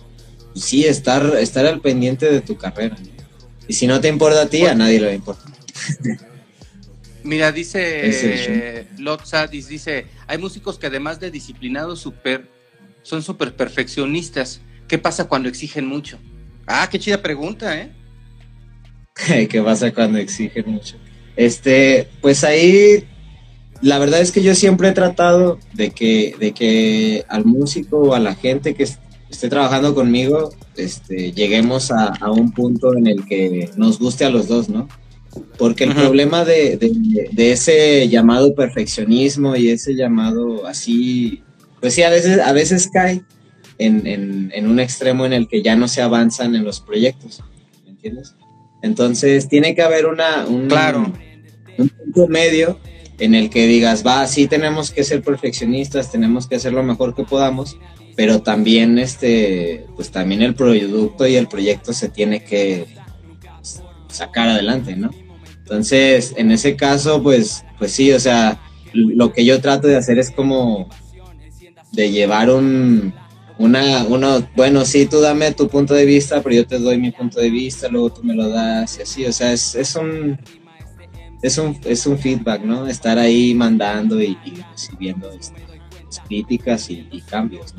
sí, 0.53 0.85
estar, 0.85 1.35
estar 1.39 1.65
al 1.65 1.81
pendiente 1.81 2.31
de 2.31 2.41
tu 2.41 2.57
carrera. 2.57 2.95
Y 3.67 3.73
si 3.73 3.87
no 3.87 3.99
te 3.99 4.07
importa 4.07 4.43
a 4.43 4.49
ti, 4.49 4.65
a 4.65 4.75
nadie 4.75 4.99
le 4.99 5.15
importa. 5.15 5.43
Mira, 7.23 7.51
dice 7.51 8.87
Lotzadis, 8.99 9.67
dice, 9.67 10.05
hay 10.27 10.37
músicos 10.37 10.77
que 10.77 10.85
además 10.85 11.19
de 11.19 11.31
disciplinados, 11.31 11.99
super, 11.99 12.47
son 13.01 13.23
súper 13.23 13.55
perfeccionistas. 13.55 14.61
¿Qué 14.87 14.99
pasa 14.99 15.27
cuando 15.27 15.49
exigen 15.49 15.87
mucho? 15.87 16.19
Ah, 16.67 16.87
qué 16.89 16.99
chida 16.99 17.19
pregunta, 17.19 17.77
¿eh? 17.79 17.96
¿Qué 19.49 19.61
pasa 19.61 19.93
cuando 19.93 20.17
exigen 20.17 20.71
mucho? 20.71 20.95
Este, 21.35 22.07
pues 22.21 22.43
ahí 22.43 23.05
la 23.81 23.99
verdad 23.99 24.21
es 24.21 24.31
que 24.31 24.41
yo 24.41 24.55
siempre 24.55 24.89
he 24.89 24.93
tratado 24.93 25.59
de 25.73 25.91
que, 25.91 26.35
de 26.39 26.51
que 26.51 27.25
al 27.27 27.45
músico 27.45 27.99
o 27.99 28.13
a 28.15 28.19
la 28.19 28.35
gente 28.35 28.73
que 28.73 28.87
esté 29.29 29.49
trabajando 29.49 29.93
conmigo, 29.93 30.51
este, 30.75 31.31
lleguemos 31.31 31.91
a, 31.91 32.31
un 32.31 32.51
punto 32.51 32.95
en 32.95 33.07
el 33.07 33.25
que 33.25 33.69
nos 33.75 33.99
guste 33.99 34.25
a 34.25 34.29
los 34.29 34.47
dos, 34.47 34.69
¿no? 34.69 34.87
Porque 35.57 35.83
el 35.83 35.93
problema 35.93 36.45
de, 36.45 36.79
ese 37.37 38.07
llamado 38.09 38.55
perfeccionismo 38.55 39.55
y 39.55 39.69
ese 39.69 39.95
llamado 39.95 40.65
así, 40.65 41.43
pues 41.79 41.93
sí, 41.93 42.01
a 42.01 42.09
veces, 42.09 42.39
a 42.39 42.53
veces 42.53 42.89
cae 42.91 43.23
en, 43.77 44.67
un 44.67 44.79
extremo 44.79 45.25
en 45.25 45.33
el 45.33 45.47
que 45.47 45.61
ya 45.61 45.75
no 45.75 45.87
se 45.87 46.01
avanzan 46.01 46.55
en 46.55 46.63
los 46.63 46.79
proyectos, 46.79 47.43
¿me 47.85 47.91
entiendes? 47.91 48.33
Entonces 48.87 49.47
tiene 49.49 49.75
que 49.75 49.81
haber 49.81 50.05
una, 50.05 50.45
un, 50.47 50.67
claro. 50.67 51.13
un 51.77 51.89
punto 51.89 52.27
medio 52.27 52.79
en 53.19 53.35
el 53.35 53.49
que 53.49 53.67
digas, 53.67 54.05
va, 54.05 54.25
sí 54.27 54.47
tenemos 54.47 54.91
que 54.91 55.03
ser 55.03 55.21
perfeccionistas, 55.21 56.11
tenemos 56.11 56.47
que 56.47 56.55
hacer 56.55 56.71
lo 56.71 56.83
mejor 56.83 57.13
que 57.15 57.23
podamos, 57.23 57.77
pero 58.15 58.41
también 58.41 58.97
este, 58.97 59.85
pues 59.95 60.09
también 60.09 60.41
el 60.41 60.55
producto 60.55 61.27
y 61.27 61.35
el 61.35 61.47
proyecto 61.47 61.93
se 61.93 62.09
tiene 62.09 62.43
que 62.43 62.87
sacar 64.07 64.47
adelante, 64.49 64.95
¿no? 64.95 65.11
Entonces, 65.57 66.33
en 66.37 66.51
ese 66.51 66.77
caso, 66.77 67.21
pues, 67.21 67.65
pues 67.77 67.91
sí, 67.91 68.11
o 68.13 68.19
sea, 68.19 68.61
lo 68.93 69.33
que 69.33 69.43
yo 69.43 69.59
trato 69.59 69.87
de 69.87 69.97
hacer 69.97 70.17
es 70.17 70.31
como 70.31 70.87
de 71.91 72.09
llevar 72.09 72.49
un, 72.49 73.13
una, 73.59 74.03
uno, 74.05 74.47
bueno, 74.55 74.85
sí, 74.85 75.05
tú 75.05 75.19
dame 75.19 75.51
tu 75.51 75.67
punto 75.67 75.93
de 75.93 76.05
vista, 76.05 76.41
pero 76.41 76.55
yo 76.55 76.67
te 76.67 76.79
doy 76.79 76.97
mi 76.97 77.11
punto 77.11 77.39
de 77.39 77.49
vista, 77.49 77.87
luego 77.87 78.11
tú 78.11 78.23
me 78.23 78.33
lo 78.33 78.49
das 78.49 78.99
y 78.99 79.01
así, 79.01 79.25
o 79.25 79.31
sea, 79.31 79.51
es, 79.51 79.75
es 79.75 79.95
un, 79.95 80.39
es 81.41 81.57
un, 81.57 81.79
es 81.85 82.05
un 82.05 82.17
feedback, 82.17 82.61
¿no? 82.63 82.87
Estar 82.87 83.17
ahí 83.17 83.53
mandando 83.53 84.21
y, 84.21 84.37
recibiendo 84.71 85.31
este, 85.31 85.61
críticas 86.27 86.89
y, 86.89 87.21
cambios. 87.29 87.73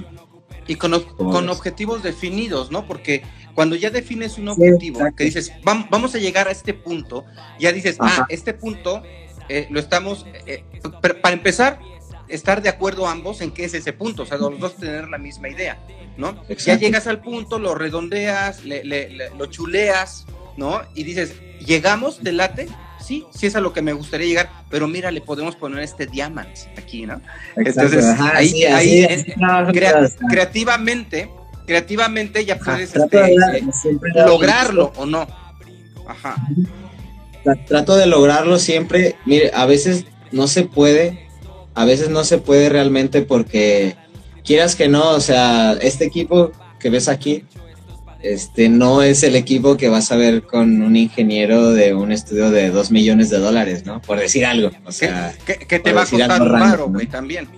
Y 0.66 0.74
con, 0.74 1.00
con 1.16 1.48
objetivos 1.48 2.02
definidos, 2.02 2.70
¿no? 2.70 2.86
Porque 2.86 3.22
cuando 3.54 3.74
ya 3.74 3.90
defines 3.90 4.38
un 4.38 4.48
objetivo, 4.48 5.00
que 5.16 5.24
dices, 5.24 5.52
vamos 5.64 6.14
a 6.14 6.18
llegar 6.18 6.46
a 6.48 6.50
este 6.50 6.74
punto, 6.74 7.24
ya 7.58 7.72
dices, 7.72 7.96
ah, 8.00 8.26
este 8.28 8.54
punto 8.54 9.02
eh, 9.48 9.66
lo 9.70 9.80
estamos, 9.80 10.26
eh, 10.46 10.64
para 11.00 11.34
empezar, 11.34 11.80
estar 12.28 12.62
de 12.62 12.68
acuerdo 12.68 13.06
ambos 13.06 13.40
en 13.40 13.50
qué 13.50 13.64
es 13.64 13.74
ese 13.74 13.92
punto, 13.92 14.22
o 14.22 14.26
sea, 14.26 14.38
los 14.38 14.58
dos 14.58 14.76
tener 14.76 15.08
la 15.08 15.18
misma 15.18 15.48
idea, 15.48 15.78
¿no? 16.16 16.44
Ya 16.48 16.78
llegas 16.78 17.06
al 17.06 17.20
punto, 17.20 17.58
lo 17.58 17.74
redondeas, 17.74 18.62
lo 18.64 19.46
chuleas, 19.46 20.26
¿no? 20.56 20.82
Y 20.94 21.04
dices, 21.04 21.34
llegamos, 21.64 22.20
te 22.20 22.32
late, 22.32 22.68
sí, 23.00 23.24
sí 23.30 23.46
es 23.46 23.56
a 23.56 23.60
lo 23.60 23.72
que 23.72 23.82
me 23.82 23.92
gustaría 23.92 24.26
llegar, 24.26 24.50
pero 24.68 24.88
mira, 24.88 25.10
le 25.10 25.20
podemos 25.20 25.56
poner 25.56 25.80
este 25.80 26.06
diamant 26.06 26.56
aquí, 26.76 27.06
¿no? 27.06 27.20
Entonces, 27.56 28.04
ahí, 28.20 28.64
ahí 28.64 29.34
creativamente, 30.28 31.30
creativamente 31.66 32.44
ya 32.44 32.58
puedes 32.58 32.94
este, 32.94 33.62
lograrlo 34.14 34.92
o 34.96 35.06
no. 35.06 35.26
Ajá. 36.06 36.36
Trato 37.66 37.96
de 37.96 38.06
lograrlo 38.06 38.58
siempre, 38.58 39.16
mire, 39.24 39.52
a 39.54 39.64
veces 39.64 40.04
no 40.32 40.48
se 40.48 40.64
puede, 40.64 41.27
a 41.78 41.84
veces 41.84 42.10
no 42.10 42.24
se 42.24 42.38
puede 42.38 42.68
realmente 42.68 43.22
porque 43.22 43.94
quieras 44.44 44.74
que 44.74 44.88
no, 44.88 45.10
o 45.10 45.20
sea, 45.20 45.74
este 45.80 46.04
equipo 46.04 46.50
que 46.80 46.90
ves 46.90 47.06
aquí, 47.06 47.44
este 48.20 48.68
no 48.68 49.00
es 49.00 49.22
el 49.22 49.36
equipo 49.36 49.76
que 49.76 49.88
vas 49.88 50.10
a 50.10 50.16
ver 50.16 50.42
con 50.42 50.82
un 50.82 50.96
ingeniero 50.96 51.70
de 51.70 51.94
un 51.94 52.10
estudio 52.10 52.50
de 52.50 52.70
dos 52.70 52.90
millones 52.90 53.30
de 53.30 53.38
dólares, 53.38 53.86
¿no? 53.86 54.02
Por 54.02 54.18
decir 54.18 54.44
algo. 54.44 54.72
O 54.86 54.90
sea, 54.90 55.32
que, 55.46 55.78
te 55.78 55.92
va 55.92 56.02
a 56.02 56.06
costar 56.06 56.42
raro, 56.48 56.88
güey, 56.88 57.06
también. 57.06 57.48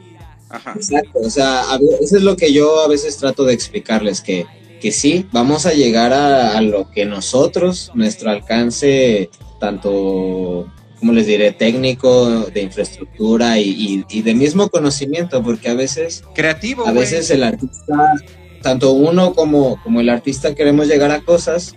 Ajá. 0.50 0.74
Exacto, 0.76 1.18
o 1.18 1.30
sea, 1.30 1.62
eso 2.02 2.18
es 2.18 2.22
lo 2.22 2.36
que 2.36 2.52
yo 2.52 2.80
a 2.80 2.88
veces 2.88 3.16
trato 3.16 3.44
de 3.44 3.54
explicarles, 3.54 4.20
que, 4.20 4.44
que 4.82 4.92
sí, 4.92 5.26
vamos 5.32 5.64
a 5.64 5.72
llegar 5.72 6.12
a, 6.12 6.60
lo 6.60 6.90
que 6.90 7.06
nosotros, 7.06 7.90
nuestro 7.94 8.30
alcance, 8.30 9.30
tanto, 9.58 10.70
¿cómo 11.00 11.12
les 11.12 11.26
diré?, 11.26 11.50
técnico, 11.50 12.46
de 12.52 12.62
infraestructura 12.62 13.58
y, 13.58 14.04
y, 14.08 14.22
de 14.22 14.34
mismo 14.34 14.68
conocimiento, 14.68 15.42
porque 15.42 15.68
a 15.68 15.74
veces... 15.74 16.22
Creativo. 16.34 16.86
A 16.86 16.92
veces 16.92 17.30
el 17.30 17.42
artista 17.42 18.14
tanto 18.62 18.92
uno 18.92 19.32
como, 19.34 19.82
como 19.82 20.00
el 20.00 20.08
artista 20.08 20.54
queremos 20.54 20.86
llegar 20.86 21.10
a 21.10 21.20
cosas 21.20 21.74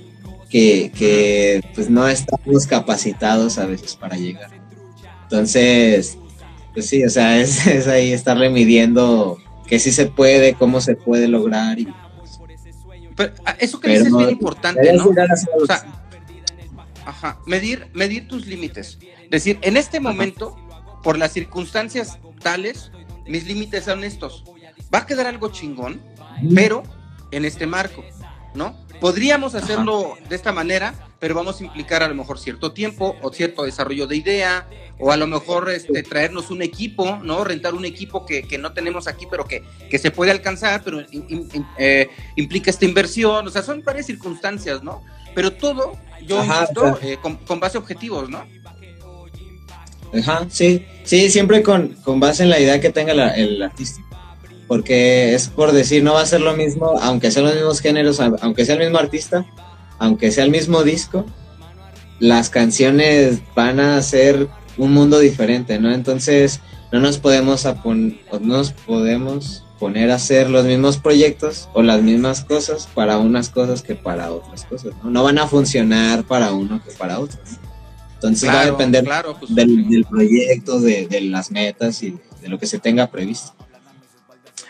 que, 0.49 0.91
que 0.97 1.63
pues 1.73 1.89
no 1.89 2.07
estamos 2.07 2.67
capacitados 2.67 3.57
a 3.57 3.65
veces 3.65 3.95
para 3.95 4.17
llegar. 4.17 4.51
Entonces, 5.23 6.17
pues 6.73 6.87
sí, 6.87 7.03
o 7.03 7.09
sea, 7.09 7.39
es, 7.41 7.65
es 7.67 7.87
ahí 7.87 8.11
estarle 8.11 8.49
midiendo 8.49 9.37
que 9.67 9.79
sí 9.79 9.91
se 9.91 10.05
puede, 10.05 10.53
cómo 10.53 10.81
se 10.81 10.95
puede 10.95 11.27
lograr. 11.27 11.79
Y, 11.79 11.87
pero, 13.15 13.33
ah, 13.45 13.55
eso 13.59 13.79
que 13.79 13.89
dices 13.89 14.07
es 14.07 14.17
bien 14.17 14.31
importante, 14.31 14.93
¿no? 14.93 15.05
O 15.05 15.65
sea, 15.65 16.02
ajá, 17.05 17.39
medir, 17.45 17.89
medir 17.93 18.27
tus 18.27 18.45
límites. 18.45 18.99
Decir, 19.29 19.59
en 19.61 19.77
este 19.77 19.99
momento, 19.99 20.55
por 21.03 21.17
las 21.17 21.33
circunstancias 21.33 22.19
tales, 22.41 22.91
mis 23.27 23.45
límites 23.45 23.85
son 23.85 24.03
estos. 24.03 24.43
Va 24.93 24.99
a 24.99 25.05
quedar 25.05 25.27
algo 25.27 25.49
chingón, 25.49 26.01
pero 26.53 26.83
en 27.31 27.45
este 27.45 27.65
marco, 27.67 28.03
¿no? 28.53 28.83
Podríamos 28.99 29.55
hacerlo 29.55 30.17
de 30.29 30.35
esta 30.35 30.53
manera, 30.53 30.93
pero 31.19 31.35
vamos 31.35 31.59
a 31.59 31.63
implicar 31.65 32.03
a 32.03 32.07
lo 32.07 32.15
mejor 32.15 32.39
cierto 32.39 32.71
tiempo 32.71 33.17
o 33.21 33.33
cierto 33.33 33.63
desarrollo 33.63 34.07
de 34.07 34.15
idea, 34.15 34.67
o 34.99 35.11
a 35.11 35.17
lo 35.17 35.27
mejor 35.27 35.69
este, 35.69 36.03
traernos 36.03 36.51
un 36.51 36.61
equipo, 36.61 37.17
¿no? 37.23 37.43
Rentar 37.43 37.73
un 37.73 37.85
equipo 37.85 38.25
que, 38.25 38.45
no 38.57 38.73
tenemos 38.73 39.07
aquí, 39.07 39.27
pero 39.29 39.45
que, 39.45 39.63
se 39.97 40.11
puede 40.11 40.31
alcanzar, 40.31 40.83
pero 40.83 41.01
eh, 41.77 42.09
implica 42.35 42.69
esta 42.69 42.85
inversión, 42.85 43.45
o 43.47 43.49
sea, 43.49 43.61
son 43.63 43.83
varias 43.83 44.05
circunstancias, 44.05 44.83
¿no? 44.83 45.03
Pero 45.35 45.51
todo, 45.51 45.97
yo 46.27 46.43
insisto, 46.43 46.97
eh, 47.01 47.17
con, 47.21 47.59
base 47.59 47.77
a 47.77 47.81
objetivos, 47.81 48.29
¿no? 48.29 48.43
Ajá, 50.17 50.45
sí, 50.49 50.85
sí, 51.03 51.29
siempre 51.29 51.63
con, 51.63 51.95
base 52.19 52.43
en 52.43 52.49
la 52.49 52.59
idea 52.59 52.79
que 52.79 52.91
tenga 52.91 53.11
el 53.11 53.61
artista 53.61 54.01
porque 54.67 55.35
es 55.35 55.49
por 55.49 55.71
decir, 55.71 56.03
no 56.03 56.13
va 56.13 56.21
a 56.21 56.25
ser 56.25 56.41
lo 56.41 56.55
mismo, 56.55 56.93
aunque 57.01 57.31
sean 57.31 57.45
los 57.45 57.55
mismos 57.55 57.79
géneros, 57.79 58.19
aunque 58.19 58.65
sea 58.65 58.75
el 58.75 58.81
mismo 58.81 58.97
artista, 58.97 59.45
aunque 59.99 60.31
sea 60.31 60.45
el 60.45 60.49
mismo 60.49 60.83
disco, 60.83 61.25
las 62.19 62.49
canciones 62.49 63.41
van 63.55 63.79
a 63.79 64.01
ser 64.01 64.47
un 64.77 64.93
mundo 64.93 65.19
diferente, 65.19 65.77
¿no? 65.79 65.93
Entonces, 65.93 66.59
no 66.91 66.99
nos 66.99 67.17
podemos, 67.19 67.65
no 67.85 68.39
nos 68.41 68.71
podemos 68.71 69.62
poner 69.83 70.11
a 70.11 70.15
hacer 70.15 70.49
los 70.49 70.63
mismos 70.63 70.97
proyectos 70.97 71.67
o 71.73 71.81
las 71.81 72.01
mismas 72.01 72.45
cosas 72.45 72.87
para 72.93 73.17
unas 73.17 73.49
cosas 73.49 73.81
que 73.81 73.95
para 73.95 74.31
otras 74.31 74.63
cosas, 74.63 74.93
¿no? 75.03 75.09
No 75.09 75.23
van 75.25 75.37
a 75.39 75.45
funcionar 75.45 76.23
para 76.23 76.53
uno 76.53 76.81
que 76.81 76.91
para 76.93 77.19
otro. 77.19 77.37
Entonces 78.13 78.47
va 78.47 78.61
a 78.61 78.65
depender 78.67 79.03
pues, 79.37 79.53
del, 79.53 80.05
proyecto, 80.09 80.79
de, 80.79 81.07
de 81.07 81.19
las 81.19 81.51
metas 81.51 82.01
y 82.01 82.17
de 82.41 82.47
lo 82.47 82.57
que 82.57 82.65
se 82.65 82.79
tenga 82.79 83.11
previsto. 83.11 83.53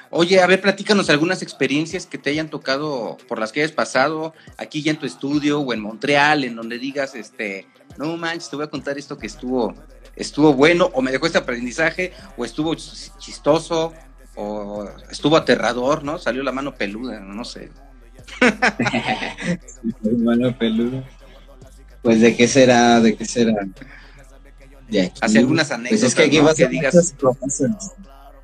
Oye, 0.09 0.41
a 0.41 0.47
ver, 0.47 0.61
platícanos 0.61 1.11
algunas 1.11 1.43
experiencias 1.43 2.07
que 2.07 2.17
te 2.17 2.31
hayan 2.31 2.49
tocado, 2.49 3.19
por 3.27 3.37
las 3.37 3.51
que 3.51 3.59
hayas 3.59 3.71
pasado, 3.71 4.33
aquí 4.57 4.81
ya 4.81 4.89
en 4.89 4.97
tu 4.97 5.05
estudio 5.05 5.59
o 5.59 5.73
en 5.73 5.79
Montreal, 5.79 6.43
en 6.43 6.55
donde 6.55 6.79
digas, 6.79 7.13
este, 7.13 7.67
no 7.99 8.17
manches, 8.17 8.49
te 8.49 8.55
voy 8.55 8.65
a 8.65 8.69
contar 8.71 8.97
esto 8.97 9.19
que 9.19 9.27
estuvo, 9.27 9.75
estuvo 10.15 10.55
bueno, 10.55 10.89
o 10.95 11.03
me 11.03 11.11
dejó 11.11 11.27
este 11.27 11.37
aprendizaje, 11.37 12.13
o 12.35 12.45
estuvo 12.45 12.73
chistoso, 12.73 13.93
o 14.35 14.89
estuvo 15.09 15.37
aterrador, 15.37 16.03
¿no? 16.03 16.17
Salió 16.17 16.43
la 16.43 16.51
mano 16.51 16.75
peluda, 16.75 17.19
no 17.19 17.45
sé. 17.45 17.71
mano 20.01 20.57
peluda. 20.57 21.03
Pues 22.01 22.19
de 22.19 22.35
qué 22.35 22.47
será, 22.47 22.99
de 22.99 23.15
qué 23.15 23.25
será. 23.25 23.53
Hace 25.21 25.39
algunas 25.39 25.71
anécdotas. 25.71 25.99
Pues 25.99 26.03
es 26.03 26.15
que 26.15 26.23
aquí 26.23 26.39
vas 26.39 26.59
a 26.59 26.67
digas. 26.67 27.15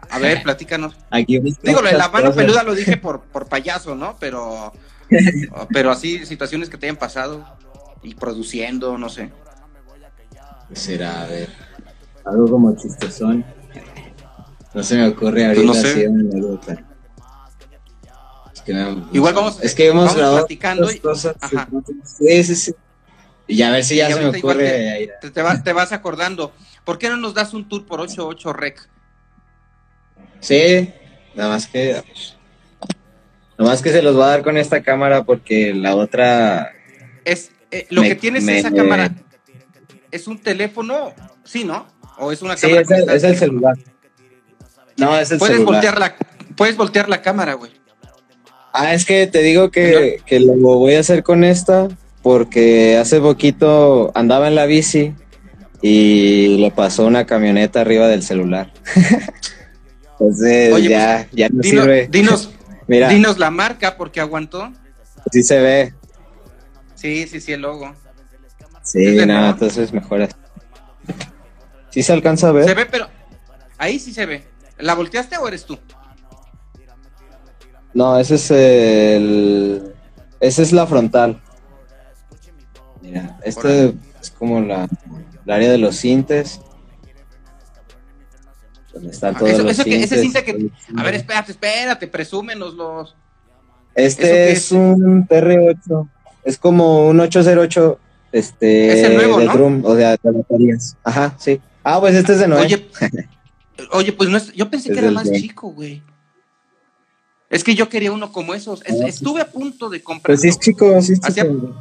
A 0.10 0.20
ver, 0.20 0.42
platícanos. 0.44 0.96
Aquí 1.12 1.40
Digo, 1.40 1.82
la 1.82 2.10
mano 2.10 2.34
peluda 2.34 2.64
lo 2.64 2.74
dije 2.74 2.98
por, 2.98 3.22
por 3.22 3.48
payaso, 3.48 3.96
¿no? 3.96 4.18
Pero, 4.20 4.74
pero 5.74 5.92
así, 5.92 6.26
situaciones 6.26 6.70
que 6.70 6.78
te 6.78 6.88
hayan 6.88 6.98
pasado 6.98 7.46
y 8.02 8.16
produciendo, 8.16 8.98
no 8.98 9.10
sé. 9.10 9.32
será? 10.74 11.24
A 11.24 11.28
ver, 11.28 11.50
algo 12.26 12.50
como 12.50 12.76
chistosón. 12.76 13.46
No 14.74 14.84
se 14.84 14.95
me 14.95 15.07
ocurre 15.07 15.45
pues 15.45 15.57
ahorita 15.57 15.63
no 15.65 15.74
sé. 15.74 16.05
anécdota. 16.05 16.86
Es 18.53 18.61
que 18.61 18.95
Igual 19.13 19.34
vamos, 19.34 19.59
es 19.61 19.74
que 19.76 19.88
hemos 19.88 20.05
vamos 20.05 20.17
grabado 20.17 20.38
platicando 20.39 20.91
y, 20.91 20.99
cosas. 20.99 21.36
Sí, 22.03 22.43
sí, 22.43 22.55
sí. 22.55 22.76
Y 23.47 23.63
a 23.63 23.72
ver 23.72 23.84
si 23.84 23.95
ya 23.95 24.11
se 24.11 24.20
me 24.20 24.38
ocurre. 24.38 25.09
Te, 25.22 25.32
te, 25.32 25.43
te, 25.63 25.74
vas 25.74 25.91
acordando. 25.91 26.53
¿Por 26.84 26.99
qué 26.99 27.09
no 27.09 27.17
nos 27.17 27.34
das 27.34 27.53
un 27.53 27.67
tour 27.67 27.86
por 27.86 27.99
88 27.99 28.53
Rec? 28.53 28.88
Sí, 30.39 30.93
nada 31.36 31.49
más 31.49 31.67
que. 31.67 32.03
Nada 33.57 33.72
más 33.72 33.82
que 33.82 33.91
se 33.91 34.01
los 34.01 34.17
va 34.17 34.26
a 34.26 34.30
dar 34.30 34.43
con 34.43 34.57
esta 34.57 34.84
cámara 34.84 35.24
porque 35.24 35.74
la 35.74 35.95
otra. 35.95 36.74
Es 37.26 37.51
eh, 37.72 37.88
lo 37.89 38.03
que 38.03 38.15
tienes 38.15 38.47
esa 38.47 38.72
cámara. 38.72 39.15
¿Es 40.11 40.28
un 40.28 40.39
teléfono? 40.39 41.13
Sí, 41.43 41.63
¿no? 41.63 41.88
¿O 42.17 42.32
es 42.32 42.41
una 42.41 42.55
cámara? 42.55 42.84
Sí, 42.86 42.93
es 43.07 43.24
el, 43.24 43.38
celular. 43.38 43.76
No, 45.00 45.18
es 45.18 45.32
el 45.32 45.39
puedes 45.39 45.58
celular. 45.58 45.74
Voltear 45.74 46.00
la, 46.00 46.16
puedes 46.56 46.78
voltear 46.78 47.10
la 47.10 47.22
cámara, 47.22 47.54
güey. 47.54 47.72
Ah, 48.74 48.93
es 48.93 49.06
que 49.06 49.26
te 49.28 49.41
digo 49.41 49.72
que, 49.72 50.22
que 50.26 50.39
lo 50.39 50.54
voy 50.54 50.95
a 50.95 51.00
hacer 51.00 51.24
con 51.24 51.43
esta 51.43 51.88
porque 52.22 52.97
hace 52.97 53.20
poquito 53.20 54.12
andaba 54.14 54.47
en 54.47 54.56
la 54.56 54.66
bici 54.66 55.14
y 55.82 56.58
le 56.58 56.72
pasó 56.72 57.06
una 57.06 57.26
camioneta 57.26 57.82
arriba 57.82 58.08
del 58.08 58.24
celular. 58.24 58.72
Entonces 60.20 60.74
Oye, 60.74 60.89
ya, 60.89 61.28
pues, 61.30 61.36
ya 61.39 61.50
no 61.50 61.64
sirve. 61.64 62.08
Dinos, 62.12 62.52
dinos 62.88 63.38
la 63.38 63.52
marca 63.52 63.95
porque 63.95 64.20
aguantó. 64.20 64.72
Sí 65.32 65.43
se 65.43 65.60
ve. 65.60 65.93
Sí, 66.95 67.28
sí, 67.28 67.39
sí, 67.39 67.54
el 67.54 67.62
logo. 67.62 67.95
Sí, 68.84 69.16
nada, 69.26 69.52
entonces 69.52 69.93
mejor 69.93 70.28
¿Sí 71.91 72.04
se 72.04 72.12
alcanza 72.12 72.50
a 72.50 72.52
ver? 72.52 72.66
Se 72.66 72.74
ve, 72.74 72.86
pero 72.86 73.08
ahí 73.78 74.00
sí 74.00 74.14
se 74.14 74.26
ve. 74.26 74.43
¿La 74.80 74.95
volteaste 74.95 75.38
o 75.38 75.47
eres 75.47 75.65
tú? 75.65 75.77
No, 77.93 78.17
ese 78.17 78.36
es 78.36 78.51
el... 78.51 79.93
Esa 80.39 80.61
es 80.61 80.71
la 80.71 80.88
frontal. 80.88 81.41
Mira, 83.01 83.38
este 83.43 83.95
es 84.21 84.32
como 84.32 84.61
la, 84.61 84.88
el 85.45 85.51
área 85.51 85.71
de 85.71 85.77
los 85.77 85.97
cintes 85.97 86.61
están 89.07 89.36
ah, 89.36 89.39
todos 89.39 89.51
eso, 89.51 89.84
que, 89.84 90.03
ese 90.03 90.19
cinta 90.19 90.43
que. 90.43 90.69
A 90.95 91.03
ver, 91.03 91.15
espérate, 91.15 91.51
espérate, 91.51 92.07
presúmenos 92.07 93.15
Este 93.95 94.51
es, 94.51 94.71
un 94.71 95.27
TR8. 95.27 96.09
Es 96.43 96.57
como 96.57 97.07
un 97.07 97.19
808. 97.19 97.99
este, 98.32 98.99
Es 98.99 99.07
el 99.07 99.15
nuevo, 99.15 99.39
de 99.39 99.45
¿no? 99.45 99.53
drum, 99.53 99.82
o 99.86 99.95
sea, 99.95 100.11
de 100.11 100.32
baterías. 100.32 100.97
Ajá, 101.03 101.36
sí. 101.38 101.61
Ah, 101.84 101.99
pues 101.99 102.15
este 102.15 102.34
es 102.34 102.39
de 102.39 102.47
Noé. 102.47 102.61
Oye, 102.61 102.88
oye, 103.91 104.13
pues 104.13 104.30
no 104.30 104.38
es- 104.38 104.53
yo 104.53 104.69
pensé 104.69 104.89
Es 104.89 104.93
que 104.97 104.99
era 105.05 105.11
más 105.11 105.32
chico, 105.32 105.69
güey. 105.71 106.01
Es 107.49 107.63
que 107.63 107.73
yo 107.75 107.89
quería 107.89 108.11
uno 108.11 108.32
como 108.32 108.53
esos. 108.53 108.82
Es- 108.86 108.93
Ah, 108.93 109.03
sí. 109.03 109.09
estuve 109.09 109.41
a 109.41 109.47
punto 109.51 109.89
de 109.89 110.01
comprar. 110.03 110.27
pues 110.36 110.41
sí 110.41 110.47
es 110.49 110.59
chico, 110.59 111.01
sí 111.01 111.13
es 111.13 111.19
chico. 111.21 111.73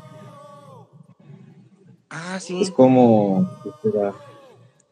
Ah, 2.11 2.39
sí. 2.41 2.61
Es 2.63 2.71
como. 2.71 3.49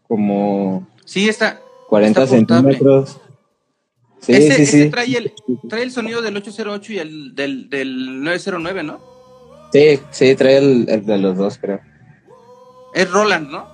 Como 0.09 0.87
Sí, 1.05 1.29
está. 1.29 1.61
40 1.89 2.23
Está 2.25 2.37
portable. 2.37 2.73
centímetros. 2.73 3.21
Sí, 4.21 4.33
ese, 4.33 4.57
sí, 4.57 4.63
ese 4.63 4.83
sí. 4.85 4.91
trae 4.91 5.17
el 5.17 5.33
trae 5.69 5.83
el 5.83 5.93
sonido 5.93 6.21
del 6.21 6.37
808 6.37 6.93
y 6.95 6.99
el 6.99 7.35
del, 7.35 7.71
del 7.71 8.23
909, 8.25 8.83
¿no? 8.83 8.99
Sí, 9.73 10.01
sí, 10.11 10.35
trae 10.35 10.57
el, 10.59 10.89
el 10.89 11.07
de 11.07 11.19
los 11.19 11.37
dos, 11.37 11.59
creo. 11.59 11.81
Es 12.95 13.11
Roland, 13.11 13.51
¿no? 13.51 13.67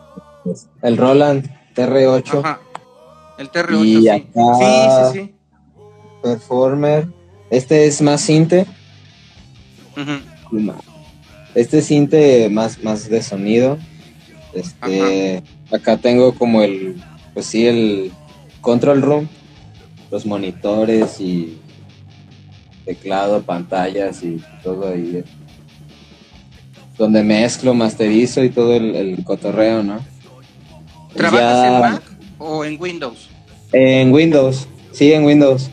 El 0.82 0.96
Roland 0.96 1.48
TR8 1.74 2.40
Ajá. 2.40 2.60
El 3.42 3.50
TR8, 3.50 3.84
Y 3.84 4.00
sí. 4.02 4.08
acá- 4.08 5.10
Sí, 5.12 5.18
sí, 5.20 5.34
Performer. 6.22 7.08
Este 7.50 7.86
es 7.86 8.00
más 8.00 8.20
cinte. 8.20 8.66
sí. 9.96 10.00
Ujú. 10.00 10.72
Este 11.54 11.78
es 11.78 11.86
cinte 11.86 12.48
más, 12.50 12.82
más 12.82 13.08
de 13.10 13.20
sonido. 13.22 13.78
Este, 14.54 15.42
acá 15.72 15.96
tengo 15.96 16.34
como 16.34 16.62
el, 16.62 17.02
pues 17.34 17.46
sí, 17.46 17.66
el 17.66 18.12
control 18.60 19.02
room, 19.02 19.28
los 20.10 20.24
monitores 20.24 21.20
y 21.20 21.58
teclado, 22.84 23.42
pantallas 23.42 24.22
y 24.22 24.40
todo 24.62 24.88
ahí. 24.88 25.24
Donde 26.96 27.22
mezclo, 27.24 27.74
masterizo 27.74 28.44
y 28.44 28.50
todo 28.50 28.74
el, 28.76 28.94
el 28.94 29.24
cotorreo, 29.24 29.82
¿no? 29.82 29.98
¿Trabajas 31.14 31.40
Ya- 31.56 31.74
en 31.74 31.80
Mac 31.80 32.02
o 32.38 32.64
en 32.64 32.80
Windows? 32.80 33.28
En 33.72 34.12
Windows, 34.12 34.66
sí, 34.92 35.12
en 35.12 35.24
Windows. 35.24 35.70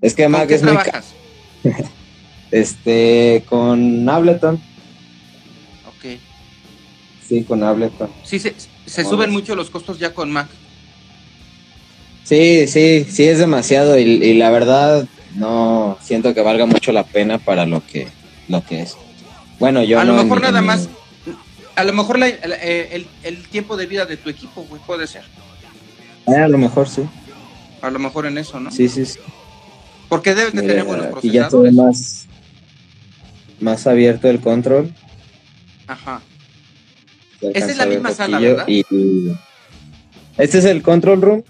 Es 0.00 0.14
que 0.14 0.24
¿Con 0.24 0.32
Mac 0.32 0.50
es 0.50 0.62
muy 0.62 0.72
trabajas? 0.72 1.06
Este, 2.50 3.44
con 3.46 4.08
Ableton. 4.08 4.54
Ok. 5.86 6.18
Sí, 7.28 7.44
con 7.44 7.62
Ableton. 7.62 8.08
Sí, 8.24 8.38
se, 8.38 8.54
se 8.86 9.04
suben 9.04 9.30
mucho 9.30 9.54
los 9.54 9.68
costos 9.68 9.98
ya 9.98 10.14
con 10.14 10.30
Mac. 10.30 10.48
Sí, 12.24 12.66
sí, 12.66 13.06
sí 13.10 13.24
es 13.24 13.38
demasiado 13.38 13.98
y, 13.98 14.02
y 14.02 14.34
la 14.34 14.50
verdad 14.50 15.06
no 15.34 15.98
siento 16.00 16.32
que 16.34 16.40
valga 16.42 16.64
mucho 16.66 16.90
la 16.92 17.04
pena 17.04 17.38
para 17.38 17.66
lo 17.66 17.84
que 17.86 18.08
lo 18.48 18.64
que 18.64 18.80
es. 18.82 18.96
Bueno, 19.58 19.82
yo 19.82 20.00
a 20.00 20.04
lo 20.04 20.14
no 20.14 20.22
mejor 20.22 20.40
nada 20.40 20.60
mi- 20.62 20.66
más. 20.68 20.88
A 21.76 21.84
lo 21.84 21.92
mejor 21.92 22.18
la- 22.18 22.28
el, 22.28 22.52
el- 22.52 23.06
el 23.24 23.48
tiempo 23.48 23.76
de 23.76 23.86
vida 23.86 24.06
de 24.06 24.16
tu 24.16 24.30
equipo, 24.30 24.62
güey, 24.68 24.80
puede 24.86 25.06
ser. 25.06 25.22
Ah, 26.28 26.44
a 26.44 26.48
lo 26.48 26.58
mejor 26.58 26.88
sí. 26.88 27.02
A 27.82 27.90
lo 27.90 27.98
mejor 27.98 28.26
en 28.26 28.38
eso, 28.38 28.58
¿no? 28.60 28.70
Sí, 28.70 28.88
sí. 28.88 29.04
sí. 29.06 29.18
Porque 30.08 30.34
debes 30.34 30.52
de 30.54 30.62
Mira, 30.62 30.72
tener 30.74 30.86
buenos 30.86 31.06
aquí 31.16 31.30
ya 31.30 31.48
se 31.50 31.56
ve 31.56 31.62
procesadores. 31.70 31.74
más 31.74 32.26
más 33.60 33.86
abierto 33.86 34.28
el 34.28 34.40
control. 34.40 34.94
Ajá. 35.86 36.20
Esa 37.40 37.70
es 37.70 37.76
la 37.76 37.86
misma 37.86 38.12
sala, 38.12 38.38
¿verdad? 38.38 38.64
y- 38.68 38.84
y- 38.90 39.32
este 40.38 40.58
es 40.58 40.64
el 40.64 40.82
control 40.82 41.20
room 41.22 41.42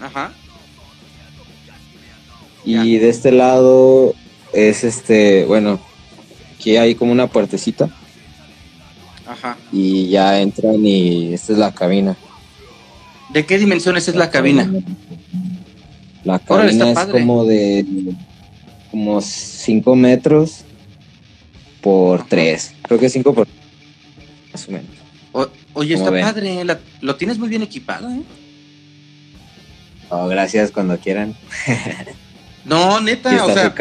Ajá. 0.00 0.32
y 2.64 2.98
de 2.98 3.08
este 3.08 3.30
lado 3.32 4.14
es 4.52 4.84
este, 4.84 5.44
bueno, 5.44 5.80
aquí 6.56 6.76
hay 6.76 6.94
como 6.96 7.12
una 7.12 7.26
puertecita 7.28 7.88
Ajá. 9.26 9.56
y 9.72 10.08
ya 10.08 10.40
entran 10.40 10.84
y 10.84 11.32
esta 11.34 11.52
es 11.52 11.58
la 11.58 11.72
cabina. 11.72 12.16
¿De 13.32 13.44
qué 13.46 13.58
dimensiones 13.58 14.08
es 14.08 14.14
la 14.14 14.30
cabina? 14.30 14.70
La 16.24 16.38
cabina 16.38 16.90
es 16.90 16.98
como 17.06 17.44
de 17.44 17.84
como 18.90 19.20
5 19.20 19.96
metros 19.96 20.64
por 21.80 22.20
Ajá. 22.20 22.26
3. 22.30 22.74
Creo 22.82 22.98
que 22.98 23.10
5 23.10 23.34
por 23.34 23.46
más 24.52 24.68
o 24.68 24.72
menos. 24.72 24.86
O- 25.32 25.48
oye, 25.74 25.94
¿Cómo 25.94 26.04
está 26.06 26.10
ven? 26.10 26.24
padre. 26.24 26.64
la- 26.64 26.80
lo 27.00 27.16
tienes 27.16 27.38
muy 27.38 27.48
bien 27.48 27.62
equipado, 27.62 28.10
¿eh? 28.10 28.22
Oh, 30.10 30.26
gracias 30.26 30.70
cuando 30.70 30.98
quieran. 30.98 31.34
No, 32.64 33.00
neta, 33.00 33.30
o 33.44 33.52
sea, 33.52 33.74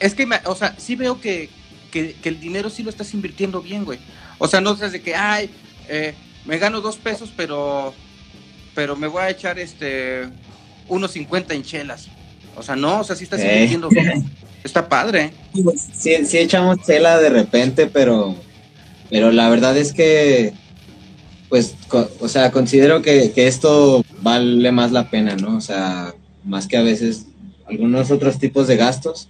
es 0.00 0.14
que, 0.14 0.26
o 0.46 0.54
sea, 0.56 0.74
sí 0.78 0.96
veo 0.96 1.20
que, 1.20 1.48
que, 1.92 2.14
que 2.20 2.28
el 2.28 2.40
dinero 2.40 2.70
sí 2.70 2.82
lo 2.82 2.90
estás 2.90 3.14
invirtiendo 3.14 3.62
bien, 3.62 3.84
güey. 3.84 4.00
O 4.38 4.48
sea, 4.48 4.60
no 4.60 4.74
seas 4.76 4.90
de 4.90 5.00
que, 5.00 5.14
ay, 5.14 5.48
eh, 5.88 6.14
me 6.44 6.58
gano 6.58 6.80
dos 6.80 6.96
pesos, 6.96 7.32
pero, 7.36 7.94
pero 8.74 8.96
me 8.96 9.06
voy 9.08 9.22
a 9.22 9.30
echar 9.30 9.58
este, 9.58 10.28
unos 10.88 11.12
50 11.12 11.54
en 11.54 11.62
chelas. 11.62 12.08
O 12.56 12.62
sea, 12.62 12.76
no, 12.76 13.00
o 13.00 13.04
sea, 13.04 13.16
sí 13.16 13.24
estás 13.24 13.40
Eh. 13.40 13.52
invirtiendo 13.54 13.88
bien. 13.88 14.24
Está 14.64 14.88
padre. 14.88 15.32
Sí, 15.96 16.24
sí 16.24 16.38
echamos 16.38 16.82
tela 16.84 17.18
de 17.18 17.30
repente, 17.30 17.86
pero 17.88 18.36
pero 19.10 19.30
la 19.32 19.48
verdad 19.50 19.76
es 19.76 19.92
que 19.92 20.52
pues 21.48 21.74
o 22.20 22.28
sea, 22.28 22.50
considero 22.52 23.02
que, 23.02 23.32
que 23.32 23.46
esto 23.46 24.02
vale 24.22 24.70
más 24.72 24.92
la 24.92 25.10
pena, 25.10 25.36
¿no? 25.36 25.56
O 25.56 25.60
sea, 25.60 26.14
más 26.44 26.66
que 26.68 26.76
a 26.76 26.82
veces 26.82 27.26
algunos 27.68 28.10
otros 28.10 28.38
tipos 28.38 28.68
de 28.68 28.76
gastos, 28.76 29.28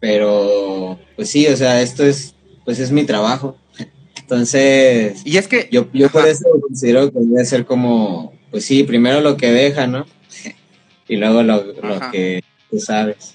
pero 0.00 0.98
pues 1.16 1.28
sí, 1.30 1.46
o 1.46 1.56
sea, 1.56 1.82
esto 1.82 2.04
es 2.04 2.34
pues 2.64 2.78
es 2.78 2.90
mi 2.90 3.04
trabajo. 3.04 3.56
Entonces, 4.16 5.20
Y 5.24 5.36
es 5.36 5.46
que, 5.48 5.68
yo, 5.70 5.86
yo 5.92 6.08
por 6.08 6.26
eso 6.26 6.46
considero 6.60 7.12
que 7.12 7.18
debe 7.20 7.44
ser 7.44 7.66
como, 7.66 8.31
pues 8.52 8.64
sí, 8.64 8.84
primero 8.84 9.20
lo 9.20 9.36
que 9.36 9.50
deja, 9.50 9.86
¿no? 9.88 10.06
Y 11.08 11.16
luego 11.16 11.42
lo, 11.42 11.74
que 12.12 12.42
tú 12.70 12.78
sabes. 12.78 13.34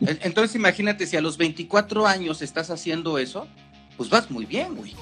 en- 0.00 0.18
entonces 0.22 0.54
imagínate, 0.54 1.06
si 1.06 1.16
a 1.16 1.20
los 1.22 1.38
24 1.38 2.06
años 2.06 2.42
estás 2.42 2.68
haciendo 2.70 3.18
eso, 3.18 3.48
pues 3.96 4.10
vas 4.10 4.30
muy 4.30 4.44
bien, 4.44 4.74
güey. 4.76 4.94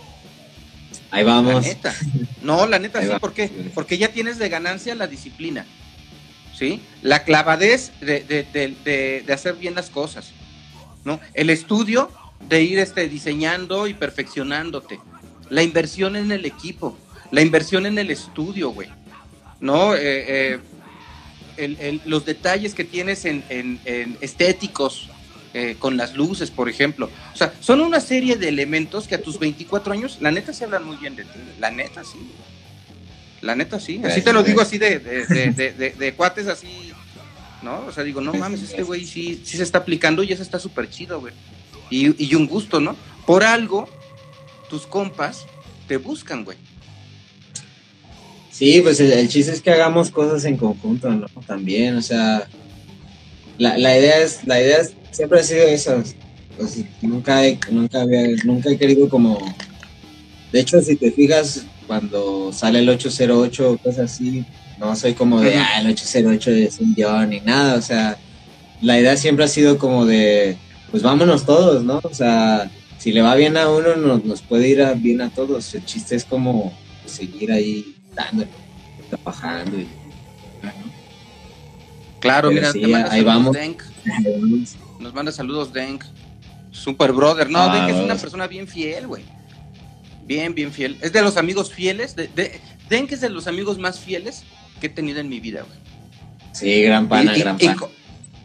Ahí 1.10 1.24
La 1.24 1.32
vamos. 1.32 1.64
neta. 1.66 1.92
No, 2.42 2.66
la 2.66 2.78
neta 2.78 3.00
Ahí 3.00 3.06
sí, 3.06 3.10
va. 3.10 3.18
¿por 3.18 3.32
qué? 3.34 3.50
Porque 3.74 3.98
ya 3.98 4.08
tienes 4.08 4.38
de 4.38 4.48
ganancia 4.48 4.94
la 4.94 5.06
disciplina, 5.08 5.66
¿sí? 6.56 6.80
La 7.02 7.24
clavadez 7.24 7.90
de, 8.00 8.20
de- 8.22 8.44
de- 8.44 8.74
de- 8.84 9.24
de 9.26 9.32
hacer 9.32 9.54
bien 9.56 9.74
las 9.74 9.90
cosas, 9.90 10.30
¿no? 11.04 11.20
El 11.34 11.50
estudio 11.50 12.10
de 12.48 12.62
ir 12.62 12.78
este, 12.78 13.08
diseñando 13.08 13.86
y 13.88 13.92
perfeccionándote. 13.94 14.98
La 15.50 15.62
inversión 15.64 16.14
en 16.16 16.30
el 16.32 16.46
equipo, 16.46 16.96
la 17.30 17.40
inversión 17.42 17.86
en 17.86 17.98
el 17.98 18.10
estudio, 18.10 18.70
güey, 18.70 18.88
¿no? 19.60 19.94
Eh, 19.94 19.98
eh, 20.02 20.58
el- 21.56 21.76
el- 21.80 22.00
los 22.04 22.24
detalles 22.24 22.74
que 22.74 22.84
tienes 22.84 23.24
en, 23.24 23.44
en- 23.48 23.80
en 23.84 24.16
estéticos, 24.20 25.08
eh, 25.52 25.76
con 25.78 25.96
las 25.96 26.14
luces, 26.14 26.50
por 26.50 26.68
ejemplo. 26.68 27.10
O 27.34 27.36
sea, 27.36 27.52
son 27.60 27.80
una 27.80 28.00
serie 28.00 28.36
de 28.36 28.48
elementos 28.48 29.08
que 29.08 29.16
a 29.16 29.22
tus 29.22 29.38
24 29.38 29.92
años, 29.92 30.18
la 30.20 30.30
neta, 30.30 30.52
se 30.52 30.64
hablan 30.64 30.84
muy 30.84 30.96
bien 30.96 31.16
de 31.16 31.24
ti. 31.24 31.38
La 31.58 31.70
neta, 31.70 32.04
sí. 32.04 32.18
La 33.42 33.54
neta, 33.56 33.80
sí. 33.80 34.00
Así 34.04 34.22
te 34.22 34.32
lo 34.32 34.42
digo 34.42 34.60
así 34.60 34.78
de, 34.78 34.98
de, 35.00 35.26
de- 35.26 35.50
de- 35.52 35.72
de- 35.72 35.90
de 35.90 36.12
cuates 36.14 36.46
así, 36.46 36.92
¿no? 37.62 37.84
O 37.86 37.92
sea, 37.92 38.04
digo, 38.04 38.20
no 38.20 38.32
mames, 38.32 38.62
este 38.62 38.82
güey 38.82 39.04
sí, 39.06 39.40
sí 39.44 39.56
se 39.56 39.62
está 39.62 39.78
aplicando 39.78 40.22
y 40.22 40.32
eso 40.32 40.42
está 40.42 40.58
súper 40.58 40.88
chido, 40.88 41.20
güey. 41.20 41.32
Y, 41.90 42.24
y 42.24 42.34
un 42.36 42.46
gusto, 42.46 42.80
¿no? 42.80 42.96
Por 43.26 43.42
algo, 43.42 43.88
tus 44.68 44.86
compas 44.86 45.46
te 45.88 45.96
buscan, 45.96 46.44
güey. 46.44 46.58
Sí, 48.60 48.82
pues 48.82 49.00
el, 49.00 49.10
el 49.10 49.26
chiste 49.26 49.52
es 49.52 49.62
que 49.62 49.70
hagamos 49.70 50.10
cosas 50.10 50.44
en 50.44 50.58
conjunto, 50.58 51.08
¿no? 51.08 51.26
También, 51.46 51.96
o 51.96 52.02
sea, 52.02 52.46
la, 53.56 53.78
la 53.78 53.96
idea 53.98 54.18
es, 54.22 54.44
la 54.46 54.60
idea 54.60 54.80
es- 54.80 54.92
siempre 55.10 55.40
ha 55.40 55.42
sido 55.42 55.62
esa. 55.62 56.02
Pues, 56.58 56.84
nunca 57.00 57.46
he, 57.46 57.58
nunca 57.70 58.02
había, 58.02 58.20
nunca 58.44 58.68
he 58.70 58.76
querido 58.76 59.08
como, 59.08 59.38
de 60.52 60.60
hecho, 60.60 60.78
si 60.82 60.96
te 60.96 61.10
fijas, 61.10 61.64
cuando 61.86 62.52
sale 62.52 62.80
el 62.80 62.88
808 62.90 63.70
o 63.72 63.78
cosas 63.78 64.12
así, 64.12 64.44
no 64.78 64.94
soy 64.94 65.14
como 65.14 65.40
de, 65.40 65.54
ah, 65.56 65.80
el 65.80 65.86
808 65.86 66.50
es 66.50 66.78
un 66.80 66.94
yo 66.94 67.24
ni 67.24 67.40
nada, 67.40 67.76
o 67.76 67.82
sea, 67.82 68.18
la 68.82 69.00
idea 69.00 69.16
siempre 69.16 69.46
ha 69.46 69.48
sido 69.48 69.78
como 69.78 70.04
de, 70.04 70.58
pues 70.90 71.02
vámonos 71.02 71.46
todos, 71.46 71.82
¿no? 71.82 71.98
O 72.02 72.12
sea, 72.12 72.70
si 72.98 73.10
le 73.10 73.22
va 73.22 73.34
bien 73.36 73.56
a 73.56 73.70
uno, 73.70 73.96
nos, 73.96 74.22
nos 74.26 74.42
puede 74.42 74.68
ir 74.68 74.82
a- 74.82 74.92
bien 74.92 75.22
a 75.22 75.30
todos. 75.30 75.74
El 75.74 75.86
chiste 75.86 76.14
es 76.14 76.26
como 76.26 76.74
seguir 77.06 77.52
ahí 77.52 77.96
dándole, 78.14 78.48
trabajando. 79.10 79.78
Y, 79.78 79.88
Claro, 82.20 82.50
Pero 82.50 82.60
mira, 82.60 82.72
sí, 82.72 82.80
te 82.82 82.86
manda 82.88 83.10
ahí 83.12 83.20
saludos 83.22 83.34
vamos. 83.34 83.56
Denk. 83.56 83.82
Nos 85.00 85.14
manda 85.14 85.32
saludos 85.32 85.72
Denk. 85.72 86.04
Super 86.70 87.12
brother. 87.12 87.48
No, 87.48 87.60
Ah, 87.60 87.74
Denk 87.86 87.96
es 87.96 88.04
una 88.04 88.14
persona 88.16 88.46
bien 88.46 88.68
fiel, 88.68 89.06
güey. 89.06 89.24
Bien, 90.26 90.54
bien 90.54 90.70
fiel. 90.70 90.98
Es 91.00 91.12
de 91.14 91.22
los 91.22 91.38
amigos 91.38 91.72
fieles. 91.72 92.14
De, 92.16 92.28
de- 92.28 92.60
Denk 92.90 93.12
es 93.12 93.22
de 93.22 93.30
los 93.30 93.46
amigos 93.46 93.78
más 93.78 93.98
fieles 93.98 94.44
que 94.80 94.88
he 94.88 94.90
tenido 94.90 95.18
en 95.20 95.30
mi 95.30 95.40
vida, 95.40 95.62
güey. 95.62 95.78
Sí, 96.52 96.82
gran 96.82 97.08
pana, 97.08 97.34
y, 97.36 97.40
gran 97.40 97.56
y 97.58 97.66
pana. 97.66 97.80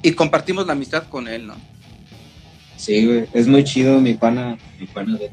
y 0.01 0.11
compartimos 0.13 0.65
la 0.67 0.71
amistad 0.73 1.03
con 1.09 1.27
él, 1.27 1.45
¿no? 1.47 1.55
Sí, 2.77 3.05
güey, 3.05 3.25
es 3.33 3.47
muy 3.47 3.63
chido 3.65 3.99
mi 3.99 4.13
pana, 4.13 4.57
mi 4.79 4.85
pana 4.87 5.17
de... 5.17 5.31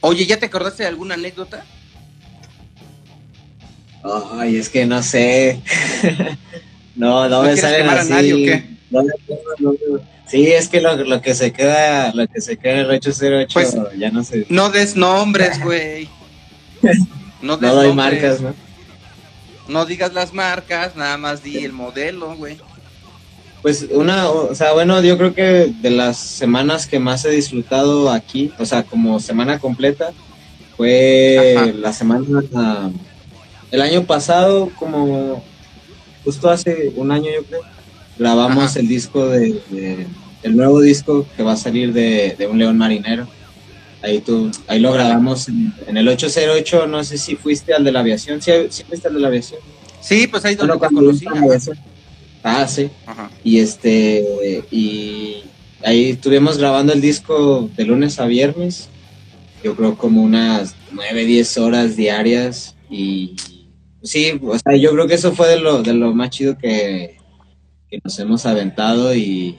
Oye, 0.00 0.26
¿ya 0.26 0.38
te 0.38 0.46
acordaste 0.46 0.84
de 0.84 0.88
alguna 0.88 1.14
anécdota? 1.14 1.64
Ay, 4.02 4.56
es 4.56 4.68
que 4.68 4.86
no 4.86 5.02
sé. 5.02 5.60
no, 6.96 7.28
no, 7.28 7.42
me 7.42 7.56
salen 7.56 7.88
así. 7.88 8.12
A 8.12 8.16
nadie, 8.16 8.34
¿o 8.34 8.36
qué? 8.36 8.78
sí, 10.26 10.46
es 10.46 10.68
que 10.68 10.80
lo, 10.80 11.20
que 11.20 11.34
se 11.34 11.52
queda, 11.52 12.12
lo 12.14 12.26
que 12.26 12.40
se 12.40 12.56
queda 12.56 12.74
en 12.74 12.78
el 12.80 12.90
808 12.90 13.52
pues, 13.52 13.76
ya 13.98 14.10
no 14.10 14.24
sé. 14.24 14.46
No 14.48 14.70
des 14.70 14.96
nombres, 14.96 15.62
güey. 15.62 16.08
No, 17.40 17.56
des 17.56 17.70
no 17.70 17.76
doy 17.76 17.92
marcas, 17.92 18.40
¿no? 18.40 18.52
No 19.68 19.86
digas 19.86 20.12
las 20.12 20.32
marcas, 20.32 20.96
nada 20.96 21.16
más 21.18 21.40
di 21.40 21.58
el 21.58 21.72
modelo, 21.72 22.34
güey. 22.34 22.58
Pues 23.62 23.86
una, 23.90 24.28
o 24.28 24.54
sea, 24.56 24.72
bueno, 24.72 25.00
yo 25.02 25.16
creo 25.18 25.34
que 25.34 25.72
de 25.80 25.90
las 25.90 26.16
semanas 26.16 26.86
que 26.86 26.98
más 26.98 27.24
he 27.24 27.30
disfrutado 27.30 28.10
aquí, 28.10 28.52
o 28.58 28.64
sea, 28.64 28.82
como 28.82 29.20
semana 29.20 29.60
completa, 29.60 30.12
fue 30.76 31.74
la 31.76 31.92
semana, 31.92 32.90
el 33.70 33.80
año 33.80 34.04
pasado, 34.04 34.70
como 34.78 35.42
justo 36.24 36.50
hace 36.50 36.92
un 36.96 37.10
año 37.10 37.30
yo 37.34 37.44
creo, 37.44 37.60
grabamos 38.18 38.76
el 38.76 38.88
disco 38.88 39.28
de, 39.28 40.06
el 40.42 40.56
nuevo 40.56 40.80
disco 40.80 41.26
que 41.36 41.42
va 41.42 41.52
a 41.52 41.56
salir 41.56 41.92
de, 41.92 42.36
Un 42.50 42.58
León 42.58 42.78
Marinero. 42.78 43.26
Ahí 44.02 44.20
tú, 44.20 44.50
ahí 44.68 44.78
lo 44.78 44.92
grabamos 44.92 45.48
en, 45.48 45.96
el 45.96 46.06
808, 46.06 46.86
no 46.86 47.02
sé 47.02 47.18
si 47.18 47.34
fuiste 47.34 47.74
al 47.74 47.82
de 47.82 47.92
la 47.92 48.00
aviación, 48.00 48.40
¿sí, 48.40 48.52
fuiste 48.88 49.08
al 49.08 49.14
de 49.14 49.20
la 49.20 49.28
aviación? 49.28 49.60
Sí, 50.00 50.26
pues 50.28 50.44
ahí 50.44 50.54
donde 50.54 50.74
te 50.74 50.94
conocí. 50.94 51.26
Ah, 52.44 52.66
sí. 52.68 52.88
Y 53.42 53.58
este, 53.58 54.64
y 54.70 55.42
ahí 55.82 56.10
estuvimos 56.10 56.58
grabando 56.58 56.92
el 56.92 57.00
disco 57.00 57.68
de 57.76 57.84
lunes 57.84 58.20
a 58.20 58.26
viernes, 58.26 58.88
yo 59.64 59.74
creo 59.74 59.96
como 59.96 60.22
unas 60.22 60.76
9, 60.92 61.24
10 61.24 61.58
horas 61.58 61.96
diarias 61.96 62.76
y 62.88 63.34
sí, 64.02 64.40
o 64.42 64.58
sea, 64.58 64.76
yo 64.76 64.92
creo 64.92 65.06
que 65.06 65.14
eso 65.14 65.32
fue 65.32 65.48
de 65.48 65.60
lo, 65.60 65.82
de 65.82 65.94
lo 65.94 66.14
más 66.14 66.30
chido 66.30 66.56
que, 66.56 67.16
nos 68.04 68.18
hemos 68.18 68.44
aventado 68.44 69.14
y, 69.14 69.58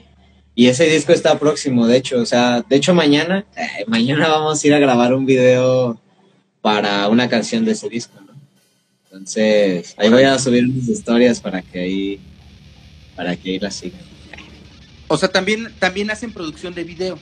y, 0.54 0.68
ese 0.68 0.84
disco 0.84 1.12
está 1.12 1.38
próximo, 1.38 1.86
de 1.86 1.96
hecho, 1.96 2.20
o 2.20 2.26
sea, 2.26 2.62
de 2.68 2.76
hecho 2.76 2.94
mañana, 2.94 3.44
eh, 3.56 3.84
mañana 3.86 4.28
vamos 4.28 4.62
a 4.62 4.66
ir 4.66 4.74
a 4.74 4.78
grabar 4.78 5.14
un 5.14 5.26
video 5.26 6.00
para 6.60 7.08
una 7.08 7.28
canción 7.28 7.64
de 7.64 7.72
ese 7.72 7.88
disco, 7.88 8.20
¿no? 8.20 8.32
Entonces, 9.04 9.94
ahí 9.98 10.08
voy 10.08 10.22
a 10.22 10.38
subir 10.38 10.64
unas 10.64 10.88
historias 10.88 11.40
para 11.40 11.62
que 11.62 11.80
ahí 11.80 12.20
para 13.16 13.36
que 13.36 13.58
la 13.58 13.70
sigan. 13.70 14.00
O 15.08 15.16
sea, 15.16 15.28
también, 15.28 15.74
también 15.78 16.10
hacen 16.10 16.32
producción 16.32 16.72
de 16.72 16.84
video. 16.84 17.18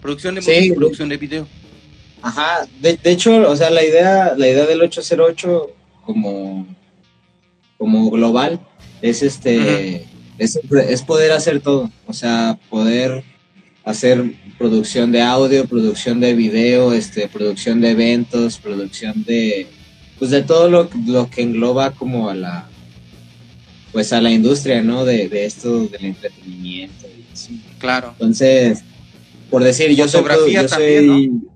Producción 0.00 0.34
de 0.34 0.42
música 0.42 0.74
producción 0.74 1.08
de 1.08 1.16
video. 1.16 1.48
Ajá, 2.20 2.68
de, 2.80 2.98
hecho, 3.04 3.50
o 3.50 3.56
sea, 3.56 3.70
la 3.70 3.82
idea, 3.82 4.34
la 4.36 4.48
idea 4.48 4.66
del 4.66 4.82
808 4.82 5.70
como, 6.04 6.66
como 7.78 8.10
global 8.10 8.60
es 9.00 9.22
este 9.22 10.06
es, 10.38 11.02
poder 11.02 11.32
hacer 11.32 11.60
todo. 11.60 11.90
O 12.06 12.12
sea, 12.12 12.58
poder 12.70 13.24
hacer 13.84 14.34
producción 14.58 15.12
de 15.12 15.22
audio, 15.22 15.66
producción 15.66 16.20
de 16.20 16.34
video, 16.34 16.92
este, 16.92 17.28
producción 17.28 17.80
de 17.80 17.90
eventos, 17.90 18.58
producción 18.58 19.24
de 19.24 19.66
pues 20.18 20.30
de 20.30 20.42
todo 20.42 20.70
lo, 20.70 20.88
lo 21.06 21.28
que 21.30 21.42
engloba 21.42 21.90
como 21.90 22.30
a 22.30 22.34
la 22.34 22.68
pues 23.90 24.12
a 24.12 24.20
la 24.20 24.30
industria, 24.30 24.82
¿no? 24.82 25.04
De, 25.04 25.28
de 25.28 25.44
esto 25.44 25.86
del 25.88 26.06
entretenimiento 26.06 27.06
y. 27.06 27.22
Claro. 27.78 28.10
Entonces, 28.12 28.84
por 29.50 29.64
decir, 29.64 29.90
yo 29.94 30.08
soy... 30.08 30.22
Yo 30.52 30.66
también, 30.66 31.48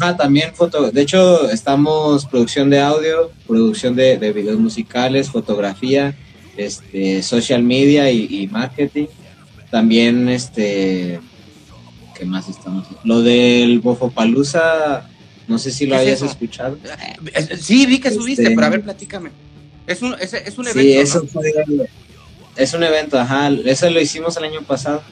Ah, 0.00 0.16
también 0.16 0.54
foto. 0.54 0.90
De 0.90 1.02
hecho, 1.02 1.50
estamos 1.50 2.24
producción 2.26 2.70
de 2.70 2.80
audio, 2.80 3.30
producción 3.46 3.94
de, 3.94 4.16
de 4.18 4.32
videos 4.32 4.58
musicales, 4.58 5.30
fotografía, 5.30 6.16
este, 6.56 7.22
social 7.22 7.62
media 7.62 8.10
y, 8.10 8.46
marketing. 8.48 9.06
También, 9.70 10.28
este, 10.28 11.20
¿qué 12.16 12.24
más 12.24 12.48
estamos? 12.48 12.86
Lo 13.04 13.20
del 13.20 13.80
Bofopalooza, 13.80 15.08
no 15.46 15.58
sé 15.58 15.70
si 15.70 15.86
lo 15.86 15.96
hayas 15.96 16.22
escuchado. 16.22 16.78
Eh, 17.34 17.56
sí, 17.60 17.84
vi 17.86 18.00
que 18.00 18.10
subiste, 18.10 18.42
este, 18.42 18.54
pero 18.54 18.66
a 18.66 18.70
ver, 18.70 18.82
platícame. 18.82 19.30
Es 19.86 20.02
un, 20.02 20.14
es, 20.18 20.32
es 20.32 20.56
un 20.56 20.66
evento. 20.66 20.80
Sí, 20.80 20.92
eso 20.92 21.26
fue, 21.26 21.52
es 22.56 22.74
un 22.74 22.82
evento, 22.82 23.18
ajá. 23.18 23.50
Eso 23.66 23.90
lo 23.90 24.00
hicimos 24.00 24.36
el 24.38 24.44
año 24.44 24.62
pasado 24.62 25.02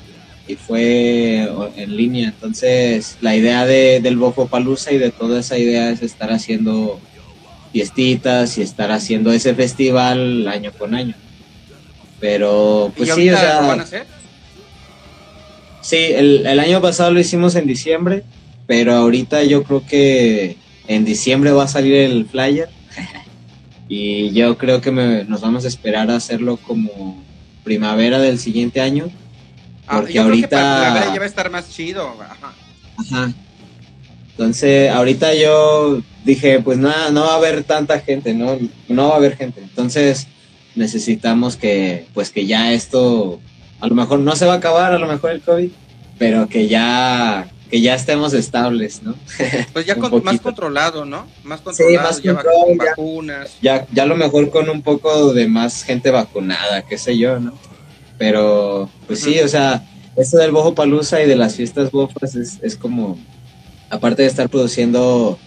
y 0.48 0.56
fue 0.56 1.48
en 1.76 1.96
línea. 1.96 2.28
Entonces, 2.28 3.18
la 3.20 3.36
idea 3.36 3.66
de, 3.66 4.00
del 4.00 4.16
Bofo 4.16 4.48
Palusa 4.48 4.92
y 4.92 4.98
de 4.98 5.10
toda 5.10 5.40
esa 5.40 5.58
idea 5.58 5.90
es 5.90 6.02
estar 6.02 6.32
haciendo 6.32 6.98
fiestitas 7.72 8.56
y 8.58 8.62
estar 8.62 8.90
haciendo 8.90 9.32
ese 9.32 9.54
festival 9.54 10.48
año 10.48 10.72
con 10.72 10.94
año. 10.94 11.14
Pero, 12.18 12.92
pues 12.96 13.14
sí, 13.14 13.30
o 13.30 13.36
sea. 13.36 13.60
van 13.60 13.80
a 13.80 13.82
hacer? 13.82 14.06
Sí, 15.82 15.96
el, 15.96 16.46
el 16.46 16.58
año 16.58 16.80
pasado 16.80 17.12
lo 17.12 17.20
hicimos 17.20 17.54
en 17.54 17.66
diciembre, 17.66 18.24
pero 18.66 18.94
ahorita 18.94 19.44
yo 19.44 19.62
creo 19.62 19.86
que 19.86 20.56
en 20.88 21.04
diciembre 21.04 21.52
va 21.52 21.64
a 21.64 21.68
salir 21.68 21.94
el 21.94 22.26
flyer 22.26 22.68
y 23.88 24.30
yo 24.32 24.58
creo 24.58 24.80
que 24.80 24.90
nos 24.90 25.40
vamos 25.40 25.64
a 25.64 25.68
esperar 25.68 26.10
a 26.10 26.16
hacerlo 26.16 26.56
como 26.56 27.22
primavera 27.62 28.18
del 28.18 28.38
siguiente 28.38 28.80
año. 28.80 29.10
Ah, 29.88 30.00
porque 30.00 30.18
ahorita. 30.18 30.48
primavera 30.48 31.12
ya 31.12 31.18
va 31.18 31.24
a 31.24 31.28
estar 31.28 31.50
más 31.50 31.70
chido. 31.70 32.14
Ajá. 32.20 32.52
Ajá. 32.98 33.32
Entonces, 34.30 34.90
ahorita 34.90 35.34
yo 35.34 36.00
dije, 36.24 36.60
pues 36.60 36.78
nada, 36.78 37.10
no 37.10 37.22
va 37.22 37.32
a 37.32 37.36
haber 37.36 37.64
tanta 37.64 37.98
gente, 38.00 38.34
¿no? 38.34 38.58
No 38.88 39.08
va 39.08 39.14
a 39.14 39.16
haber 39.16 39.36
gente. 39.36 39.60
Entonces, 39.60 40.28
necesitamos 40.76 41.56
que, 41.56 42.06
pues 42.14 42.30
que 42.30 42.46
ya 42.46 42.72
esto, 42.72 43.40
a 43.80 43.88
lo 43.88 43.94
mejor 43.94 44.20
no 44.20 44.36
se 44.36 44.46
va 44.46 44.54
a 44.54 44.56
acabar, 44.58 44.92
a 44.92 44.98
lo 44.98 45.08
mejor 45.08 45.32
el 45.32 45.40
COVID, 45.40 45.70
pero 46.18 46.48
que 46.48 46.68
ya 46.68 47.48
que 47.70 47.80
ya 47.82 47.94
estemos 47.94 48.32
estables, 48.32 49.02
¿no? 49.02 49.14
Pues 49.72 49.84
ya 49.86 49.94
más 49.96 50.40
controlado, 50.40 51.04
¿no? 51.04 51.26
Más 51.44 51.60
controlado, 51.60 51.98
sí, 51.98 52.02
más 52.02 52.22
ya 52.22 52.42
vacunas. 52.76 53.56
Ya, 53.60 53.86
ya 53.92 54.04
a 54.04 54.06
lo 54.06 54.16
mejor 54.16 54.50
con 54.50 54.70
un 54.70 54.82
poco 54.82 55.34
de 55.34 55.48
más 55.48 55.82
gente 55.82 56.10
vacunada, 56.10 56.82
qué 56.82 56.96
sé 56.96 57.18
yo, 57.18 57.38
¿no? 57.40 57.52
Pero, 58.18 58.90
pues 59.06 59.20
sí, 59.20 59.38
o 59.40 59.48
sea, 59.48 59.86
esto 60.16 60.38
del 60.38 60.50
Bojo 60.50 60.74
Palusa 60.74 61.22
y 61.22 61.26
de 61.26 61.36
las 61.36 61.54
fiestas 61.54 61.90
bofas 61.90 62.34
es, 62.34 62.58
es 62.62 62.76
como, 62.76 63.18
aparte 63.88 64.22
de 64.22 64.28
estar 64.28 64.48
produciendo 64.48 65.38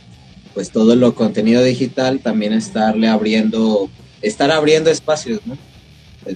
pues 0.54 0.72
todo 0.72 0.96
lo 0.96 1.16
contenido 1.16 1.64
digital, 1.64 2.20
también 2.20 2.54
estarle 2.54 3.08
abriendo, 3.08 3.90
estar 4.22 4.52
abriendo 4.52 4.90
espacios, 4.90 5.42
¿no? 5.46 5.58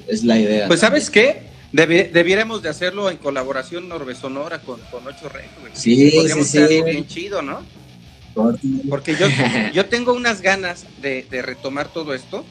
Es, 0.08 0.24
la 0.24 0.40
idea. 0.40 0.68
Pues 0.68 0.80
sabes 0.80 1.10
qué, 1.10 1.44
debiéramos 1.72 2.62
de 2.62 2.70
hacerlo 2.70 3.10
en 3.10 3.18
colaboración 3.18 3.88
Norbe 3.88 4.16
Sonora 4.16 4.60
con, 4.62 4.80
con 4.92 5.06
Ocho 5.06 5.30
Rey, 5.30 5.46
Sí, 5.74 6.12
Podríamos 6.16 6.48
sí, 6.48 6.60
sí. 6.68 6.82
bien 6.82 7.08
chido, 7.08 7.42
¿no? 7.42 7.62
Porque 8.90 9.16
yo, 9.16 9.28
yo 9.74 9.86
tengo 9.86 10.14
unas 10.14 10.42
ganas 10.42 10.86
de, 11.02 11.26
retomar 11.42 11.88
todo 11.90 12.14
esto. 12.14 12.44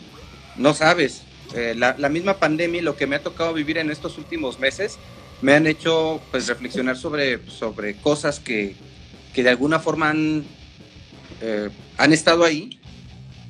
No 0.57 0.72
sabes, 0.74 1.22
eh, 1.55 1.74
la, 1.76 2.09
misma 2.09 2.38
pandemia 2.38 2.80
y 2.80 2.84
lo 2.84 2.97
que 2.97 3.07
me 3.07 3.16
ha 3.16 3.22
tocado 3.22 3.53
vivir 3.53 3.78
en 3.78 3.90
estos 3.90 4.18
últimos 4.18 4.59
meses 4.59 4.99
me 5.42 5.55
han 5.55 5.66
hecho 5.66 6.20
pues 6.30 6.47
reflexionar 6.49 6.97
sobre, 6.97 7.38
sobre 7.51 7.97
cosas 7.97 8.40
que, 8.40 8.74
que 9.34 9.42
de 9.42 9.51
alguna 9.51 9.78
forma 9.78 10.11
han, 10.11 10.45
eh, 11.40 11.68
han 11.99 12.12
estado 12.12 12.45
ahí 12.45 12.80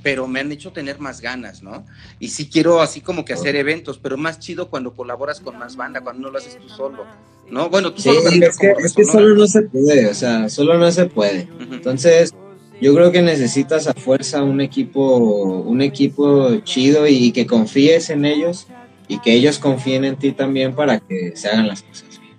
pero 0.05 0.29
me 0.29 0.39
han 0.39 0.53
hecho 0.53 0.71
tener 0.71 1.01
más 1.01 1.23
ganas, 1.23 1.63
¿no? 1.63 1.87
Y 2.21 2.29
sí 2.29 2.51
quiero 2.51 2.83
así 2.83 3.01
como 3.01 3.25
que 3.25 3.33
hacer 3.33 3.57
eventos, 3.57 3.99
pero 3.99 4.19
más 4.19 4.39
chido 4.39 4.69
cuando 4.69 4.93
colaboras 4.93 5.41
con 5.41 5.59
más 5.59 5.77
banda, 5.77 6.03
cuando 6.03 6.21
no 6.21 6.31
lo 6.31 6.39
haces 6.39 6.59
tú 6.61 6.69
solo, 6.69 7.07
¿no? 7.51 7.71
Bueno, 7.71 7.95
tú 7.95 8.03
solo 8.03 8.21
es, 8.21 8.59
que, 8.59 8.75
es 8.85 8.93
que 8.93 9.05
solo 9.07 9.35
no 9.35 9.47
se 9.47 9.63
puede, 9.63 10.07
o 10.07 10.15
sea, 10.15 10.51
solo 10.51 10.77
no 10.77 10.93
se 10.93 11.07
puede. 11.07 11.49
Entonces, 11.59 12.35
yo 12.81 12.95
creo 12.95 13.13
que 13.13 13.23
necesitas 13.23 13.87
a 13.87 13.95
fuerza 13.95 14.43
un 14.43 14.61
equipo, 14.61 15.19
un 15.19 15.81
equipo 15.81 16.57
chido 16.65 17.07
y 17.07 17.33
que 17.33 17.47
confíes 17.47 18.11
en 18.11 18.25
ellos 18.25 18.67
y 19.09 19.19
que 19.19 19.33
ellos 19.35 19.59
confíen 19.59 20.05
en 20.05 20.17
ti 20.17 20.33
también 20.33 20.75
para 20.75 21.01
que 21.01 21.33
se 21.37 21.49
hagan 21.49 21.69
las 21.69 21.83
cosas 21.83 22.21
bien. 22.21 22.37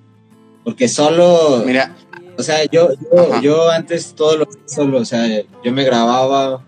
Porque 0.64 0.88
solo, 0.88 1.64
mira, 1.66 1.96
o 2.38 2.44
sea, 2.44 2.66
yo, 2.66 2.90
yo, 3.12 3.42
yo 3.42 3.70
antes 3.70 4.14
todo 4.14 4.38
lo 4.38 4.48
solo, 4.66 5.00
o 5.00 5.06
sea, 5.06 5.28
yo 5.64 5.72
me 5.72 5.84
grababa 5.84 6.62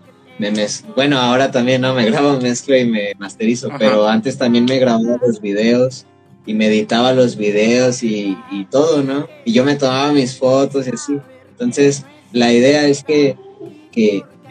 bueno, 0.94 1.18
ahora 1.18 1.50
también 1.50 1.80
no 1.80 1.94
me 1.94 2.04
grabo, 2.04 2.40
mezclo 2.40 2.76
y 2.76 2.84
me 2.84 3.12
masterizo, 3.18 3.70
pero 3.76 4.06
antes 4.06 4.38
también 4.38 4.66
me 4.66 4.78
grababa 4.78 5.18
los 5.26 5.40
videos 5.40 6.06
y 6.46 6.54
me 6.54 6.66
editaba 6.66 7.12
los 7.12 7.36
videos 7.36 8.02
y, 8.04 8.36
todo, 8.70 9.02
¿no? 9.02 9.28
Y 9.44 9.52
yo 9.52 9.64
me 9.64 9.74
tomaba 9.74 10.12
mis 10.12 10.36
fotos 10.36 10.86
y 10.86 10.90
así. 10.90 11.18
Entonces, 11.50 12.04
la 12.32 12.52
idea 12.52 12.86
es 12.86 13.02
que, 13.02 13.36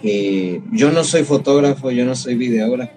que, 0.02 0.62
yo 0.72 0.92
no 0.92 1.04
soy 1.04 1.24
fotógrafo, 1.24 1.92
yo 1.92 2.06
no 2.06 2.16
soy 2.16 2.36
videógrafo. 2.36 2.94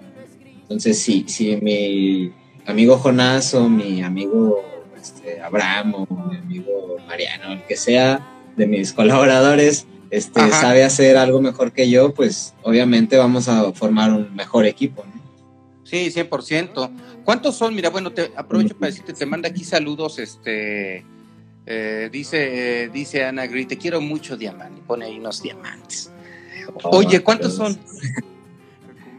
Entonces, 0.61 1.01
si, 1.01 1.25
si 1.27 1.57
mi 1.57 2.31
amigo 2.65 2.97
Jonás 2.97 3.53
o 3.53 3.67
mi 3.67 4.03
amigo 4.03 4.61
este, 4.99 5.41
Abraham 5.41 5.95
o 5.95 6.07
mi 6.29 6.37
amigo 6.37 6.97
Mariano, 7.07 7.53
el 7.53 7.63
que 7.63 7.75
sea 7.75 8.25
de 8.55 8.67
mis 8.67 8.93
colaboradores, 8.99 9.87
este, 10.11 10.49
sabe 10.51 10.83
hacer 10.83 11.17
algo 11.17 11.41
mejor 11.41 11.71
que 11.71 11.89
yo, 11.89 12.13
pues 12.13 12.53
obviamente 12.63 13.17
vamos 13.17 13.47
a 13.47 13.71
formar 13.73 14.11
un 14.11 14.35
mejor 14.35 14.65
equipo. 14.65 15.03
¿no? 15.03 15.21
Sí, 15.83 16.11
100%. 16.11 16.91
¿Cuántos 17.25 17.55
son? 17.55 17.75
Mira, 17.75 17.89
bueno, 17.89 18.11
te 18.11 18.31
aprovecho 18.35 18.77
para 18.77 18.91
decirte, 18.91 19.13
te 19.13 19.25
manda 19.25 19.49
aquí 19.49 19.63
saludos, 19.63 20.19
este, 20.19 21.05
eh, 21.65 22.09
dice, 22.11 22.89
dice 22.93 23.25
Ana 23.25 23.47
Gris, 23.47 23.67
te 23.67 23.77
quiero 23.77 24.01
mucho, 24.01 24.37
diamante, 24.37 24.81
pone 24.85 25.05
ahí 25.05 25.17
unos 25.17 25.41
diamantes. 25.41 26.11
Oye, 26.83 27.21
¿cuántos 27.21 27.55
son? 27.55 27.77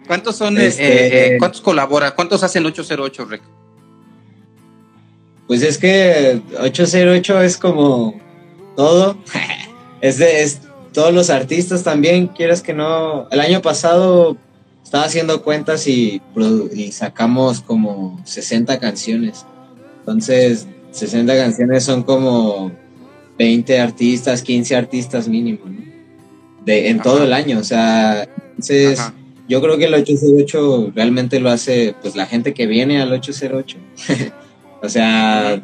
¿Cuántos 0.06 0.36
son? 0.36 0.58
Eh, 0.58 0.66
este, 0.66 1.34
eh, 1.34 1.38
¿Cuántos 1.38 1.60
colabora? 1.60 2.14
¿Cuántos 2.14 2.42
hacen 2.42 2.64
808, 2.66 3.24
Rec? 3.26 3.42
Pues 5.46 5.62
es 5.62 5.78
que 5.78 6.40
808 6.60 7.42
es 7.42 7.56
como 7.56 8.20
todo. 8.76 9.16
es, 10.00 10.18
de, 10.18 10.42
es 10.42 10.60
todos 10.92 11.12
los 11.12 11.30
artistas 11.30 11.82
también, 11.82 12.28
quieres 12.28 12.62
que 12.62 12.72
no. 12.72 13.28
El 13.30 13.40
año 13.40 13.62
pasado 13.62 14.36
estaba 14.82 15.04
haciendo 15.04 15.42
cuentas 15.42 15.86
y, 15.86 16.20
y 16.74 16.92
sacamos 16.92 17.60
como 17.60 18.20
60 18.24 18.78
canciones. 18.78 19.46
Entonces, 20.00 20.66
60 20.90 21.34
canciones 21.36 21.84
son 21.84 22.02
como 22.02 22.72
20 23.38 23.80
artistas, 23.80 24.42
15 24.42 24.76
artistas 24.76 25.28
mínimo, 25.28 25.60
¿no? 25.66 25.91
De, 26.64 26.90
en 26.90 27.00
todo 27.00 27.24
el 27.24 27.32
año, 27.32 27.58
o 27.58 27.64
sea, 27.64 28.28
entonces 28.50 29.00
yo 29.48 29.60
creo 29.60 29.76
que 29.76 29.86
el 29.86 29.94
808 29.94 30.92
realmente 30.94 31.40
lo 31.40 31.50
hace 31.50 31.94
pues 32.00 32.14
la 32.14 32.26
gente 32.26 32.54
que 32.54 32.66
viene 32.66 33.02
al 33.02 33.12
808. 33.12 33.78
o 34.82 34.88
sea, 34.88 35.60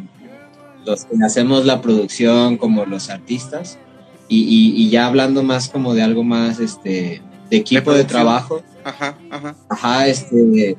los 0.85 1.05
que 1.05 1.17
hacemos 1.25 1.65
la 1.65 1.81
producción 1.81 2.57
como 2.57 2.85
los 2.85 3.11
artistas 3.11 3.79
y, 4.29 4.75
y, 4.77 4.91
ya 4.91 5.07
hablando 5.07 5.43
más 5.43 5.71
como 5.71 5.95
de 5.95 6.03
algo 6.03 6.23
más 6.23 6.61
este 6.61 7.23
de 7.51 7.57
equipo 7.57 7.95
de, 7.95 8.05
trabajo. 8.05 8.63
Ajá, 8.85 9.17
ajá. 9.31 9.55
Ajá, 9.71 10.07
este 10.07 10.77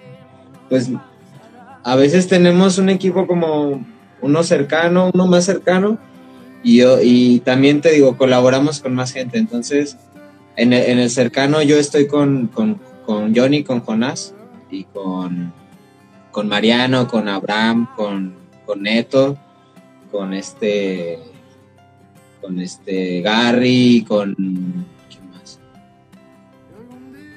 pues 0.70 0.92
a 1.84 1.96
veces 1.96 2.28
tenemos 2.28 2.78
un 2.78 2.90
equipo 2.90 3.26
como 3.26 3.84
uno 4.22 4.44
cercano, 4.44 5.10
uno 5.14 5.26
más 5.26 5.46
cercano 5.46 5.98
y 6.64 6.78
yo 6.78 7.00
y 7.02 7.40
también 7.40 7.82
te 7.82 7.92
digo, 7.92 8.18
colaboramos 8.18 8.82
con 8.82 8.94
más 8.94 9.12
gente, 9.12 9.38
entonces 9.38 9.98
en 10.60 10.74
el, 10.74 10.84
en 10.84 11.00
el 11.00 11.10
cercano 11.10 11.62
yo 11.62 11.78
estoy 11.78 12.08
con, 12.08 12.48
con, 12.48 12.80
con 13.06 13.34
Johnny, 13.36 13.64
con 13.64 13.80
Jonás 13.80 14.34
y 14.70 14.84
con, 14.84 15.54
con 16.32 16.48
Mariano, 16.50 17.08
con 17.08 17.30
Abraham, 17.30 17.88
con, 17.96 18.34
con 18.66 18.82
Neto, 18.84 19.38
con 20.12 20.34
este, 20.34 21.20
con 22.42 22.60
este 22.60 23.22
Gary, 23.22 24.04
con 24.06 24.36
¿quién 24.36 25.32
más? 25.32 25.60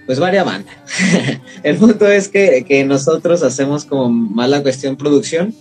Pues 0.04 0.18
varias 0.18 0.44
bandas. 0.44 0.74
el 1.62 1.76
punto 1.76 2.08
es 2.08 2.28
que, 2.28 2.64
que, 2.66 2.84
nosotros 2.84 3.44
hacemos 3.44 3.84
como 3.84 4.10
más 4.10 4.50
la 4.50 4.62
cuestión 4.62 4.96
producción 4.96 5.54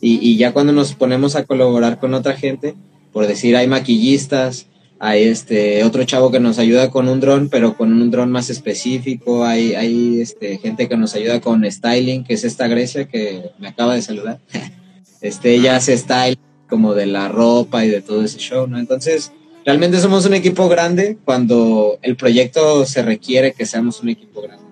y, 0.00 0.18
y 0.20 0.36
ya 0.36 0.52
cuando 0.52 0.72
nos 0.72 0.94
ponemos 0.94 1.34
a 1.34 1.44
colaborar 1.46 1.98
con 1.98 2.14
otra 2.14 2.36
gente, 2.36 2.76
por 3.12 3.26
decir 3.26 3.56
hay 3.56 3.66
maquillistas, 3.66 4.66
hay 5.04 5.24
este 5.24 5.82
otro 5.82 6.04
chavo 6.04 6.30
que 6.30 6.38
nos 6.38 6.60
ayuda 6.60 6.88
con 6.88 7.08
un 7.08 7.18
dron, 7.18 7.48
pero 7.48 7.76
con 7.76 7.92
un 7.92 8.08
dron 8.12 8.30
más 8.30 8.50
específico. 8.50 9.44
Hay, 9.44 9.74
hay 9.74 10.20
este, 10.20 10.58
gente 10.58 10.88
que 10.88 10.96
nos 10.96 11.16
ayuda 11.16 11.40
con 11.40 11.68
styling, 11.68 12.22
que 12.22 12.34
es 12.34 12.44
esta 12.44 12.68
Grecia 12.68 13.08
que 13.08 13.50
me 13.58 13.66
acaba 13.66 13.96
de 13.96 14.02
saludar. 14.02 14.38
Este, 15.20 15.54
ella 15.54 15.76
hace 15.76 15.96
styling 15.96 16.40
como 16.68 16.94
de 16.94 17.06
la 17.06 17.28
ropa 17.28 17.84
y 17.84 17.88
de 17.88 18.00
todo 18.00 18.24
ese 18.24 18.38
show, 18.38 18.66
¿no? 18.66 18.76
Entonces, 18.76 19.30
realmente 19.64 20.00
somos 20.00 20.26
un 20.26 20.34
equipo 20.34 20.68
grande 20.68 21.16
cuando 21.24 21.96
el 22.02 22.16
proyecto 22.16 22.84
se 22.86 23.02
requiere 23.02 23.52
que 23.52 23.64
seamos 23.64 24.02
un 24.02 24.08
equipo 24.08 24.42
grande. 24.42 24.64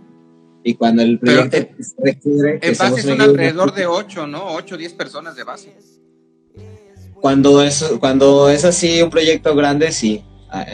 Y 0.65 0.75
cuando 0.75 1.03
el 1.03 1.21
proyecto 1.21 1.57
se 1.79 1.95
requiere 2.03 2.59
que 2.59 2.69
En 2.69 2.77
base 2.77 3.03
son 3.03 3.21
alrededor 3.21 3.73
de 3.75 3.87
8, 3.87 4.27
¿no? 4.27 4.55
8 4.55 4.75
o 4.75 4.79
10 4.79 4.93
personas 4.95 5.37
de 5.37 5.45
base. 5.45 5.73
Cuando 7.21 7.63
es, 7.63 7.85
cuando 8.01 8.49
es 8.49 8.65
así 8.65 9.03
un 9.03 9.11
proyecto 9.11 9.55
grande, 9.55 9.93
sí, 9.93 10.25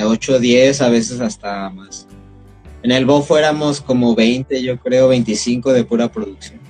8 0.05 0.35
o 0.35 0.39
10, 0.39 0.81
a 0.81 0.89
veces 0.89 1.21
hasta 1.21 1.71
más. 1.71 2.07
En 2.83 2.93
el 2.93 3.05
BO 3.05 3.23
fuéramos 3.23 3.81
como 3.81 4.15
20, 4.15 4.63
yo 4.63 4.79
creo, 4.79 5.09
25 5.09 5.73
de 5.73 5.85
pura 5.85 6.11
producción. 6.11 6.61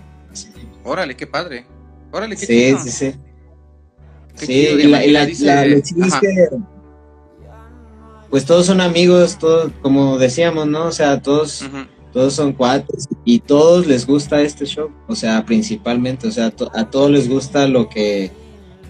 Órale, 0.83 1.15
qué 1.17 1.27
padre. 1.27 1.67
Órale, 2.13 2.37
qué 2.37 2.47
Sí, 2.47 2.77
sí, 2.83 2.91
sí. 2.91 3.15
sí, 4.35 4.53
y 4.53 4.83
la, 4.85 5.05
y 5.05 5.11
la, 5.11 5.25
es 5.25 5.93
que, 6.21 6.49
pues 8.31 8.45
todos 8.45 8.67
son 8.67 8.81
amigos, 8.81 9.39
todos, 9.39 9.73
como 9.83 10.19
decíamos, 10.19 10.67
¿no? 10.67 10.87
O 10.87 10.93
sea, 10.93 11.21
todos, 11.21 11.65
todos 12.13 12.35
son 12.35 12.53
cuates 12.53 13.09
y 13.25 13.41
todos 13.41 13.87
les 13.87 14.07
gusta 14.07 14.41
este 14.41 14.65
show, 14.65 14.91
o 15.07 15.15
sea, 15.15 15.45
principalmente, 15.45 16.29
o 16.29 16.31
sea, 16.31 16.53
a 16.75 16.91
todos 16.91 17.11
les 17.11 17.29
gusta 17.29 17.67
lo 17.67 17.89
que 17.89 18.31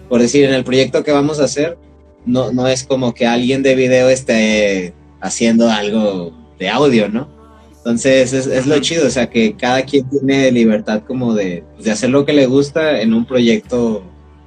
por 0.09 0.21
decir, 0.21 0.45
en 0.45 0.53
el 0.53 0.63
proyecto 0.63 1.03
que 1.03 1.11
vamos 1.11 1.39
a 1.39 1.45
hacer, 1.45 1.77
no, 2.25 2.51
no 2.51 2.67
es 2.67 2.83
como 2.83 3.13
que 3.13 3.25
alguien 3.25 3.63
de 3.63 3.75
video 3.75 4.09
esté 4.09 4.93
haciendo 5.21 5.69
algo 5.69 6.33
de 6.59 6.69
audio, 6.69 7.09
¿no? 7.09 7.29
Entonces 7.77 8.33
es, 8.33 8.67
lo 8.67 8.79
chido, 8.79 9.07
o 9.07 9.09
sea, 9.09 9.29
que 9.29 9.55
cada 9.55 9.83
quien 9.83 10.09
tiene 10.09 10.51
libertad 10.51 11.03
como 11.07 11.33
de, 11.33 11.63
pues, 11.73 11.85
de 11.85 11.91
hacer 11.91 12.09
lo 12.09 12.25
que 12.25 12.33
le 12.33 12.45
gusta 12.45 12.99
en 12.99 13.13
un 13.13 13.25
proyecto, 13.25 14.03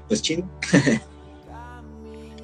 pues 0.09 0.21
chido. 0.21 0.45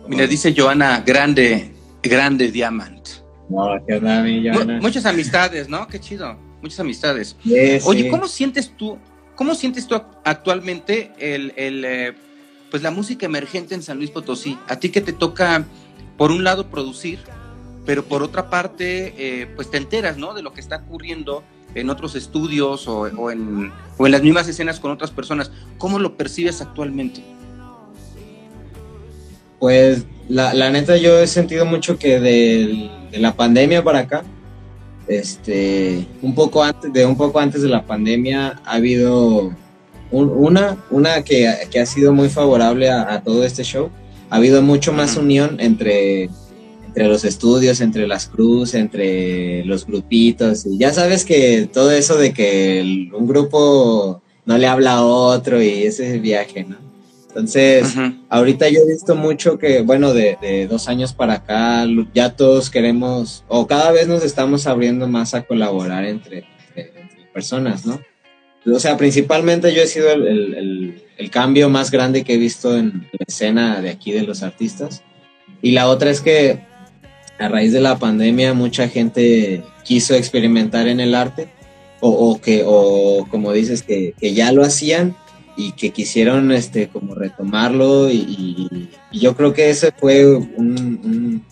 Mira, 0.08 0.26
dice 0.26 0.54
Joana, 0.56 1.02
grande, 1.04 1.74
grande 2.02 2.50
diamante. 2.50 3.10
No, 3.50 3.74
qué 3.86 3.96
onda, 3.96 4.22
mi 4.22 4.48
Joana. 4.48 4.80
Muchas 4.80 5.04
amistades, 5.04 5.68
¿no? 5.68 5.86
Qué 5.86 6.00
chido, 6.00 6.34
muchas 6.62 6.80
amistades. 6.80 7.36
Oye, 7.84 8.08
¿cómo 8.08 8.26
sientes 8.26 8.72
tú, 8.74 8.96
cómo 9.34 9.54
sientes 9.54 9.86
tú 9.86 10.00
actualmente 10.24 11.12
el, 11.18 11.52
el 11.56 11.84
eh, 11.84 12.14
pues 12.70 12.82
la 12.82 12.90
música 12.90 13.26
emergente 13.26 13.74
en 13.74 13.82
San 13.82 13.98
Luis 13.98 14.10
Potosí. 14.10 14.58
A 14.68 14.76
ti 14.76 14.90
que 14.90 15.00
te 15.00 15.12
toca, 15.12 15.64
por 16.16 16.30
un 16.30 16.44
lado, 16.44 16.68
producir, 16.68 17.20
pero 17.84 18.04
por 18.04 18.22
otra 18.22 18.50
parte, 18.50 19.14
eh, 19.16 19.46
pues 19.54 19.70
te 19.70 19.76
enteras, 19.76 20.18
¿no? 20.18 20.34
De 20.34 20.42
lo 20.42 20.52
que 20.52 20.60
está 20.60 20.76
ocurriendo 20.76 21.42
en 21.74 21.90
otros 21.90 22.14
estudios 22.14 22.88
o, 22.88 23.06
en, 23.06 23.72
o 23.98 24.06
en 24.06 24.12
las 24.12 24.22
mismas 24.22 24.48
escenas 24.48 24.80
con 24.80 24.90
otras 24.90 25.10
personas. 25.10 25.50
¿Cómo 25.78 25.98
lo 25.98 26.16
percibes 26.16 26.60
actualmente? 26.60 27.22
Pues 29.58 30.04
la, 30.28 30.70
neta 30.70 30.96
yo 30.96 31.18
he 31.18 31.26
sentido 31.26 31.64
mucho 31.64 31.98
que 31.98 32.20
de, 32.20 32.90
de 33.10 33.18
la 33.18 33.34
pandemia 33.36 33.82
para 33.82 34.00
acá, 34.00 34.24
este, 35.06 36.06
un 36.20 36.34
poco 36.34 36.62
antes 36.62 36.92
de 36.92 37.06
un 37.06 37.16
poco 37.16 37.38
antes 37.38 37.62
de 37.62 37.68
la 37.68 37.86
pandemia 37.86 38.60
ha 38.64 38.74
habido 38.74 39.54
una, 40.10 40.76
una 40.90 41.22
que, 41.22 41.48
ha 41.48 41.86
sido 41.86 42.12
muy 42.12 42.28
favorable 42.28 42.90
a, 42.90 43.22
todo 43.22 43.44
este 43.44 43.64
show. 43.64 43.90
Ha 44.30 44.36
habido 44.36 44.62
mucho 44.62 44.92
más 44.92 45.16
unión 45.16 45.56
entre, 45.60 46.30
entre 46.86 47.08
los 47.08 47.24
estudios, 47.24 47.80
entre 47.80 48.06
las 48.06 48.26
cruz, 48.26 48.74
entre 48.74 49.64
los 49.64 49.86
grupitos. 49.86 50.66
Y 50.66 50.78
ya 50.78 50.92
sabes 50.92 51.24
que 51.24 51.68
todo 51.72 51.90
eso 51.90 52.16
de 52.16 52.32
que 52.32 53.08
un 53.16 53.26
grupo 53.26 54.22
no 54.44 54.58
le 54.58 54.66
habla 54.66 54.94
a 54.94 55.04
otro 55.04 55.62
y 55.62 55.84
ese 55.84 56.18
viaje, 56.18 56.64
¿no? 56.64 56.86
Entonces, 57.36 57.94
ahorita 58.30 58.66
yo 58.70 58.80
he 58.80 58.92
visto 58.92 59.14
mucho 59.14 59.58
que, 59.58 59.82
bueno, 59.82 60.14
de, 60.14 60.66
dos 60.70 60.88
años 60.88 61.12
para 61.12 61.34
acá, 61.34 61.84
ya 62.14 62.34
todos 62.34 62.70
queremos, 62.70 63.44
o 63.46 63.66
cada 63.66 63.92
vez 63.92 64.08
nos 64.08 64.24
estamos 64.24 64.66
abriendo 64.66 65.06
más 65.06 65.34
a 65.34 65.42
colaborar 65.42 66.06
entre 66.06 66.44
personas, 67.34 67.84
¿no? 67.84 68.00
O 68.72 68.80
sea, 68.80 68.96
principalmente 68.96 69.72
yo 69.72 69.82
he 69.82 69.86
sido 69.86 70.10
el, 70.12 71.02
cambio 71.30 71.68
más 71.68 71.90
grande 71.90 72.24
que 72.24 72.34
he 72.34 72.38
visto 72.38 72.76
en 72.76 73.08
la 73.12 73.24
escena 73.26 73.80
de 73.80 73.90
aquí 73.90 74.12
de 74.12 74.22
los 74.22 74.42
artistas. 74.42 75.02
Y 75.62 75.72
la 75.72 75.88
otra 75.88 76.10
es 76.10 76.20
que 76.20 76.60
a 77.38 77.48
raíz 77.48 77.72
de 77.72 77.80
la 77.80 77.98
pandemia 77.98 78.54
mucha 78.54 78.88
gente 78.88 79.62
quiso 79.84 80.14
experimentar 80.14 80.88
en 80.88 81.00
el 81.00 81.14
arte 81.14 81.48
o, 82.00 82.40
que, 82.40 82.62
o 82.64 83.26
como 83.30 83.52
dices, 83.52 83.82
que, 83.82 84.14
ya 84.20 84.52
lo 84.52 84.62
hacían 84.62 85.16
y 85.56 85.72
que 85.72 85.90
quisieron 85.90 86.52
este, 86.52 86.88
como 86.88 87.14
retomarlo 87.14 88.10
y, 88.10 88.88
yo 89.12 89.34
creo 89.34 89.54
que 89.54 89.70
ese 89.70 89.92
fue 89.92 90.26
un, 90.26 91.42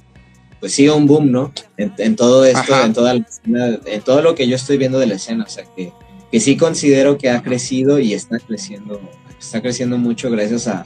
pues 0.60 0.72
sí, 0.72 0.88
un 0.88 1.06
boom, 1.06 1.32
¿no? 1.32 1.52
En, 1.76 2.14
todo 2.14 2.44
esto, 2.44 2.84
en 2.84 2.92
toda 2.92 3.14
en 3.14 4.00
todo 4.04 4.22
lo 4.22 4.34
que 4.34 4.46
yo 4.46 4.56
estoy 4.56 4.76
viendo 4.76 4.98
de 4.98 5.06
la 5.06 5.14
escena, 5.14 5.44
o 5.44 5.50
sea 5.50 5.64
que 5.74 5.92
que 6.34 6.40
sí 6.40 6.56
considero 6.56 7.16
que 7.16 7.30
ha 7.30 7.44
crecido 7.44 8.00
y 8.00 8.12
está 8.12 8.40
creciendo, 8.40 9.00
está 9.38 9.62
creciendo 9.62 9.98
mucho 9.98 10.32
gracias 10.32 10.66
a, 10.66 10.84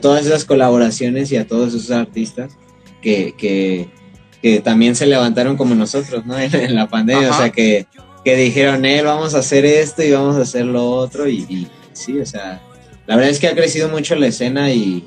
todas 0.00 0.24
esas 0.24 0.46
colaboraciones 0.46 1.30
y 1.30 1.36
a 1.36 1.46
todos 1.46 1.74
esos 1.74 1.90
artistas 1.90 2.56
que, 3.02 3.34
que, 3.36 4.60
también 4.62 4.96
se 4.96 5.04
levantaron 5.04 5.58
como 5.58 5.74
nosotros, 5.74 6.24
¿no? 6.24 6.38
En, 6.40 6.74
la 6.74 6.88
pandemia, 6.88 7.30
o 7.30 7.36
sea, 7.36 7.50
que, 7.50 7.86
que 8.24 8.36
dijeron, 8.36 8.86
él, 8.86 9.04
vamos 9.04 9.34
a 9.34 9.40
hacer 9.40 9.66
esto 9.66 10.02
y 10.02 10.12
vamos 10.12 10.36
a 10.36 10.40
hacer 10.40 10.64
lo 10.64 10.88
otro 10.88 11.28
y, 11.28 11.40
y 11.40 11.68
sí, 11.92 12.18
o 12.18 12.24
sea, 12.24 12.62
la 13.06 13.16
verdad 13.16 13.30
es 13.30 13.38
que 13.38 13.48
ha 13.48 13.54
crecido 13.54 13.90
mucho 13.90 14.14
la 14.14 14.28
escena 14.28 14.72
y, 14.72 15.06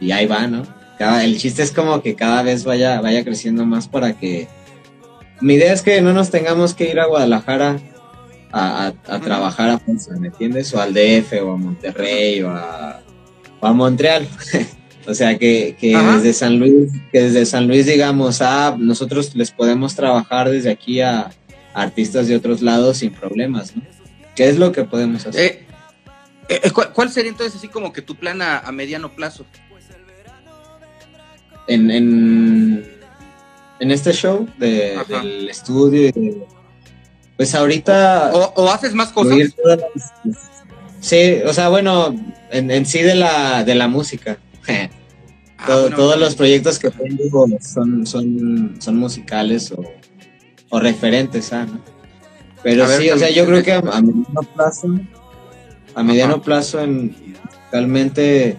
y 0.00 0.12
ahí 0.12 0.24
va, 0.24 0.46
¿no? 0.46 0.62
el 0.98 1.36
chiste 1.36 1.62
es 1.62 1.72
como 1.72 2.00
que 2.00 2.14
cada 2.14 2.42
vez 2.42 2.64
vaya, 2.64 2.98
vaya 3.02 3.22
creciendo 3.22 3.66
más 3.66 3.86
para 3.86 4.18
que... 4.18 4.48
Mi 5.42 5.54
idea 5.54 5.74
es 5.74 5.82
que 5.82 6.00
no 6.00 6.14
nos 6.14 6.30
tengamos 6.30 6.72
que 6.72 6.90
ir 6.90 7.00
a 7.00 7.06
Guadalajara 7.06 7.78
a, 8.52 8.92
trabajar 9.22 9.70
a 9.70 9.78
fuerza, 9.78 10.16
¿me 10.18 10.28
entiendes? 10.28 10.72
O 10.74 10.80
al 10.80 10.92
DF 10.92 11.32
o 11.42 11.52
a 11.52 11.56
Monterrey 11.56 12.42
o 12.42 12.50
a, 12.50 13.72
Montreal. 13.72 14.26
o 15.06 15.14
sea, 15.14 15.38
que, 15.38 15.76
desde 15.80 16.32
San 16.32 16.58
Luis, 16.58 16.90
que 17.12 17.22
desde 17.22 17.46
San 17.46 17.68
Luis 17.68 17.86
digamos, 17.86 18.42
ah, 18.42 18.76
nosotros 18.78 19.34
les 19.34 19.50
podemos 19.50 19.94
trabajar 19.94 20.50
desde 20.50 20.70
aquí 20.70 21.00
a, 21.00 21.30
artistas 21.74 22.26
de 22.26 22.36
otros 22.36 22.62
lados 22.62 22.98
sin 22.98 23.12
problemas, 23.12 23.76
¿no? 23.76 23.82
¿Qué 24.34 24.48
es 24.48 24.58
lo 24.58 24.72
que 24.72 24.84
podemos 24.84 25.26
hacer? 25.26 25.40
Eh, 25.40 25.66
eh, 26.48 26.60
eh, 26.64 26.70
¿cuál, 26.72 27.10
sería 27.10 27.30
entonces 27.30 27.56
así 27.56 27.68
como 27.68 27.92
que 27.92 28.02
tu 28.02 28.16
plan 28.16 28.42
a, 28.42 28.70
mediano 28.72 29.14
plazo? 29.14 29.44
En, 31.68 31.90
en, 31.90 32.84
este 33.78 34.12
show 34.12 34.48
del 34.58 35.48
estudio, 35.48 36.10
pues 37.40 37.54
ahorita... 37.54 38.32
¿O, 38.34 38.70
haces 38.70 38.92
más 38.92 39.12
cosas? 39.12 39.34
sí, 41.00 41.40
o 41.46 41.54
sea, 41.54 41.70
bueno, 41.70 42.14
en, 42.50 42.84
sí 42.84 43.00
de 43.00 43.14
la, 43.14 43.64
de 43.64 43.74
la 43.74 43.88
música. 43.88 44.36
Ah, 45.62 45.66
todos 45.94 46.18
los 46.18 46.36
proyectos 46.36 46.78
que 46.78 46.90
tengo 46.90 47.46
son, 47.60 48.06
son, 48.06 48.76
son 48.78 48.96
musicales 48.96 49.74
o, 50.70 50.80
referentes 50.80 51.52
¿no? 51.52 51.82
Pero 52.62 52.88
sí, 52.88 53.10
o 53.10 53.18
sea, 53.18 53.28
yo 53.28 53.44
creo 53.44 53.62
que 53.62 53.72
a, 53.74 53.82
mediano 53.82 54.40
plazo, 54.54 54.88
a 55.94 56.02
mediano 56.02 56.40
plazo, 56.40 56.80
en, 56.80 57.14
realmente, 57.70 58.56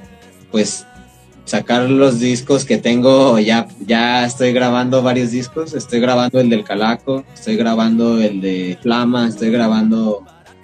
pues 0.51 0.85
sacar 1.51 1.89
los 1.89 2.21
discos 2.21 2.63
que 2.63 2.77
tengo, 2.77 3.37
ya, 3.37 3.67
ya 3.85 4.25
estoy 4.25 4.53
grabando 4.53 5.03
varios 5.03 5.31
discos, 5.31 5.73
estoy 5.73 5.99
grabando 5.99 6.39
el 6.39 6.49
del 6.49 6.63
Calaco, 6.63 7.25
estoy 7.33 7.57
grabando 7.57 8.21
el 8.21 8.39
de 8.39 8.77
Flama, 8.81 9.27
estoy 9.27 9.51
grabando 9.51 10.23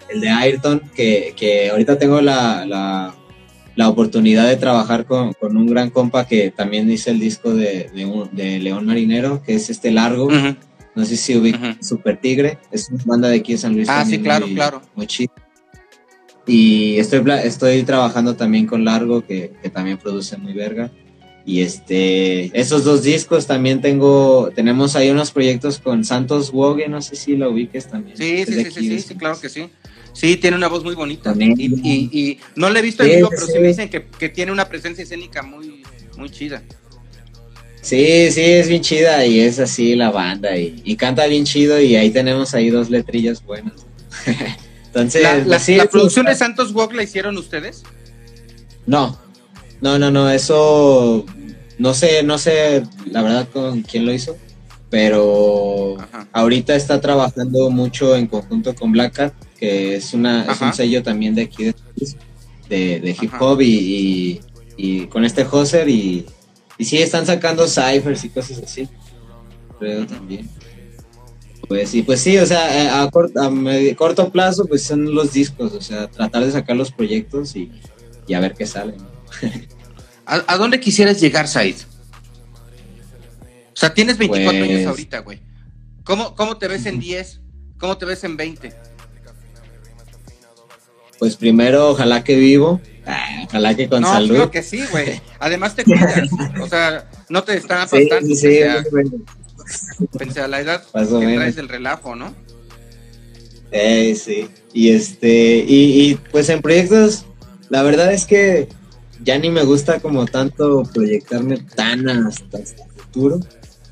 el 0.10 0.22
de 0.22 0.30
Ayrton, 0.30 0.82
que, 0.96 1.34
que 1.36 1.72
ahorita 1.72 2.00
tengo 2.00 2.22
la, 2.22 2.66
la, 2.66 3.14
la, 3.76 3.90
oportunidad 3.90 4.48
de 4.48 4.56
trabajar 4.56 5.06
con, 5.06 5.34
con, 5.34 5.58
un 5.58 5.68
gran 5.68 5.90
compa 5.90 6.26
que 6.26 6.52
también 6.52 6.90
hice 6.90 7.12
el 7.12 7.20
disco 7.20 7.54
de, 7.54 7.90
de, 8.32 8.60
León 8.60 8.86
Marinero, 8.86 9.44
que 9.44 9.56
es 9.56 9.70
este 9.70 9.92
largo. 9.92 10.30
No 10.96 11.06
sé 11.06 11.18
si 11.18 11.36
ubica 11.36 11.78
Super 11.82 12.16
Tigre, 12.16 12.60
es 12.72 12.90
una 12.90 13.04
banda 13.06 13.28
de 13.28 13.36
aquí 13.40 13.52
de 13.52 13.58
San 13.58 13.76
Luis. 13.76 13.90
Ah, 13.90 14.06
sí, 14.06 14.20
claro, 14.20 14.48
claro. 14.48 14.82
Muy 14.96 15.06
chido. 15.06 15.34
Y 16.48 16.98
estoy, 16.98 17.22
estoy 17.44 17.84
trabajando 17.84 18.36
también 18.36 18.66
con 18.66 18.86
Largo, 18.86 19.26
que, 19.26 19.52
que, 19.62 19.70
también 19.70 19.98
produce 19.98 20.38
muy 20.38 20.54
verga. 20.54 20.90
Y 21.46 21.62
este, 21.62 22.58
esos 22.60 22.84
dos 22.84 23.04
discos 23.04 23.48
también 23.48 23.82
tengo, 23.82 24.50
tenemos 24.56 24.96
ahí 24.96 25.10
unos 25.10 25.32
proyectos 25.32 25.80
con 25.80 26.04
Santos 26.04 26.52
Wogue, 26.52 26.88
no 26.88 27.02
sé 27.02 27.16
si 27.16 27.36
lo 27.36 27.52
ubiques 27.52 27.88
también. 27.88 28.18
Sí, 28.18 28.46
sí, 28.46 28.66
sí, 28.66 28.72
sí, 28.72 29.00
sí, 29.00 29.16
claro 29.16 29.40
que 29.40 29.50
sí. 29.50 29.70
Sí, 30.14 30.38
tiene 30.38 30.58
una 30.58 30.68
voz 30.68 30.84
muy 30.84 30.96
bonita. 30.96 31.34
Y, 31.38 31.66
y, 32.20 32.40
no 32.56 32.70
le 32.70 32.80
he 32.80 32.82
visto 32.82 33.04
en 33.04 33.18
vivo, 33.18 33.30
pero 33.30 33.46
sí 33.46 33.60
me 33.60 33.68
dicen 33.68 33.90
que, 33.90 34.06
que, 34.06 34.30
tiene 34.30 34.52
una 34.52 34.68
presencia 34.68 35.04
escénica 35.04 35.44
muy, 35.44 35.84
muy 36.18 36.30
chida. 36.30 36.64
Sí, 37.88 38.32
sí, 38.32 38.42
es 38.42 38.68
bien 38.68 38.82
chida 38.82 39.26
y 39.26 39.40
es 39.40 39.60
así 39.60 39.96
la 39.96 40.12
banda 40.12 40.58
y, 40.58 40.96
canta 40.98 41.26
bien 41.28 41.46
chido 41.46 41.80
y 41.80 41.96
ahí 41.96 42.10
tenemos 42.10 42.54
ahí 42.54 42.70
dos 42.70 42.90
letrillas 42.90 43.42
buenas. 43.42 43.86
Entonces, 44.88 45.24
¿La, 45.24 45.58
pues 45.58 45.88
producción 45.92 46.26
de 46.26 46.36
Santos 46.36 46.72
Walk 46.74 46.94
la 46.94 47.04
hicieron 47.04 47.38
ustedes? 47.38 47.84
No, 48.86 49.20
no, 49.82 50.00
no, 50.00 50.12
no, 50.12 50.30
eso 50.30 51.26
no 51.78 51.94
sé, 51.94 52.24
no 52.24 52.38
sé 52.38 52.84
la 53.06 53.22
verdad 53.22 53.48
con 53.52 53.82
quién 53.84 54.06
lo 54.06 54.14
hizo, 54.14 54.38
pero 54.90 55.98
ahorita 56.32 56.76
está 56.76 57.00
trabajando 57.02 57.70
mucho 57.70 58.16
en 58.16 58.28
conjunto 58.28 58.74
con 58.74 58.92
Black 58.92 59.14
Cat, 59.14 59.34
que 59.60 59.96
es 59.96 60.14
una 60.14 60.52
es 60.52 60.62
un 60.62 60.74
sello 60.74 61.04
también 61.04 61.36
de 61.36 61.44
aquí 61.44 61.66
de, 61.66 63.00
de, 63.00 63.18
hip 63.22 63.32
hop 63.40 63.62
y, 63.62 64.42
y, 64.78 65.06
con 65.08 65.24
este 65.26 65.46
Hoser 65.50 65.88
y 65.90 66.26
y 66.78 66.86
sí, 66.86 66.98
están 66.98 67.26
sacando 67.26 67.68
ciphers 67.68 68.24
y 68.24 68.30
cosas 68.30 68.60
así. 68.60 68.88
Creo 69.80 70.06
también. 70.06 70.48
Pues 71.68 71.90
sí, 71.90 72.02
pues 72.02 72.22
sí, 72.22 72.38
o 72.38 72.46
sea, 72.46 72.84
eh, 72.84 72.90
a, 72.90 73.10
corto, 73.10 74.32
plazo, 74.32 74.66
pues 74.66 74.84
son 74.84 75.14
los 75.14 75.34
discos, 75.34 75.74
o 75.74 75.82
sea, 75.82 76.08
tratar 76.08 76.46
de 76.46 76.52
sacar 76.52 76.78
los 76.78 76.92
proyectos 76.92 77.56
y, 77.56 77.72
a 78.34 78.40
ver 78.40 78.54
qué 78.54 78.66
sale. 78.66 78.94
¿A, 80.26 80.58
dónde 80.58 80.80
quisieras 80.80 81.20
llegar, 81.20 81.48
Said? 81.48 81.76
O 83.74 83.80
sea, 83.80 83.94
tienes 83.94 84.18
24 84.18 84.64
años 84.64 84.68
pues 84.70 84.88
ahorita, 84.88 85.20
güey. 85.20 85.42
¿Cómo, 86.04 86.36
¿Cómo 86.36 86.58
te 86.58 86.68
ves 86.68 86.86
en 86.86 87.00
10? 87.00 87.42
¿Cómo 87.78 87.98
te 87.98 88.06
ves 88.06 88.24
en 88.24 88.38
20? 88.38 88.74
Pues 91.20 91.36
primero, 91.36 91.90
ojalá 91.90 92.24
que 92.24 92.36
vivo 92.36 92.82
Ah, 93.08 93.44
ojalá 93.46 93.74
que 93.74 93.88
con 93.88 94.02
no, 94.02 94.12
salud. 94.12 94.36
Creo 94.36 94.52
que 94.52 94.62
sí, 94.62 94.84
güey. 94.92 95.22
Además 95.40 95.76
te 95.76 95.86
cuidas. 95.86 96.30
o 96.62 96.68
sea, 96.68 97.10
no 97.30 97.42
te 97.44 97.56
están. 97.56 97.88
Sí, 97.88 98.10
sí, 98.36 98.60
pensé 100.18 100.42
a 100.42 100.48
la 100.48 100.62
edad 100.62 100.84
que 100.84 101.36
traes 101.36 101.56
del 101.56 101.70
relajo, 101.70 102.16
¿no? 102.16 102.34
Eh, 103.72 104.16
sí. 104.16 104.50
Y 104.74 104.90
este, 104.90 105.66
y, 105.68 106.16
pues 106.32 106.50
en 106.50 106.62
proyectos, 106.62 107.26
la 107.70 107.84
verdad 107.84 108.14
es 108.14 108.26
que 108.26 108.70
ya 109.24 109.38
ni 109.38 109.50
me 109.50 109.64
gusta 109.64 110.00
como 110.00 110.26
tanto 110.26 110.84
proyectarme 110.94 111.58
tan 111.58 112.08
hasta, 112.10 112.58
hasta 112.58 112.84
el 112.84 112.92
futuro. 112.92 113.40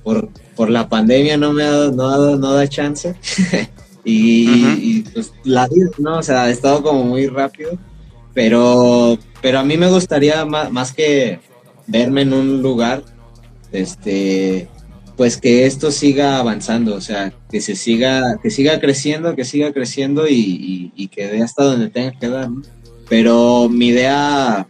Por, 0.03 0.29
por 0.55 0.69
la 0.69 0.87
pandemia 0.87 1.35
no 1.37 1.51
me 1.51 1.63
ha 1.63 1.71
dado, 1.71 1.91
no, 1.91 2.35
no 2.37 2.53
da 2.53 2.67
chance. 2.67 3.15
y, 4.05 4.47
y, 4.77 5.01
pues 5.13 5.33
la 5.43 5.67
vida, 5.67 5.89
¿no? 5.97 6.19
O 6.19 6.23
sea, 6.23 6.43
ha 6.43 6.49
estado 6.51 6.83
como 6.83 7.03
muy 7.03 7.27
rápido 7.27 7.77
pero, 8.35 9.17
pero 9.41 9.59
a 9.59 9.63
mí 9.63 9.77
me 9.77 9.89
gustaría 9.89 10.45
más, 10.45 10.91
que 10.91 11.39
verme 11.87 12.21
en 12.21 12.33
un 12.33 12.61
lugar, 12.61 13.01
este, 13.71 14.67
pues 15.17 15.37
que 15.37 15.65
esto 15.65 15.91
siga 15.91 16.37
avanzando, 16.37 16.95
o 16.95 17.01
sea, 17.01 17.33
que 17.49 17.61
se 17.61 17.75
siga, 17.75 18.37
que 18.41 18.49
siga 18.49 18.79
creciendo, 18.79 19.35
que 19.35 19.45
siga 19.45 19.71
creciendo 19.73 20.25
y, 20.27 21.09
que 21.13 21.27
dé 21.27 21.41
hasta 21.41 21.63
donde 21.63 21.89
tenga 21.89 22.11
que 22.19 22.27
dar, 22.27 22.49
Pero 23.07 23.69
mi 23.69 23.87
idea, 23.87 24.67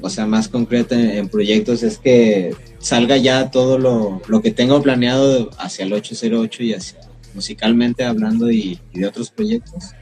o 0.00 0.10
sea, 0.10 0.26
más 0.26 0.48
concreta 0.48 0.98
en, 0.98 1.28
proyectos 1.28 1.82
es 1.82 1.98
que 1.98 2.54
salga 2.78 3.16
ya 3.16 3.50
todo 3.50 3.78
lo, 3.78 4.22
lo, 4.26 4.42
que 4.42 4.50
tengo 4.50 4.82
planeado 4.82 5.50
hacia 5.58 5.84
el 5.84 5.92
808 5.92 6.62
y 6.62 6.74
hacia 6.74 7.00
musicalmente 7.34 8.04
hablando 8.04 8.50
y 8.50 8.80
de 8.94 9.06
otros 9.06 9.30
proyectos 9.30 9.92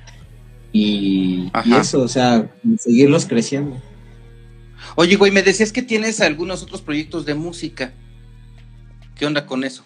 y, 0.75 1.53
eso, 1.81 2.03
o 2.03 2.09
sea, 2.09 2.51
seguirlos 2.79 3.27
creciendo. 3.27 3.81
Oye, 4.97 5.15
güey, 5.15 5.31
me 5.31 5.45
decías 5.45 5.71
que 5.71 5.83
tienes 5.83 6.21
algunos 6.21 6.65
otros 6.65 6.83
proyectos 6.83 7.25
de 7.25 7.35
música. 7.35 7.95
¿Qué 9.15 9.27
onda 9.27 9.47
con 9.47 9.65
eso? 9.65 9.85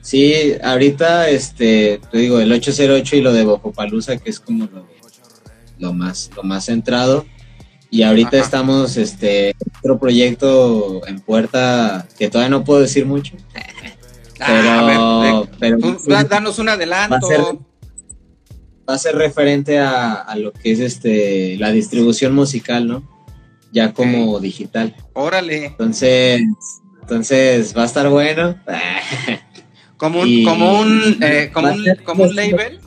Sí, 0.00 0.52
ahorita, 0.62 1.30
este, 1.30 2.00
te 2.10 2.18
digo, 2.18 2.38
el 2.38 2.52
808 2.52 3.16
y 3.16 3.20
lo 3.22 3.32
de 3.32 3.58
Palusa, 3.74 4.18
que 4.18 4.28
es 4.28 4.38
como 4.38 4.68
lo, 5.78 5.92
más, 5.94 6.30
lo 6.36 6.42
más 6.42 6.66
centrado. 6.66 7.24
Y 7.90 8.02
ahorita 8.02 8.38
estamos, 8.38 8.96
este, 8.96 9.54
otro 9.78 9.98
proyecto 9.98 11.06
en 11.06 11.20
puerta 11.20 12.06
que 12.18 12.28
todavía 12.28 12.50
no 12.50 12.64
puedo 12.64 12.80
decir 12.80 13.06
mucho. 13.06 13.36
Ah, 14.40 15.44
pero, 15.60 15.78
danos 16.28 16.58
un 16.58 16.68
adelanto 16.68 17.64
va 18.88 18.94
a 18.94 18.98
ser 18.98 19.16
referente 19.16 19.78
a, 19.78 20.34
lo 20.36 20.52
que 20.52 20.72
es 20.72 20.80
este 20.80 21.56
la 21.58 21.70
distribución 21.70 22.34
musical, 22.34 22.86
¿no? 22.86 23.02
Ya 23.72 23.92
como 23.92 24.38
digital. 24.40 24.94
Órale. 25.14 25.66
Entonces, 25.66 26.42
entonces 27.04 27.76
va 27.76 27.82
a 27.82 27.86
estar 27.86 28.08
bueno. 28.08 28.58
como 29.98 30.22
un, 30.22 30.44
como 30.44 30.80
un, 30.80 31.18
eh, 31.22 31.50
como 31.52 31.68
un, 31.68 31.84
como 32.02 32.24
un 32.24 32.34
label. 32.34 32.80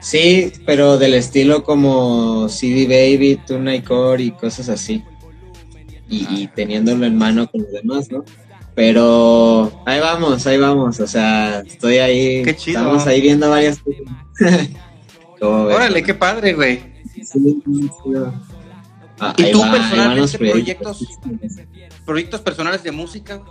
Sí, 0.00 0.52
pero 0.66 0.98
del 0.98 1.14
estilo 1.14 1.62
como 1.64 2.48
CD 2.48 2.86
Baby, 2.86 3.40
Tuna 3.46 3.82
Core 3.82 4.24
y 4.24 4.30
cosas 4.32 4.68
así. 4.68 5.02
Y, 6.08 6.26
y, 6.42 6.46
teniéndolo 6.48 7.06
en 7.06 7.16
mano 7.16 7.48
con 7.48 7.62
los 7.62 7.72
demás, 7.72 8.10
¿no? 8.10 8.24
Pero 8.74 9.72
ahí 9.86 10.00
vamos, 10.00 10.46
ahí 10.46 10.58
vamos. 10.58 11.00
O 11.00 11.06
sea, 11.06 11.60
estoy 11.60 11.98
ahí. 11.98 12.42
Qué 12.42 12.54
chido. 12.54 12.80
Estamos 12.80 13.06
ahí 13.06 13.20
viendo 13.20 13.48
varias 13.48 13.78
cosas. 13.78 14.02
Órale, 15.40 16.02
qué 16.02 16.14
padre, 16.14 16.54
güey. 16.54 16.80
Ah, 19.18 19.34
¿Y 19.36 19.50
tú 19.50 19.62
personalmente 19.70 20.38
proyectos, 20.38 21.18
proyectos 22.04 22.40
personales 22.40 22.82
de 22.82 22.92
música? 22.92 23.42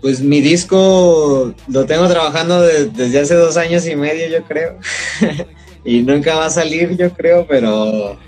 Pues 0.00 0.20
mi 0.20 0.40
disco 0.40 1.54
lo 1.68 1.86
tengo 1.86 2.08
trabajando 2.08 2.62
desde 2.62 3.20
hace 3.20 3.34
dos 3.34 3.56
años 3.56 3.86
y 3.86 3.96
medio, 3.96 4.28
yo 4.28 4.44
creo. 4.44 4.78
y 5.84 6.02
nunca 6.02 6.36
va 6.36 6.46
a 6.46 6.50
salir, 6.50 6.96
yo 6.96 7.12
creo, 7.12 7.46
pero 7.46 8.18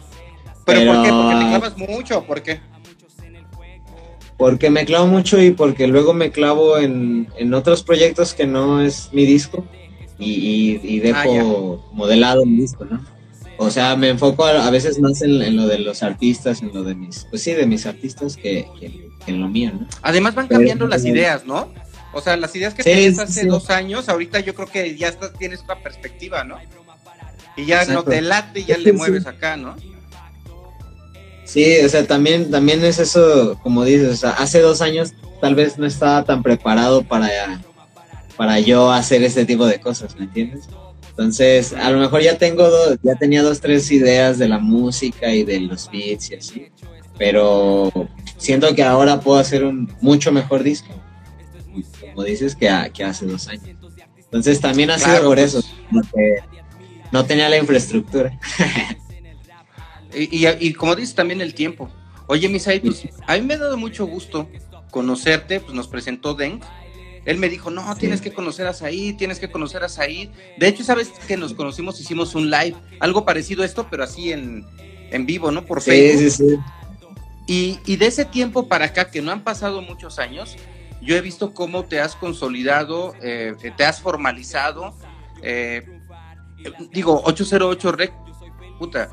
¿Pero, 0.65 0.93
por 0.93 1.03
qué? 1.05 1.11
¿Porque 1.11 1.35
te 1.35 1.49
clavas 1.49 1.79
mucho 1.79 2.19
o 2.19 2.25
por 2.25 2.43
qué? 2.43 2.61
Porque 4.37 4.71
me 4.71 4.85
clavo 4.85 5.07
mucho 5.07 5.41
y 5.43 5.51
porque 5.51 5.87
luego 5.87 6.15
me 6.15 6.31
clavo 6.31 6.79
en, 6.79 7.29
otros 7.53 7.83
proyectos 7.83 8.33
que 8.33 8.47
no 8.47 8.81
es 8.81 9.11
mi 9.13 9.27
disco 9.27 9.65
y, 10.19 10.81
y, 10.83 11.01
dejo 11.01 11.83
ah, 11.83 11.91
modelado 11.93 12.45
mi 12.47 12.57
disco, 12.57 12.85
¿no? 12.85 13.01
O 13.63 13.71
sea, 13.71 13.95
me 13.95 14.09
enfoco 14.09 14.47
a, 14.47 14.71
veces 14.71 14.99
más 15.01 15.21
en, 15.21 15.55
lo 15.55 15.67
de 15.67 15.81
los 15.81 16.03
artistas, 16.03 16.63
en 16.63 16.73
lo 16.73 16.83
de 16.83 16.95
mis, 16.95 17.27
pues 17.29 17.43
sí, 17.43 17.53
de 17.53 17.67
mis 17.67 17.85
artistas 17.85 18.35
que, 18.35 18.67
en 19.27 19.39
lo 19.39 19.49
mío, 19.49 19.71
¿no? 19.79 19.87
Además 20.01 20.35
van 20.35 20.49
cambiando 20.49 20.87
las 20.87 21.05
ideas, 21.05 21.45
¿no? 21.45 21.71
O 22.15 22.23
sea, 22.23 22.39
las 22.39 22.57
ideas 22.57 22.73
que 22.73 22.83
tenías 22.83 23.19
hace 23.19 23.45
dos 23.47 23.69
años, 23.69 24.09
ahorita 24.09 24.41
yo 24.41 24.55
creo 24.55 24.67
que 24.67 24.97
ya 24.97 25.13
tienes 25.39 25.61
otra 25.61 25.79
perspectiva, 25.83 26.43
¿no? 26.43 26.57
Y 27.55 27.67
ya 27.67 27.85
no 27.85 28.03
te 28.03 28.23
late 28.23 28.61
y 28.61 28.65
ya 28.65 28.79
le 28.79 28.95
mueves 28.95 29.27
acá, 29.27 29.59
¿no? 29.59 29.77
Sí, 31.45 31.81
o 31.85 31.89
sea, 31.91 32.07
también, 32.07 32.51
también 32.51 32.83
es 32.83 32.99
eso, 32.99 33.61
como 33.63 33.85
dices, 33.85 34.11
o 34.11 34.17
sea, 34.17 34.31
hace 34.31 34.61
dos 34.61 34.81
años 34.81 35.13
tal 35.43 35.55
vez 35.55 35.77
no 35.77 35.85
estaba 35.85 36.25
tan 36.25 36.43
preparado 36.43 37.03
para, 37.03 37.61
para 38.39 38.59
yo 38.59 38.91
hacer 38.91 39.23
este 39.23 39.45
tipo 39.45 39.67
de 39.67 39.79
cosas, 39.83 40.17
¿me 40.17 40.25
entiendes? 40.25 40.67
Entonces, 41.21 41.75
a 41.75 41.91
lo 41.91 41.99
mejor 41.99 42.23
ya 42.23 42.39
tengo, 42.39 42.67
ya 43.03 43.15
tenía 43.15 43.43
dos, 43.43 43.61
tres 43.61 43.91
ideas 43.91 44.39
de 44.39 44.49
la 44.49 44.59
música 44.59 45.35
y 45.35 45.45
de 45.45 45.61
los 45.61 45.91
beats 45.91 46.31
y 46.31 46.35
así, 46.37 46.69
pero 47.19 47.93
siento 48.39 48.75
que 48.75 48.83
ahora 48.83 49.21
puedo 49.21 49.39
hacer 49.39 49.63
un 49.65 49.93
mucho 50.01 50.33
mejor 50.33 50.63
disco, 50.63 50.89
como 52.01 52.25
dices, 52.25 52.57
que, 52.57 52.71
que 52.95 53.05
hace 53.05 53.27
dos 53.27 53.49
años. 53.49 53.69
Entonces, 54.17 54.63
también 54.63 54.91
ha 54.91 54.99
sido 54.99 55.23
por 55.25 55.37
pues. 55.37 55.57
eso, 55.57 55.69
porque 55.93 56.39
no 57.13 57.27
tenía 57.27 57.51
la 57.51 57.59
infraestructura. 57.59 58.41
Y, 60.15 60.73
como 60.73 60.97
dices, 60.97 61.15
también 61.15 61.43
el 61.43 61.53
tiempo. 61.53 61.91
Oye, 62.29 62.49
Misael, 62.49 62.81
pues 62.81 63.07
a 63.27 63.35
mí 63.35 63.43
me 63.43 63.55
ha 63.55 63.59
dado 63.59 63.77
mucho 63.77 64.07
gusto 64.07 64.49
conocerte, 64.91 65.61
pues 65.61 65.75
nos 65.75 65.87
presentó 65.87 66.33
Deng. 66.33 66.61
Él 67.31 67.39
me 67.39 67.49
dijo, 67.49 67.71
no, 67.71 67.95
tienes 67.95 68.21
que 68.21 68.33
conocer 68.33 68.67
a 68.67 68.73
Said, 68.73 69.15
tienes 69.17 69.39
que 69.39 69.49
conocer 69.49 69.85
a 69.85 69.89
Said. 69.89 70.31
De 70.59 70.67
hecho, 70.67 70.83
sabes 70.83 71.11
que 71.29 71.37
nos 71.37 71.55
conocimos, 71.55 72.01
hicimos 72.01 72.35
un 72.35 72.51
live, 72.51 72.75
algo 72.99 73.25
parecido 73.25 73.63
a 73.63 73.67
esto, 73.67 73.87
pero 73.89 74.03
así 74.03 74.33
en, 74.33 74.67
vivo, 75.27 75.53
¿no? 75.53 75.65
Por 75.65 75.81
Facebook. 75.81 76.29
Sí, 76.29 76.49
sí, 76.49 76.57
y, 77.47 77.79
y, 77.87 77.97
de 77.99 78.07
ese 78.07 78.25
tiempo 78.25 78.67
para 78.67 78.87
acá, 78.87 79.13
que 79.13 79.23
no 79.23 79.31
han 79.31 79.45
pasado 79.45 79.81
muchos 79.81 80.19
años, 80.19 80.57
yo 81.01 81.15
he 81.15 81.21
visto 81.21 81.55
cómo 81.55 81.85
te 81.85 82.01
has 82.01 82.17
consolidado, 82.17 83.15
eh, 83.23 83.55
te 83.77 83.85
has 83.85 84.01
formalizado. 84.01 84.97
Eh, 85.41 85.87
digo, 86.91 87.23
808 87.25 87.93
Rec, 87.93 88.13
puta, 88.77 89.09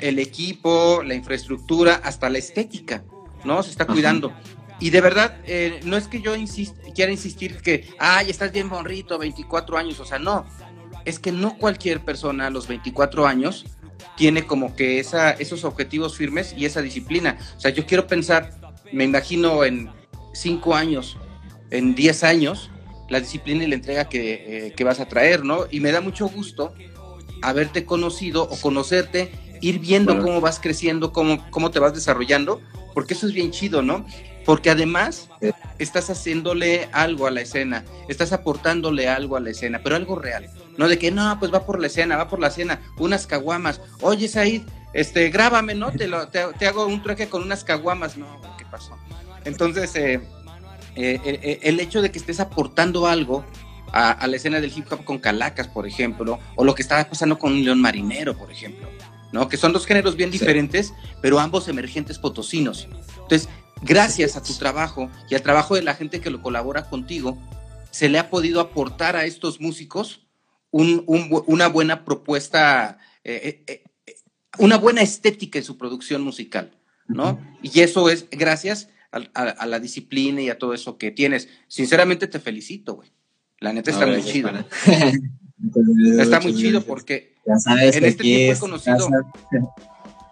el 0.00 0.18
equipo, 0.18 1.04
la 1.04 1.14
infraestructura, 1.14 2.00
hasta 2.02 2.28
la 2.28 2.38
estética, 2.38 3.04
¿no? 3.44 3.62
Se 3.62 3.70
está 3.70 3.86
cuidando. 3.86 4.32
Y 4.80 4.90
de 4.90 5.00
verdad, 5.00 5.36
eh, 5.46 5.80
no 5.84 5.96
es 5.96 6.08
que 6.08 6.20
yo 6.20 6.32
quiera 6.94 7.12
insistir 7.12 7.58
que, 7.62 7.88
ay, 7.98 8.30
estás 8.30 8.52
bien 8.52 8.68
bonrito, 8.68 9.18
24 9.18 9.78
años, 9.78 10.00
o 10.00 10.04
sea, 10.04 10.18
no. 10.18 10.44
Es 11.04 11.18
que 11.18 11.32
no 11.32 11.56
cualquier 11.58 12.00
persona 12.00 12.46
a 12.46 12.50
los 12.50 12.66
24 12.66 13.26
años 13.26 13.64
tiene 14.16 14.46
como 14.46 14.74
que 14.74 14.98
esa, 14.98 15.30
esos 15.32 15.64
objetivos 15.64 16.16
firmes 16.16 16.54
y 16.56 16.64
esa 16.64 16.82
disciplina. 16.82 17.38
O 17.56 17.60
sea, 17.60 17.70
yo 17.70 17.86
quiero 17.86 18.06
pensar, 18.06 18.52
me 18.92 19.04
imagino 19.04 19.64
en 19.64 19.90
5 20.32 20.74
años, 20.74 21.16
en 21.70 21.94
10 21.94 22.24
años, 22.24 22.70
la 23.08 23.20
disciplina 23.20 23.64
y 23.64 23.68
la 23.68 23.74
entrega 23.74 24.08
que, 24.08 24.66
eh, 24.66 24.72
que 24.74 24.84
vas 24.84 25.00
a 25.00 25.06
traer, 25.06 25.44
¿no? 25.44 25.66
Y 25.70 25.80
me 25.80 25.92
da 25.92 26.00
mucho 26.00 26.26
gusto 26.28 26.74
haberte 27.42 27.84
conocido 27.84 28.42
o 28.44 28.56
conocerte 28.60 29.32
ir 29.60 29.78
viendo 29.78 30.18
cómo 30.20 30.40
vas 30.40 30.58
creciendo, 30.60 31.12
cómo, 31.12 31.50
cómo 31.50 31.70
te 31.70 31.78
vas 31.78 31.94
desarrollando, 31.94 32.60
porque 32.92 33.14
eso 33.14 33.26
es 33.26 33.32
bien 33.32 33.50
chido, 33.50 33.82
¿no? 33.82 34.06
Porque 34.44 34.70
además 34.70 35.28
estás 35.78 36.10
haciéndole 36.10 36.88
algo 36.92 37.26
a 37.26 37.30
la 37.30 37.40
escena, 37.40 37.84
estás 38.08 38.32
aportándole 38.32 39.08
algo 39.08 39.36
a 39.36 39.40
la 39.40 39.50
escena, 39.50 39.80
pero 39.82 39.96
algo 39.96 40.16
real. 40.16 40.50
No 40.76 40.88
de 40.88 40.98
que, 40.98 41.10
no, 41.10 41.38
pues 41.38 41.52
va 41.52 41.64
por 41.64 41.80
la 41.80 41.86
escena, 41.86 42.16
va 42.16 42.28
por 42.28 42.40
la 42.40 42.48
escena, 42.48 42.80
unas 42.98 43.26
caguamas. 43.26 43.80
Oye, 44.00 44.28
Said, 44.28 44.62
este, 44.92 45.30
grábame, 45.30 45.74
¿no? 45.74 45.92
Te, 45.92 46.08
lo, 46.08 46.28
te, 46.28 46.66
hago 46.66 46.86
un 46.86 47.02
trueque 47.02 47.28
con 47.28 47.42
unas 47.42 47.64
caguamas. 47.64 48.16
No, 48.16 48.40
¿qué 48.58 48.64
pasó? 48.70 48.96
Entonces, 49.44 49.94
eh, 49.96 50.20
eh, 50.96 51.20
eh, 51.24 51.60
el 51.62 51.80
hecho 51.80 52.02
de 52.02 52.10
que 52.10 52.18
estés 52.18 52.40
aportando 52.40 53.06
algo 53.06 53.44
a, 53.92 54.10
a, 54.10 54.26
la 54.26 54.36
escena 54.36 54.60
del 54.60 54.72
hip 54.76 54.90
hop 54.92 55.04
con 55.04 55.18
calacas, 55.18 55.68
por 55.68 55.86
ejemplo, 55.86 56.38
o 56.56 56.64
lo 56.64 56.74
que 56.74 56.82
estaba 56.82 57.04
pasando 57.04 57.38
con 57.38 57.52
un 57.52 57.64
león 57.64 57.80
marinero, 57.80 58.36
por 58.36 58.50
ejemplo. 58.50 58.88
¿no? 59.34 59.48
Que 59.48 59.56
son 59.56 59.72
dos 59.72 59.84
géneros 59.84 60.14
bien 60.14 60.30
diferentes, 60.30 60.94
pero 61.20 61.40
ambos 61.40 61.66
emergentes 61.66 62.20
potosinos. 62.20 62.86
Entonces, 63.14 63.48
gracias 63.84 64.36
a 64.36 64.42
tu 64.42 64.54
trabajo 64.54 65.10
y 65.28 65.34
al 65.34 65.42
trabajo 65.42 65.74
de 65.74 65.82
la 65.82 65.94
gente 65.94 66.20
que 66.20 66.30
lo 66.30 66.42
colabora 66.42 66.88
contigo, 66.88 67.38
se 67.90 68.08
le 68.08 68.18
ha 68.18 68.30
podido 68.30 68.60
aportar 68.60 69.16
a 69.16 69.24
estos 69.24 69.60
músicos 69.60 70.26
una 70.70 71.68
buena 71.68 72.04
propuesta, 72.04 72.98
eh, 73.22 73.62
eh, 73.68 73.84
eh, 74.06 74.14
una 74.58 74.76
buena 74.76 75.02
estética 75.02 75.60
en 75.60 75.64
su 75.64 75.78
producción 75.78 76.22
musical, 76.22 76.76
¿no? 77.06 77.40
Y 77.62 77.80
eso 77.80 78.10
es 78.10 78.28
gracias 78.30 78.88
a, 79.12 79.66
la 79.66 79.78
disciplina 79.78 80.42
y 80.42 80.50
a 80.50 80.58
todo 80.58 80.74
eso 80.74 80.98
que 80.98 81.12
tienes. 81.12 81.48
Sinceramente 81.68 82.26
te 82.26 82.40
felicito, 82.40 82.94
güey. 82.94 83.12
La 83.60 83.72
neta 83.72 83.92
está 83.92 84.06
muy 84.06 84.24
chido. 84.24 84.50
está 86.18 86.40
muy 86.40 86.56
chido 86.56 86.82
porque 86.82 87.36
ya 87.46 87.56
sabes 87.58 87.94
en 87.94 88.04
este 88.06 88.22
tiempo 88.22 88.56
he 88.56 88.58
conocido. 88.58 89.08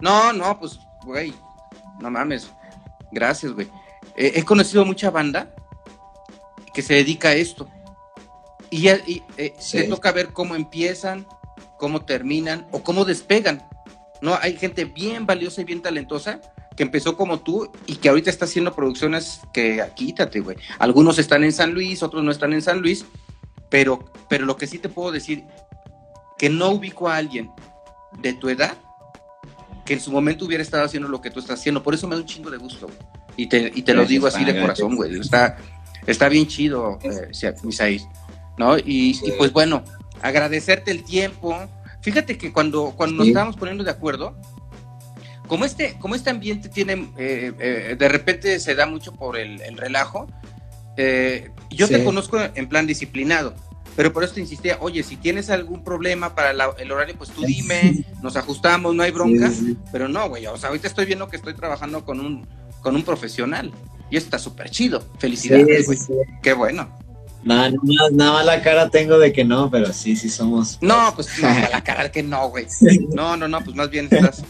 No, 0.01 0.33
no, 0.33 0.59
pues, 0.59 0.81
güey, 1.05 1.33
no 2.01 2.11
mames. 2.11 2.49
Gracias, 3.13 3.53
güey. 3.53 3.69
he 4.17 4.43
conocido 4.43 4.85
mucha 4.85 5.11
banda 5.11 5.55
que 6.73 6.83
se 6.83 6.95
dedica 6.95 7.29
a 7.29 7.35
esto. 7.35 7.69
Y, 8.71 8.89
y 8.89 9.23
eh, 9.37 9.55
toca 9.89 10.13
ver 10.13 10.33
cómo 10.33 10.55
empiezan, 10.55 11.27
cómo 11.79 12.05
terminan 12.05 12.67
o 12.71 12.83
cómo 12.83 13.05
despegan. 13.05 13.69
No, 14.23 14.39
hay 14.41 14.57
gente 14.57 14.87
bien 14.87 15.27
valiosa 15.27 15.61
y 15.61 15.65
bien 15.65 15.83
talentosa 15.83 16.41
que 16.77 16.83
empezó 16.83 17.17
como 17.17 17.41
tú 17.41 17.71
y 17.87 17.97
que 17.97 18.09
ahorita 18.09 18.31
está 18.31 18.47
haciendo 18.47 18.75
producciones 18.75 19.41
que 19.53 19.85
quítate, 19.95 20.41
güey. 20.41 20.57
Algunos 20.79 21.19
están 21.19 21.45
en 21.45 21.53
San 21.53 21.75
Luis, 21.75 22.03
otros 22.03 22.25
no 22.25 22.31
están 22.31 22.55
en 22.55 22.63
San 22.63 22.81
Luis, 22.81 23.05
pero, 23.69 24.11
pero 24.29 24.47
lo 24.47 24.57
que 24.57 24.67
sí 24.67 24.79
te 24.79 24.89
puedo 24.89 25.13
decir 25.13 25.45
que 26.39 26.49
no 26.49 26.71
ubico 26.71 27.09
a 27.09 27.17
alguien 27.17 27.51
de 28.21 28.33
tu 28.33 28.49
edad 28.49 28.79
que 29.85 29.95
en 29.95 30.01
su 30.01 30.13
momento 30.13 30.45
hubiera 30.45 30.63
estado 30.63 30.85
haciendo 30.85 31.09
lo 31.09 31.21
que 31.21 31.31
tú 31.31 31.41
estás 31.41 31.59
haciendo. 31.59 31.83
Por 31.83 31.95
eso 31.95 32.07
me 32.07 32.15
da 32.15 32.21
un 32.21 32.27
chingo 32.27 32.51
de 32.51 32.59
gusto, 32.59 32.89
Y 33.37 33.47
te, 33.47 33.73
y 33.75 33.83
te 33.83 33.95
lo 33.95 34.05
digo 34.05 34.27
así 34.27 34.45
de 34.45 34.61
corazón, 34.61 34.97
güey. 34.97 35.19
Está, 35.19 35.57
está 36.07 36.29
bien 36.29 36.47
chido, 36.47 36.99
eh, 37.03 37.55
Misaís, 37.63 38.07
¿no? 38.59 38.79
Y, 38.79 39.21
pues 39.39 39.53
bueno, 39.53 39.83
agradecerte 40.21 40.91
el 40.91 41.05
tiempo. 41.05 41.57
Fíjate 42.01 42.37
que 42.37 42.53
cuando, 42.53 42.95
cuando 42.97 43.17
nos 43.19 43.29
estábamos 43.29 43.57
poniendo 43.57 43.85
de 43.85 43.91
acuerdo, 43.91 44.37
como 45.47 45.65
este, 45.65 45.99
como 45.99 46.15
este 46.15 46.31
ambiente 46.31 46.69
tiene, 46.69 47.11
eh, 47.19 47.53
eh, 47.59 47.97
de 47.99 48.09
repente 48.09 48.59
se 48.61 48.75
da 48.75 48.87
mucho 48.87 49.13
por 49.13 49.37
el, 49.37 49.59
relajo, 49.77 50.27
yo 51.71 51.89
te 51.89 52.05
conozco 52.05 52.39
en 52.55 52.69
plan 52.69 52.87
disciplinado. 52.87 53.55
Pero 53.97 54.13
por 54.13 54.25
eso 54.25 54.35
te 54.35 54.41
insistía, 54.41 54.79
oye, 54.81 55.03
si 55.03 55.17
tienes 55.17 55.51
algún 55.51 55.85
problema 55.85 56.35
para 56.35 56.51
el 56.51 56.93
horario, 56.93 57.15
pues 57.17 57.31
tú 57.31 57.43
dime, 57.43 58.05
nos 58.23 58.37
ajustamos, 58.37 58.95
no 58.95 59.03
hay 59.03 59.11
bronca. 59.11 59.51
Pero 59.91 60.09
no, 60.09 60.29
güey, 60.29 60.47
o 60.47 60.57
sea, 60.57 60.71
ahorita 60.71 60.89
estoy 60.89 61.07
viendo 61.07 61.29
que 61.29 61.37
estoy 61.37 61.55
trabajando 61.55 62.05
con 62.05 62.21
un, 62.21 62.47
con 62.81 62.97
un 62.97 63.03
profesional 63.03 63.71
y 64.11 64.17
está 64.17 64.39
súper 64.39 64.71
chido. 64.71 65.03
Felicidades, 65.19 65.87
güey. 65.87 65.99
Qué 66.43 66.53
bueno. 66.53 66.89
Nada, 67.45 67.73
nada, 68.13 68.33
más 68.33 68.47
la 68.47 68.63
cara 68.63 68.89
tengo 68.89 69.19
de 69.19 69.33
que 69.33 69.45
no, 69.45 69.69
pero 69.71 69.93
sí, 69.93 70.15
sí 70.15 70.29
somos. 70.29 70.79
No, 70.81 71.13
pues 71.15 71.39
la 71.41 71.83
cara 71.83 72.05
de 72.05 72.11
que 72.11 72.23
no, 72.23 72.49
güey. 72.49 72.67
No, 73.15 73.37
no, 73.37 73.49
no, 73.49 73.61
pues 73.65 73.77
más 73.77 73.91
bien 73.91 74.09
estás, 74.11 74.45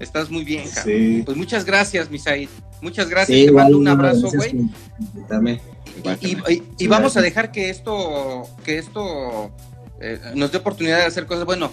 estás 0.00 0.30
muy 0.30 0.44
bien, 0.44 0.68
cabrón. 0.68 1.22
Pues 1.24 1.36
muchas 1.36 1.64
gracias, 1.64 2.10
Misaid. 2.10 2.48
Muchas 2.80 3.08
gracias. 3.08 3.46
Te 3.46 3.52
mando 3.52 3.78
un 3.78 3.86
abrazo, 3.86 4.30
güey. 4.32 4.68
Y, 6.78 6.86
vamos 6.88 7.16
a 7.16 7.20
dejar 7.20 7.52
que 7.52 7.70
esto, 7.70 8.48
que 8.64 8.78
esto 8.78 9.52
eh, 10.00 10.18
nos 10.34 10.50
dé 10.50 10.58
oportunidad 10.58 10.98
de 10.98 11.04
hacer 11.04 11.26
cosas. 11.26 11.44
Bueno, 11.44 11.70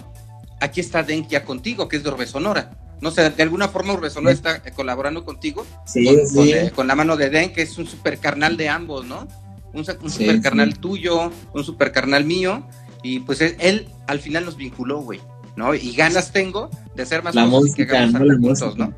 aquí 0.60 0.80
está 0.80 1.02
Den 1.02 1.26
ya 1.28 1.44
contigo, 1.44 1.88
que 1.88 1.96
es 1.96 2.02
de 2.02 2.10
Orbe 2.10 2.26
Sonora. 2.26 2.70
No 3.00 3.10
sé, 3.10 3.30
de 3.30 3.42
alguna 3.42 3.68
forma 3.68 3.92
Orbe 3.92 4.10
Sonora 4.10 4.34
está 4.34 4.56
eh, 4.56 4.72
colaborando 4.74 5.24
contigo 5.24 5.64
eh, 5.94 6.70
con, 6.74 6.88
la 6.88 6.94
mano 6.96 7.16
de 7.16 7.30
Den, 7.30 7.52
que 7.52 7.62
es 7.62 7.78
un 7.78 7.86
super 7.86 8.18
carnal 8.18 8.56
de 8.56 8.68
ambos, 8.68 9.06
¿no? 9.06 9.26
Un, 9.72 9.84
super 9.84 10.40
carnal 10.40 10.78
tuyo, 10.78 11.30
un 11.54 11.64
super 11.64 11.92
carnal 11.92 12.24
mío. 12.24 12.66
Y 13.02 13.20
pues 13.20 13.40
él, 13.40 13.88
al 14.08 14.18
final 14.18 14.44
nos 14.44 14.56
vinculó, 14.56 15.00
güey, 15.00 15.20
¿no? 15.58 15.74
Y 15.74 15.92
ganas 15.92 16.32
tengo 16.32 16.70
de 16.94 17.02
hacer 17.02 17.22
más 17.22 17.34
cosas 17.34 17.74
que 17.74 17.82
hagamos 17.82 18.22
juntos, 18.40 18.78
¿no? 18.78 18.94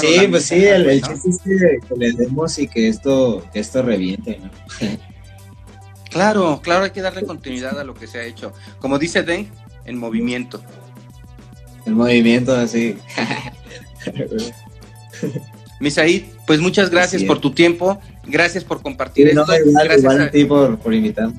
sí, 0.00 0.26
pues 0.30 0.44
sí, 0.44 0.64
el, 0.64 1.02
chiste 1.02 1.28
es 1.28 1.38
que, 1.42 1.94
le 1.96 2.12
demos 2.12 2.58
y 2.58 2.66
que 2.66 2.88
esto, 2.88 3.44
que 3.52 3.60
esto 3.60 3.82
reviente, 3.82 4.40
¿no? 4.42 4.50
claro, 6.10 6.60
claro, 6.62 6.84
hay 6.84 6.92
que 6.92 7.02
darle 7.02 7.24
continuidad 7.24 7.78
a 7.78 7.84
lo 7.84 7.92
que 7.92 8.06
se 8.06 8.20
ha 8.20 8.24
hecho. 8.24 8.54
Como 8.78 8.98
dice 8.98 9.22
Den, 9.22 9.50
en 9.84 9.98
movimiento. 9.98 10.62
El 11.84 11.94
movimiento 11.94 12.56
así. 12.56 12.96
Misaid, 15.80 16.24
pues 16.46 16.60
muchas 16.60 16.88
gracias 16.88 17.24
por 17.24 17.40
tu 17.40 17.52
tiempo, 17.52 18.00
gracias 18.24 18.64
por 18.64 18.80
compartir 18.80 19.28
esto. 19.28 19.44
gracias 19.84 20.20
a... 20.20 20.30
ti 20.30 20.44
por, 20.44 20.78
por 20.78 20.94
invitarme. 20.94 21.34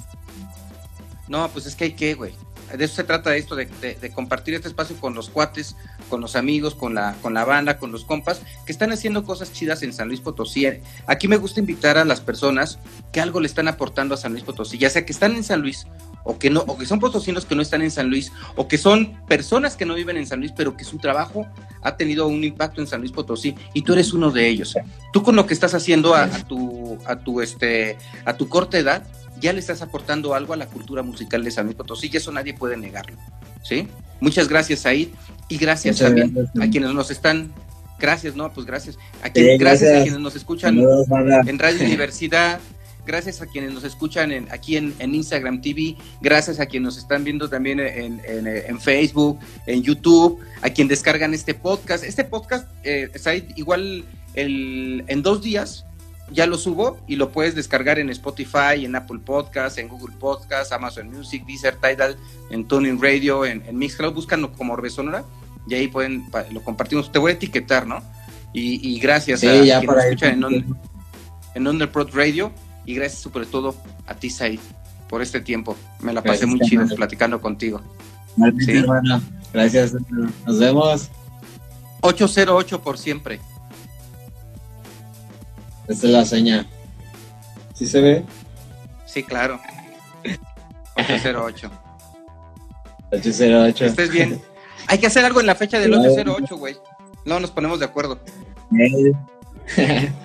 No, 1.27 1.49
pues 1.49 1.65
es 1.65 1.75
que 1.75 1.85
hay 1.85 1.93
que, 1.93 2.13
güey 2.13 2.33
de 2.77 2.85
eso 2.85 2.95
se 2.95 3.03
trata 3.03 3.35
esto, 3.35 3.55
de, 3.55 3.67
compartir 4.13 4.53
este 4.53 4.67
espacio 4.67 4.95
con 4.97 5.13
los 5.13 5.29
cuates, 5.29 5.75
con 6.09 6.21
los 6.21 6.35
amigos, 6.35 6.75
con 6.75 6.93
la, 6.93 7.15
con 7.21 7.33
la 7.33 7.45
banda, 7.45 7.77
con 7.77 7.91
los 7.91 8.05
compas, 8.05 8.41
que 8.65 8.71
están 8.71 8.91
haciendo 8.91 9.23
cosas 9.23 9.53
chidas 9.53 9.83
en 9.83 9.93
San 9.93 10.07
Luis 10.07 10.21
Potosí. 10.21 10.67
Aquí 11.07 11.27
me 11.27 11.37
gusta 11.37 11.59
invitar 11.59 11.97
a 11.97 12.05
las 12.05 12.21
personas 12.21 12.79
que 13.11 13.21
algo 13.21 13.39
le 13.39 13.47
están 13.47 13.67
aportando 13.67 14.15
a 14.15 14.17
San 14.17 14.31
Luis 14.31 14.43
Potosí, 14.43 14.77
ya 14.77 14.89
sea 14.89 15.05
que 15.05 15.13
están 15.13 15.35
en 15.35 15.43
San 15.43 15.61
Luis 15.61 15.85
o 16.23 16.37
que 16.37 16.49
no, 16.49 16.61
o 16.61 16.77
que 16.77 16.85
son 16.85 16.99
potosinos 16.99 17.45
que 17.45 17.55
no 17.55 17.61
están 17.61 17.81
en 17.81 17.91
San 17.91 18.09
Luis, 18.09 18.31
o 18.55 18.67
que 18.67 18.77
son 18.77 19.19
personas 19.27 19.75
que 19.75 19.85
no 19.85 19.95
viven 19.95 20.17
en 20.17 20.27
San 20.27 20.39
Luis, 20.39 20.53
pero 20.55 20.77
que 20.77 20.83
su 20.83 20.97
trabajo 20.97 21.47
ha 21.81 21.97
tenido 21.97 22.27
un 22.27 22.43
impacto 22.43 22.81
en 22.81 22.87
San 22.87 22.99
Luis 22.99 23.11
Potosí, 23.11 23.55
y 23.73 23.81
tú 23.81 23.93
eres 23.93 24.13
uno 24.13 24.31
de 24.31 24.47
ellos. 24.47 24.75
Tú 25.13 25.23
con 25.23 25.35
lo 25.35 25.45
que 25.45 25.53
estás 25.53 25.73
haciendo 25.73 26.15
a, 26.15 26.23
a 26.23 26.43
tu, 26.43 26.97
a 27.05 27.15
tu 27.17 27.41
este, 27.41 27.97
a 28.25 28.37
tu 28.37 28.47
corta 28.47 28.77
edad, 28.77 29.03
ya 29.41 29.51
le 29.51 29.59
estás 29.59 29.81
aportando 29.81 30.33
algo 30.33 30.53
a 30.53 30.57
la 30.57 30.67
cultura 30.67 31.03
musical 31.03 31.43
de 31.43 31.51
San 31.51 31.65
Luis 31.65 31.75
Potosí 31.75 32.09
y 32.11 32.17
eso 32.17 32.31
nadie 32.31 32.53
puede 32.53 32.77
negarlo. 32.77 33.17
¿sí? 33.63 33.87
Muchas 34.19 34.47
gracias, 34.47 34.81
Said, 34.81 35.09
y 35.49 35.57
gracias 35.57 35.97
también 35.97 36.49
a 36.59 36.67
quienes 36.69 36.93
nos 36.93 37.11
están. 37.11 37.51
Gracias, 37.99 38.35
no, 38.35 38.51
pues 38.51 38.65
gracias. 38.65 38.97
A 39.21 39.29
quienes, 39.29 39.59
gracias. 39.59 39.99
a 39.99 40.03
quienes 40.03 40.19
nos 40.19 40.35
escuchan 40.35 40.79
en 40.79 41.59
Radio 41.59 41.85
Universidad. 41.85 42.59
Gracias 43.05 43.41
a 43.41 43.47
quienes 43.47 43.73
nos 43.73 43.83
escuchan 43.83 44.31
en, 44.31 44.47
aquí 44.51 44.77
en, 44.77 44.93
Instagram 44.99 45.59
TV, 45.59 45.95
gracias 46.21 46.59
a 46.59 46.67
quienes 46.67 46.85
nos 46.85 46.97
están 46.99 47.23
viendo 47.23 47.49
también 47.49 47.79
en, 47.79 48.79
Facebook, 48.79 49.39
en 49.65 49.81
YouTube, 49.81 50.39
a 50.61 50.69
quienes 50.69 50.89
descargan 50.89 51.33
este 51.33 51.55
podcast. 51.55 52.03
Este 52.03 52.23
podcast, 52.23 52.69
eh, 52.83 53.09
Said, 53.15 53.45
igual 53.55 54.05
el, 54.35 55.03
en 55.07 55.23
dos 55.23 55.41
días 55.41 55.85
ya 56.31 56.45
lo 56.45 56.57
subo 56.57 56.97
y 57.07 57.15
lo 57.15 57.31
puedes 57.31 57.55
descargar 57.55 57.99
en 57.99 58.09
Spotify, 58.09 58.85
en 58.85 58.95
Apple 58.95 59.19
Podcasts, 59.23 59.77
en 59.77 59.87
Google 59.87 60.15
Podcasts, 60.17 60.71
Amazon 60.71 61.09
Music, 61.11 61.45
Deezer, 61.45 61.75
Tidal, 61.75 62.17
en 62.49 62.67
Tuning 62.67 63.01
Radio, 63.01 63.45
en, 63.45 63.63
en 63.67 63.77
Mixcloud, 63.77 64.13
búscanlo 64.13 64.51
como 64.53 64.73
Orbe 64.73 64.89
Sonora 64.89 65.23
y 65.67 65.75
ahí 65.75 65.87
pueden, 65.87 66.25
lo 66.51 66.63
compartimos. 66.63 67.11
Te 67.11 67.19
voy 67.19 67.31
a 67.31 67.33
etiquetar, 67.35 67.87
¿no? 67.87 68.01
Y, 68.53 68.99
gracias 68.99 69.43
a 69.43 69.47
quienes 69.47 69.83
nos 69.83 70.03
escuchan 70.03 70.43
en, 70.43 70.75
en 71.55 71.67
Underprod 71.67 72.09
Radio 72.13 72.51
y 72.85 72.95
gracias 72.95 73.21
sobre 73.21 73.45
todo 73.45 73.75
a 74.07 74.15
ti, 74.15 74.29
Said, 74.29 74.59
por 75.07 75.21
este 75.21 75.39
tiempo. 75.39 75.77
Me 76.01 76.11
la 76.11 76.21
pasé 76.21 76.45
muy 76.45 76.59
chido 76.59 76.85
platicando 76.95 77.39
contigo. 77.39 77.81
Gracias, 79.53 79.93
nos 80.45 80.59
vemos. 80.59 81.09
808 82.01 82.81
por 82.81 82.97
siempre. 82.97 83.39
Esta 85.91 86.07
es 86.07 86.13
la 86.13 86.25
seña. 86.25 86.65
¿Sí 87.73 87.85
se 87.85 87.99
ve? 87.99 88.23
Sí, 89.05 89.23
claro. 89.23 89.59
808. 90.95 91.69
808. 93.11 93.85
Estés 93.85 94.09
bien. 94.09 94.41
Hay 94.87 94.99
que 94.99 95.07
hacer 95.07 95.25
algo 95.25 95.41
en 95.41 95.47
la 95.47 95.55
fecha 95.55 95.79
del 95.79 95.93
808, 95.93 96.57
güey. 96.57 96.77
No 97.25 97.39
nos 97.41 97.51
ponemos 97.51 97.79
de 97.79 97.85
acuerdo. 97.85 98.19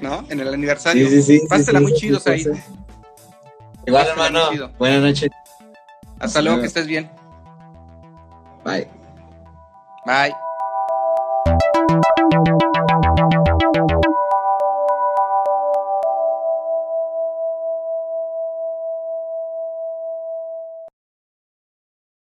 ¿No? 0.00 0.24
En 0.28 0.40
el 0.40 0.54
aniversario. 0.54 1.08
Sí, 1.08 1.22
sí, 1.22 1.40
sí. 1.40 1.46
Pásela 1.48 1.80
muy 1.80 1.94
chido, 1.94 2.20
ahí. 2.26 2.46
Igual, 3.86 4.06
hermano. 4.06 4.70
Buenas 4.78 5.02
noches. 5.02 5.30
Hasta 6.20 6.42
luego, 6.42 6.60
que 6.60 6.66
estés 6.66 6.86
bien. 6.86 7.10
Bye. 8.64 8.88
Bye. 10.06 10.45